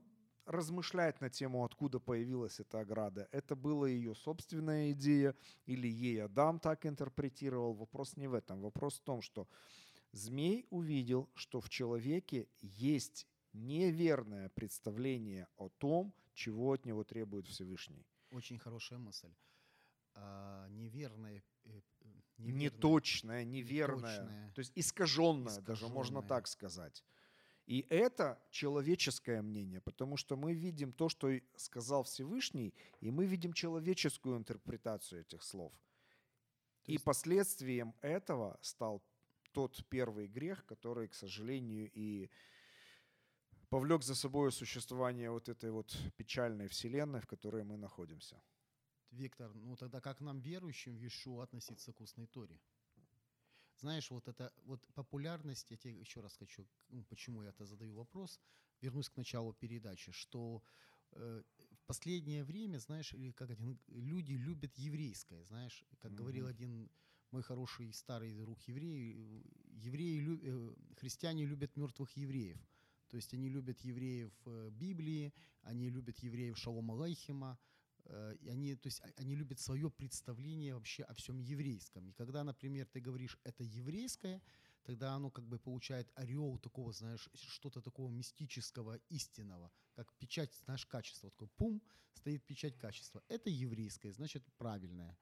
размышлять 0.47 1.21
на 1.21 1.31
тему, 1.31 1.65
откуда 1.65 2.01
появилась 2.01 2.61
эта 2.61 2.81
ограда. 2.81 3.29
Это 3.33 3.55
была 3.55 3.89
ее 3.89 4.15
собственная 4.15 4.93
идея, 4.93 5.35
или 5.67 5.89
ей 5.89 6.23
Адам 6.23 6.59
так 6.59 6.87
интерпретировал. 6.87 7.75
Вопрос 7.75 8.17
не 8.17 8.29
в 8.29 8.35
этом. 8.35 8.61
Вопрос 8.61 8.99
в 8.99 9.03
том, 9.03 9.23
что 9.23 9.49
змей 10.13 10.67
увидел, 10.71 11.31
что 11.35 11.61
в 11.61 11.69
человеке 11.69 12.49
есть 12.61 13.27
неверное 13.53 14.49
представление 14.51 15.49
о 15.57 15.69
том, 15.69 16.15
чего 16.35 16.73
от 16.73 16.85
него 16.85 17.05
требует 17.05 17.47
Всевышний. 17.47 18.07
Очень 18.35 18.59
хорошая 18.59 18.99
мысль. 18.99 19.33
А, 20.15 20.69
неверное, 20.69 21.43
э, 21.65 21.81
э, 22.01 22.05
неверное- 22.39 22.61
Неточное, 22.63 23.45
неверное, 23.45 24.21
Неточное. 24.23 24.53
то 24.55 24.59
есть 24.61 24.73
искаженное, 24.75 25.61
даже 25.61 25.89
можно 25.89 26.21
так 26.29 26.47
сказать. 26.49 27.05
И 27.67 27.87
это 27.89 28.39
человеческое 28.51 29.41
мнение, 29.43 29.81
потому 29.81 30.17
что 30.17 30.37
мы 30.37 30.53
видим 30.53 30.93
то, 30.93 31.09
что 31.09 31.31
и 31.31 31.43
сказал 31.57 32.03
Всевышний, 32.03 32.75
и 33.01 33.11
мы 33.11 33.25
видим 33.27 33.53
человеческую 33.53 34.37
интерпретацию 34.37 35.23
этих 35.23 35.43
слов. 35.43 35.73
То 36.83 36.91
и 36.91 36.95
есть- 36.95 37.05
последствием 37.05 37.95
этого 38.03 38.59
стал 38.63 39.03
тот 39.53 39.85
первый 39.89 40.27
грех, 40.27 40.67
который, 40.67 41.07
к 41.09 41.15
сожалению, 41.15 41.89
и 41.95 42.29
повлек 43.75 44.05
за 44.05 44.15
собой 44.15 44.53
существование 44.53 45.31
вот 45.31 45.49
этой 45.49 45.73
вот 45.73 45.97
печальной 46.17 46.69
вселенной, 46.69 47.21
в 47.21 47.27
которой 47.27 47.65
мы 47.65 47.77
находимся. 47.77 48.41
Виктор, 49.11 49.53
ну 49.53 49.77
тогда 49.77 50.01
как 50.01 50.21
нам, 50.21 50.41
верующим 50.41 50.97
в 50.97 51.01
Иешуа, 51.01 51.43
относиться 51.43 51.93
к 51.93 52.01
устной 52.01 52.27
Торе? 52.27 52.61
Знаешь, 53.81 54.13
вот 54.13 54.29
это 54.29 54.53
вот 54.65 54.87
популярность, 54.95 55.73
я 55.73 55.77
тебе 55.77 55.99
еще 55.99 56.21
раз 56.21 56.37
хочу, 56.37 56.65
ну, 56.89 57.03
почему 57.03 57.43
я 57.43 57.49
это 57.49 57.65
задаю 57.67 57.97
вопрос, 57.97 58.41
вернусь 58.81 59.09
к 59.09 59.17
началу 59.17 59.53
передачи, 59.53 60.13
что 60.13 60.63
э, 61.11 61.43
в 61.73 61.87
последнее 61.87 62.45
время, 62.45 62.79
знаешь, 62.79 63.13
как 63.35 63.51
один, 63.51 63.81
люди 63.89 64.35
любят 64.35 64.79
еврейское, 64.79 65.45
знаешь, 65.47 65.85
как 65.99 66.13
Мгм. 66.13 66.19
говорил 66.19 66.47
один 66.47 66.91
мой 67.33 67.43
хороший 67.43 67.93
старый 67.93 68.35
друг 68.35 68.69
еврей, 68.69 69.15
э, 69.17 69.43
евреи, 69.73 70.39
э, 70.43 70.75
христиане 70.97 71.45
любят 71.45 71.77
мертвых 71.77 72.17
евреев. 72.17 72.74
То 73.15 73.19
есть 73.19 73.33
они 73.33 73.49
любят 73.49 73.81
евреев 73.83 74.33
э, 74.47 74.71
Библии, 74.73 75.33
они 75.63 75.89
любят 75.89 76.19
евреев 76.19 76.59
Шалома 76.59 76.95
Алейхима, 76.95 77.57
э, 78.07 78.35
и 78.41 78.49
они, 78.49 78.75
то 78.75 78.89
есть 78.89 79.01
а- 79.03 79.23
они 79.23 79.37
любят 79.37 79.61
свое 79.61 79.89
представление 79.89 80.75
вообще 80.75 81.05
о 81.05 81.15
всем 81.15 81.39
еврейском. 81.39 82.09
И 82.09 82.13
когда, 82.13 82.43
например, 82.43 82.87
ты 82.87 82.99
говоришь 82.99 83.39
это 83.45 83.63
еврейское, 83.63 84.43
тогда 84.83 85.15
оно 85.15 85.31
как 85.31 85.47
бы 85.47 85.61
получает 85.61 86.11
ореол 86.17 86.59
такого, 86.59 86.93
знаешь, 86.93 87.29
что-то 87.35 87.81
такого 87.81 88.11
мистического, 88.11 88.97
истинного, 89.11 89.71
как 89.95 90.13
печать, 90.15 90.53
знаешь, 90.65 90.85
качества. 90.85 91.31
Такой 91.31 91.47
пум, 91.57 91.81
стоит 92.15 92.45
печать 92.45 92.77
качества. 92.77 93.23
Это 93.29 93.49
еврейское, 93.49 94.13
значит, 94.13 94.43
правильное. 94.59 95.17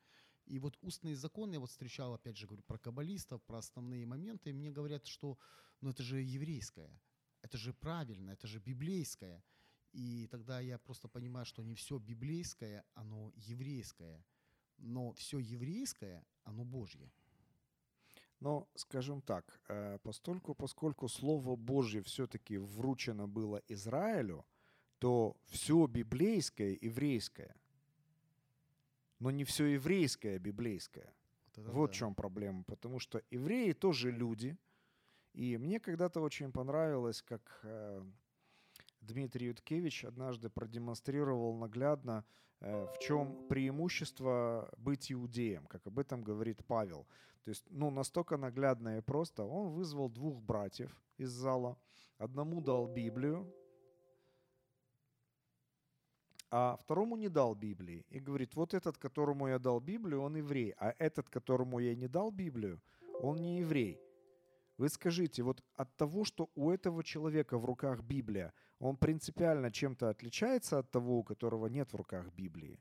И 0.47 0.59
вот 0.59 0.79
устные 0.81 1.15
законы, 1.15 1.57
я 1.57 1.61
вот 1.61 1.71
встречал, 1.71 2.15
опять 2.15 2.39
же, 2.39 2.47
говорю, 2.47 2.63
про 2.63 2.79
каббалистов, 2.79 3.43
про 3.43 3.59
основные 3.59 4.07
моменты, 4.07 4.49
и 4.49 4.55
мне 4.55 4.71
говорят, 4.71 5.07
что 5.07 5.37
ну 5.83 5.91
это 5.91 6.03
же 6.03 6.23
еврейское, 6.23 6.91
это 7.53 7.59
же 7.59 7.75
правильно, 7.75 8.31
это 8.31 8.47
же 8.47 8.61
библейское. 8.61 9.45
И 9.93 10.27
тогда 10.31 10.61
я 10.61 10.79
просто 10.79 11.07
понимаю, 11.07 11.45
что 11.45 11.63
не 11.63 11.75
все 11.75 11.99
библейское, 11.99 12.83
оно 12.95 13.31
еврейское. 13.37 14.25
Но 14.79 15.13
все 15.13 15.39
еврейское, 15.39 16.25
оно 16.45 16.65
Божье. 16.65 17.13
Но, 18.41 18.67
скажем 18.75 19.21
так, 19.21 19.61
э, 19.69 19.99
постольку, 20.03 20.55
поскольку 20.55 21.09
Слово 21.09 21.57
Божье 21.57 22.01
все-таки 22.03 22.57
вручено 22.57 23.29
было 23.29 23.63
Израилю, 23.69 24.47
то 24.99 25.37
все 25.45 25.87
библейское 25.87 26.79
еврейское. 26.81 27.55
Но 29.19 29.31
не 29.31 29.45
все 29.45 29.67
еврейское 29.67 30.39
библейское. 30.39 31.13
Вот, 31.57 31.67
Вот 31.75 31.91
да. 31.91 31.93
в 31.93 31.97
чем 31.97 32.15
проблема. 32.15 32.65
Потому 32.65 32.99
что 32.99 33.23
евреи 33.31 33.73
тоже 33.73 34.11
люди. 34.11 34.57
И 35.33 35.57
мне 35.57 35.81
когда-то 35.81 36.21
очень 36.21 36.53
понравилось, 36.53 37.23
как 37.23 37.61
э, 37.63 38.03
Дмитрий 39.01 39.47
Юткевич 39.47 40.05
однажды 40.05 40.51
продемонстрировал 40.51 41.55
наглядно, 41.57 42.25
э, 42.61 42.87
в 42.87 42.99
чем 42.99 43.49
преимущество 43.49 44.71
быть 44.77 45.11
иудеем, 45.11 45.67
как 45.67 45.87
об 45.87 45.99
этом 45.99 46.23
говорит 46.23 46.65
Павел. 46.67 47.07
То 47.45 47.49
есть, 47.49 47.65
ну, 47.71 47.91
настолько 47.91 48.37
наглядно 48.37 48.99
и 48.99 49.01
просто. 49.01 49.45
Он 49.45 49.71
вызвал 49.71 50.09
двух 50.09 50.41
братьев 50.43 50.95
из 51.17 51.31
зала. 51.31 51.77
Одному 52.19 52.61
дал 52.61 52.87
Библию, 52.87 53.53
а 56.51 56.77
второму 56.77 57.17
не 57.17 57.31
дал 57.31 57.55
Библии. 57.55 58.05
И 58.11 58.21
говорит, 58.21 58.55
вот 58.55 58.75
этот, 58.75 58.99
которому 58.99 59.49
я 59.49 59.59
дал 59.59 59.81
Библию, 59.81 60.21
он 60.21 60.37
еврей, 60.37 60.75
а 60.77 60.95
этот, 60.99 61.31
которому 61.31 61.79
я 61.79 61.97
не 61.97 62.09
дал 62.09 62.31
Библию, 62.31 62.81
он 63.23 63.39
не 63.39 63.61
еврей. 63.61 63.99
Вы 64.83 64.89
скажите, 64.89 65.45
вот 65.45 65.63
от 65.77 65.97
того, 65.97 66.25
что 66.25 66.51
у 66.57 66.69
этого 66.69 67.05
человека 67.05 67.57
в 67.57 67.65
руках 67.65 68.03
Библия, 68.03 68.53
он 68.81 68.97
принципиально 68.97 69.71
чем-то 69.71 70.09
отличается 70.09 70.81
от 70.81 70.91
того, 70.91 71.19
у 71.19 71.23
которого 71.23 71.69
нет 71.69 71.93
в 71.93 71.97
руках 71.97 72.33
Библии? 72.35 72.81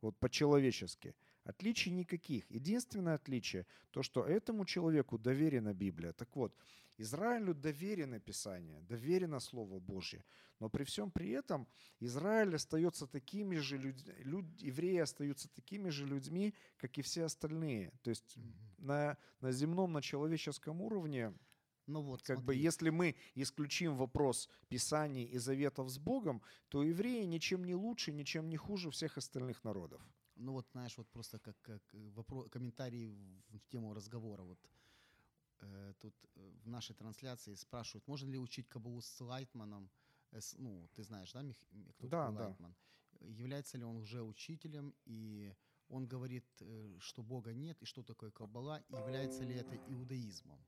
Вот 0.00 0.18
по-человечески. 0.18 1.14
Отличий 1.44 1.92
никаких. 1.92 2.50
Единственное 2.50 3.14
отличие, 3.14 3.66
то, 3.90 4.02
что 4.02 4.24
этому 4.24 4.64
человеку 4.64 5.18
доверена 5.18 5.74
Библия. 5.74 6.12
Так 6.12 6.34
вот, 6.36 6.56
Израилю 6.96 7.54
доверено 7.54 8.18
Писание, 8.18 8.80
доверено 8.80 9.40
Слово 9.40 9.78
Божье. 9.78 10.24
Но 10.60 10.70
при 10.70 10.84
всем 10.84 11.10
при 11.10 11.30
этом 11.30 11.68
Израиль 12.00 12.54
остается 12.54 13.06
такими 13.06 13.56
же 13.56 13.76
людьми, 13.76 14.14
евреи 14.58 14.98
остаются 14.98 15.48
такими 15.48 15.90
же 15.90 16.06
людьми, 16.06 16.54
как 16.78 16.96
и 16.98 17.02
все 17.02 17.24
остальные. 17.24 17.92
То 18.02 18.10
есть 18.10 18.36
Мгм. 18.36 18.74
на, 18.78 19.18
на 19.40 19.52
земном, 19.52 19.92
на 19.92 20.00
человеческом 20.00 20.80
уровне, 20.80 21.34
Ну 21.86 22.00
вот, 22.00 22.22
как 22.22 22.38
смотри, 22.38 22.46
бы, 22.46 22.54
если 22.54 22.90
мы 22.90 23.16
исключим 23.34 23.96
вопрос 23.96 24.48
Писаний 24.68 25.24
и 25.24 25.38
заветов 25.38 25.90
с 25.90 25.98
Богом, 25.98 26.42
то 26.68 26.82
евреи 26.82 27.24
ничем 27.24 27.64
не 27.64 27.74
лучше, 27.74 28.12
ничем 28.12 28.48
не 28.48 28.56
хуже 28.56 28.90
всех 28.90 29.18
остальных 29.18 29.64
народов. 29.64 30.00
Ну 30.36 30.52
вот, 30.52 30.68
знаешь, 30.72 30.96
вот 30.98 31.08
просто 31.10 31.38
как, 31.38 31.60
как 31.62 31.82
вопрос, 31.92 32.48
комментарий 32.50 33.06
в, 33.48 33.58
в 33.58 33.66
тему 33.68 33.94
разговора. 33.94 34.42
Вот 34.42 34.58
э, 35.60 35.94
тут 36.00 36.14
э, 36.36 36.50
в 36.64 36.68
нашей 36.68 36.94
трансляции 36.94 37.54
спрашивают, 37.54 38.06
можно 38.08 38.30
ли 38.30 38.38
учить 38.38 38.68
Кабалу 38.68 39.00
с 39.00 39.20
Лайтманом? 39.20 39.90
Э, 40.32 40.40
с- 40.40 40.58
ну, 40.58 40.88
ты 40.94 41.02
знаешь, 41.02 41.32
да, 41.32 41.42
Мих, 41.42 41.56
кто 41.96 42.08
Да, 42.08 42.26
такой 42.26 42.38
да. 42.38 42.44
Лайтман? 42.48 42.74
Является 43.20 43.78
ли 43.78 43.84
он 43.84 43.96
уже 43.96 44.22
учителем? 44.22 44.94
И 45.04 45.54
он 45.88 46.06
говорит, 46.06 46.44
э, 46.60 46.96
что 46.98 47.22
Бога 47.22 47.52
нет, 47.52 47.82
и 47.82 47.86
что 47.86 48.02
такое 48.02 48.30
Каббала, 48.30 48.78
и 48.88 48.94
является 48.94 49.44
ли 49.44 49.54
это 49.54 49.76
иудаизмом? 49.76 50.58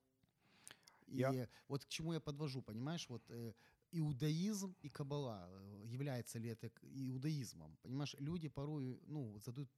И 1.07 1.19
Я- 1.21 1.49
вот 1.69 1.85
к 1.85 1.89
чему 1.89 2.13
я 2.15 2.21
подвожу, 2.21 2.63
понимаешь, 2.63 3.09
вот 3.09 3.23
э, 3.31 3.53
иудаизм 3.93 4.75
и 4.83 4.89
каббала, 4.89 5.49
э, 5.49 5.83
является 5.87 6.39
ли 6.39 6.49
это 6.51 6.71
иудаизмом? 6.83 7.77
Понимаешь, 7.83 8.15
люди 8.19 8.49
порой, 8.49 9.01
ну, 9.07 9.39
задают 9.39 9.71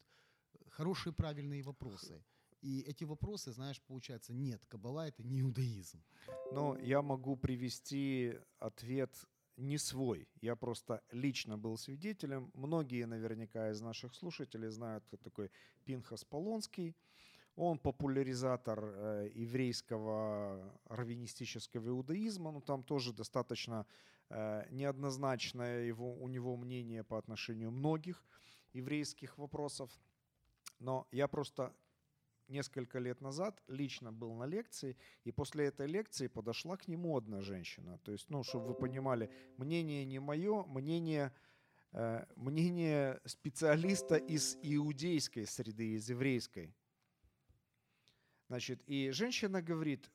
хорошие 0.71 1.13
правильные 1.13 1.63
вопросы. 1.63 2.23
И 2.61 2.81
эти 2.81 3.05
вопросы, 3.05 3.53
знаешь, 3.53 3.81
получается, 3.83 4.33
нет, 4.33 4.65
каббала 4.67 5.07
это 5.07 5.23
не 5.23 5.41
иудаизм. 5.41 6.03
Но 6.53 6.77
я 6.79 7.03
могу 7.03 7.37
привести 7.37 8.35
ответ 8.59 9.15
не 9.57 9.79
свой. 9.79 10.29
Я 10.41 10.57
просто 10.57 11.03
лично 11.11 11.59
был 11.59 11.77
свидетелем. 11.77 12.51
Многие 12.55 13.07
наверняка 13.07 13.71
из 13.71 13.81
наших 13.81 14.15
слушателей 14.15 14.71
знают, 14.71 15.05
кто 15.05 15.17
такой 15.17 15.51
Пинхас 15.85 16.25
Полонский. 16.25 16.97
Он 17.61 17.77
популяризатор 17.77 18.79
э, 18.85 19.31
еврейского 19.35 20.73
раввинистического 20.85 21.89
иудаизма, 21.89 22.53
но 22.53 22.61
там 22.61 22.85
тоже 22.85 23.13
достаточно 23.13 23.85
э, 24.31 24.65
неоднозначное 24.71 25.83
его, 25.83 26.15
у 26.15 26.29
него 26.29 26.57
мнение 26.57 27.03
по 27.03 27.19
отношению 27.19 27.73
многих 27.73 28.25
еврейских 28.75 29.39
вопросов. 29.39 29.91
Но 30.79 31.09
я 31.11 31.27
просто 31.27 31.75
несколько 32.47 33.01
лет 33.01 33.21
назад 33.21 33.61
лично 33.67 34.13
был 34.13 34.35
на 34.35 34.45
лекции, 34.45 34.97
и 35.25 35.33
после 35.33 35.67
этой 35.67 35.89
лекции 35.89 36.29
подошла 36.29 36.77
к 36.77 36.87
нему 36.87 37.17
одна 37.17 37.41
женщина. 37.41 37.99
То 38.05 38.13
есть, 38.13 38.31
ну, 38.31 38.45
чтобы 38.45 38.69
вы 38.69 38.75
понимали, 38.75 39.33
мнение 39.57 40.05
не 40.05 40.21
мое, 40.21 40.63
мнение, 40.63 41.33
э, 41.91 42.25
мнение 42.37 43.21
специалиста 43.25 44.15
из 44.15 44.57
иудейской 44.63 45.45
среды, 45.45 45.95
из 45.95 46.09
еврейской. 46.09 46.73
Значит, 48.49 48.83
и 48.87 49.11
женщина 49.11 49.63
говорит, 49.63 50.11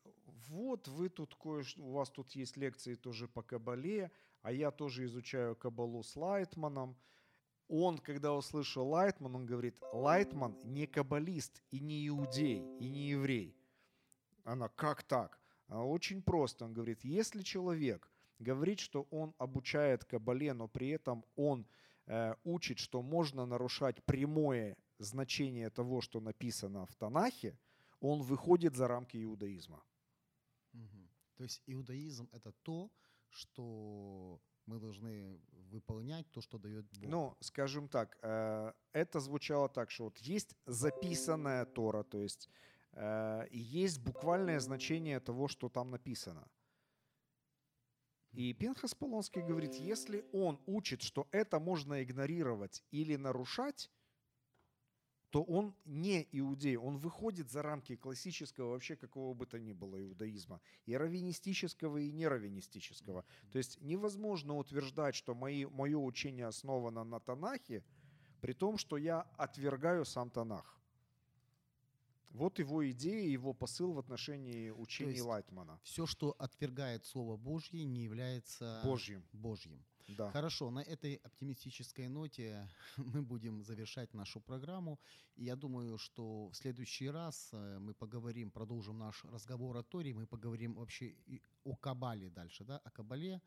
вот 0.49 0.87
вы 0.87 1.09
тут 1.09 1.35
кое 1.35 1.63
у 1.77 1.91
вас 1.91 2.09
тут 2.09 2.31
есть 2.31 2.57
лекции 2.57 2.95
тоже 2.95 3.27
по 3.27 3.41
Кабале, 3.41 4.11
а 4.41 4.51
я 4.51 4.71
тоже 4.71 5.05
изучаю 5.05 5.55
Кабалу 5.55 6.03
с 6.03 6.15
Лайтманом, 6.15 6.97
он, 7.67 7.97
когда 7.97 8.33
услышал 8.33 8.87
Лайтман, 8.87 9.35
он 9.35 9.45
говорит, 9.45 9.75
Лайтман 9.93 10.57
не 10.63 10.85
каббалист 10.85 11.63
и 11.71 11.79
не 11.79 12.07
иудей, 12.07 12.61
и 12.79 12.89
не 12.89 13.09
еврей. 13.09 13.55
Она, 14.43 14.67
как 14.67 15.03
так? 15.03 15.39
А 15.67 15.83
очень 15.83 16.21
просто. 16.21 16.65
Он 16.65 16.73
говорит, 16.73 17.03
если 17.03 17.41
человек 17.41 18.11
говорит, 18.39 18.79
что 18.79 19.07
он 19.09 19.33
обучает 19.37 20.03
кабале, 20.03 20.53
но 20.53 20.67
при 20.67 20.89
этом 20.89 21.25
он 21.35 21.65
э, 22.05 22.35
учит, 22.43 22.79
что 22.79 23.01
можно 23.01 23.45
нарушать 23.45 24.03
прямое 24.03 24.77
значение 24.99 25.69
того, 25.69 26.01
что 26.01 26.19
написано 26.19 26.85
в 26.85 26.95
Танахе, 26.95 27.57
он 28.03 28.21
выходит 28.21 28.75
за 28.75 28.87
рамки 28.87 29.23
иудаизма. 29.23 29.81
Мгм. 30.73 31.09
То 31.35 31.43
есть 31.43 31.63
иудаизм 31.67 32.27
это 32.31 32.51
то, 32.63 32.91
что 33.29 34.41
мы 34.65 34.79
должны 34.79 35.39
выполнять, 35.71 36.29
то, 36.31 36.41
что 36.41 36.57
дает 36.57 36.85
Бог. 36.99 37.09
Ну, 37.09 37.37
скажем 37.39 37.87
так, 37.87 38.17
э, 38.21 38.73
это 38.91 39.19
звучало 39.19 39.69
так, 39.69 39.91
что 39.91 40.03
вот 40.03 40.17
есть 40.17 40.55
записанная 40.65 41.65
Тора, 41.65 42.03
то 42.03 42.21
есть 42.21 42.49
э, 42.91 43.47
и 43.51 43.59
есть 43.59 43.99
буквальное 43.99 44.59
значение 44.59 45.19
того, 45.19 45.47
что 45.47 45.69
там 45.69 45.91
написано. 45.91 46.47
И 48.31 48.53
Пинхас 48.53 48.95
Полонский 48.95 49.43
говорит, 49.43 49.75
если 49.75 50.25
он 50.33 50.59
учит, 50.65 51.01
что 51.01 51.27
это 51.31 51.59
можно 51.59 52.03
игнорировать 52.03 52.83
или 52.91 53.15
нарушать, 53.17 53.91
то 55.33 55.41
он 55.41 55.73
не 55.85 56.27
иудей, 56.31 56.77
он 56.77 56.97
выходит 56.97 57.49
за 57.49 57.63
рамки 57.63 57.95
классического 57.95 58.69
вообще 58.69 58.95
какого 58.95 59.33
бы 59.33 59.47
то 59.47 59.57
ни 59.57 59.73
было 59.73 59.99
иудаизма, 59.99 60.61
и 60.85 60.95
раввинистического, 60.95 61.97
и 61.97 62.11
нераввинистического. 62.11 63.25
То 63.51 63.57
есть 63.57 63.81
невозможно 63.81 64.55
утверждать, 64.55 65.15
что 65.15 65.33
мои, 65.33 65.65
мое 65.65 65.97
учение 65.97 66.45
основано 66.45 67.03
на 67.03 67.19
Танахе, 67.19 67.83
при 68.41 68.53
том, 68.53 68.77
что 68.77 68.95
я 68.95 69.21
отвергаю 69.37 70.05
сам 70.05 70.29
Танах. 70.29 70.79
Вот 72.29 72.59
его 72.59 72.87
идея, 72.91 73.27
его 73.27 73.53
посыл 73.53 73.93
в 73.93 73.97
отношении 73.97 74.69
учений 74.69 75.13
есть 75.13 75.25
Лайтмана. 75.25 75.79
Все, 75.81 76.05
что 76.05 76.35
отвергает 76.37 77.05
Слово 77.05 77.37
Божье, 77.37 77.83
не 77.85 78.03
является 78.03 78.81
Божьим. 78.83 79.23
Божьим. 79.33 79.83
Да. 80.07 80.31
Хорошо, 80.31 80.69
на 80.71 80.79
этой 80.79 81.15
оптимистической 81.15 82.07
ноте 82.07 82.69
мы 82.97 83.21
будем 83.21 83.63
завершать 83.63 84.13
нашу 84.13 84.41
программу. 84.41 84.99
И 85.35 85.45
я 85.45 85.55
думаю, 85.55 85.97
что 85.97 86.49
в 86.49 86.55
следующий 86.55 87.09
раз 87.09 87.49
э, 87.53 87.79
мы 87.79 87.93
поговорим, 87.93 88.51
продолжим 88.51 88.97
наш 88.97 89.23
разговор 89.25 89.77
о 89.77 89.83
Торе, 89.83 90.13
мы 90.13 90.27
поговорим 90.27 90.75
вообще 90.75 91.15
о 91.63 91.75
Кабале 91.75 92.29
дальше, 92.29 92.63
да, 92.63 92.77
о 92.77 92.91
Кабале, 92.91 93.41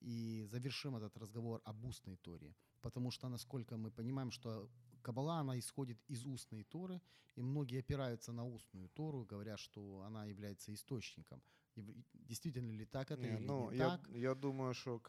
и 0.00 0.44
завершим 0.50 0.96
этот 0.96 1.16
разговор 1.16 1.60
об 1.64 1.84
устной 1.84 2.16
Торе. 2.16 2.54
Потому 2.80 3.10
что, 3.10 3.28
насколько 3.28 3.76
мы 3.76 3.90
понимаем, 3.90 4.30
что 4.30 4.68
Кабала, 5.02 5.40
она 5.40 5.58
исходит 5.58 5.98
из 6.08 6.26
устной 6.26 6.64
Торы, 6.64 7.00
и 7.36 7.42
многие 7.42 7.80
опираются 7.80 8.32
на 8.32 8.44
устную 8.46 8.88
Тору, 8.88 9.24
говоря, 9.24 9.56
что 9.56 10.02
она 10.02 10.26
является 10.26 10.72
источником. 10.72 11.42
Действительно 11.76 12.72
ли 12.72 12.84
так 12.84 13.10
это 13.10 13.22
Не, 13.22 13.36
или 13.36 13.46
ну, 13.46 13.70
не 13.70 13.78
я, 13.78 13.90
так? 13.90 14.08
я 14.08 14.34
думаю, 14.34 14.74
что 14.74 15.00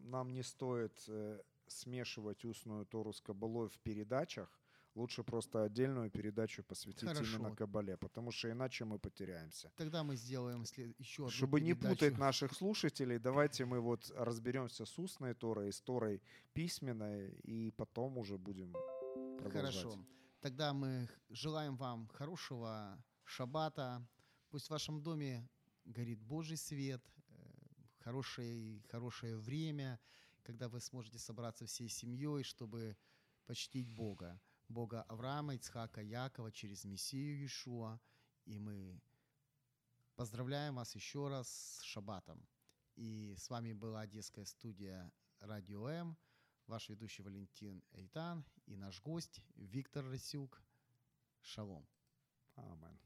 нам 0.00 0.32
не 0.32 0.42
стоит 0.42 1.04
э, 1.08 1.40
смешивать 1.66 2.44
устную 2.44 2.86
Тору 2.86 3.12
с 3.12 3.20
Кабалой 3.20 3.68
в 3.68 3.78
передачах. 3.78 4.48
Лучше 4.94 5.22
просто 5.22 5.62
отдельную 5.64 6.10
передачу 6.10 6.62
посвятить 6.62 7.08
Хорошо. 7.08 7.36
именно 7.36 7.54
Кабале, 7.54 7.98
потому 7.98 8.32
что 8.32 8.50
иначе 8.50 8.86
мы 8.86 8.98
потеряемся. 8.98 9.70
Тогда 9.76 10.02
мы 10.02 10.16
сделаем 10.16 10.62
еще 10.98 11.24
одну 11.24 11.30
Чтобы 11.30 11.60
не 11.60 11.74
передачу. 11.74 11.94
путать 11.94 12.18
наших 12.18 12.54
слушателей, 12.54 13.18
давайте 13.18 13.66
мы 13.66 13.80
вот 13.80 14.10
разберемся 14.16 14.86
с 14.86 14.98
устной 14.98 15.34
Торой, 15.34 15.70
с 15.70 15.82
Торой 15.82 16.22
письменной, 16.54 17.28
и 17.44 17.72
потом 17.72 18.16
уже 18.16 18.38
будем 18.38 18.72
продолжать. 19.38 19.74
Хорошо. 19.74 19.98
Тогда 20.40 20.72
мы 20.72 21.08
желаем 21.28 21.76
вам 21.76 22.08
хорошего 22.08 22.96
шаббата. 23.24 24.02
Пусть 24.48 24.68
в 24.68 24.70
вашем 24.70 25.02
доме 25.02 25.46
горит 25.86 26.20
Божий 26.22 26.56
свет, 26.56 27.02
э, 27.28 27.34
хорошее, 28.00 28.82
хорошее 28.90 29.36
время, 29.36 29.98
когда 30.42 30.68
вы 30.68 30.80
сможете 30.80 31.18
собраться 31.18 31.66
всей 31.66 31.88
семьей, 31.88 32.42
чтобы 32.42 32.96
почтить 33.46 33.88
Бога. 33.88 34.40
Бога 34.68 35.02
Авраама, 35.02 35.54
Ицхака, 35.54 36.00
Якова 36.02 36.50
через 36.52 36.84
Мессию 36.84 37.38
Иешуа. 37.38 38.00
И 38.44 38.58
мы 38.58 39.00
поздравляем 40.16 40.76
вас 40.76 40.94
еще 40.94 41.28
раз 41.28 41.48
с 41.48 41.82
шаббатом. 41.82 42.46
И 42.96 43.34
с 43.36 43.50
вами 43.50 43.72
была 43.72 44.00
Одесская 44.02 44.44
студия 44.44 45.12
Радио 45.40 45.88
М, 45.88 46.16
ваш 46.66 46.88
ведущий 46.88 47.22
Валентин 47.22 47.82
Эйтан 47.92 48.44
и 48.66 48.76
наш 48.76 49.00
гость 49.02 49.42
Віктор 49.56 50.10
Рисюк. 50.10 50.62
Шалом. 51.42 51.86
Амен. 52.56 53.05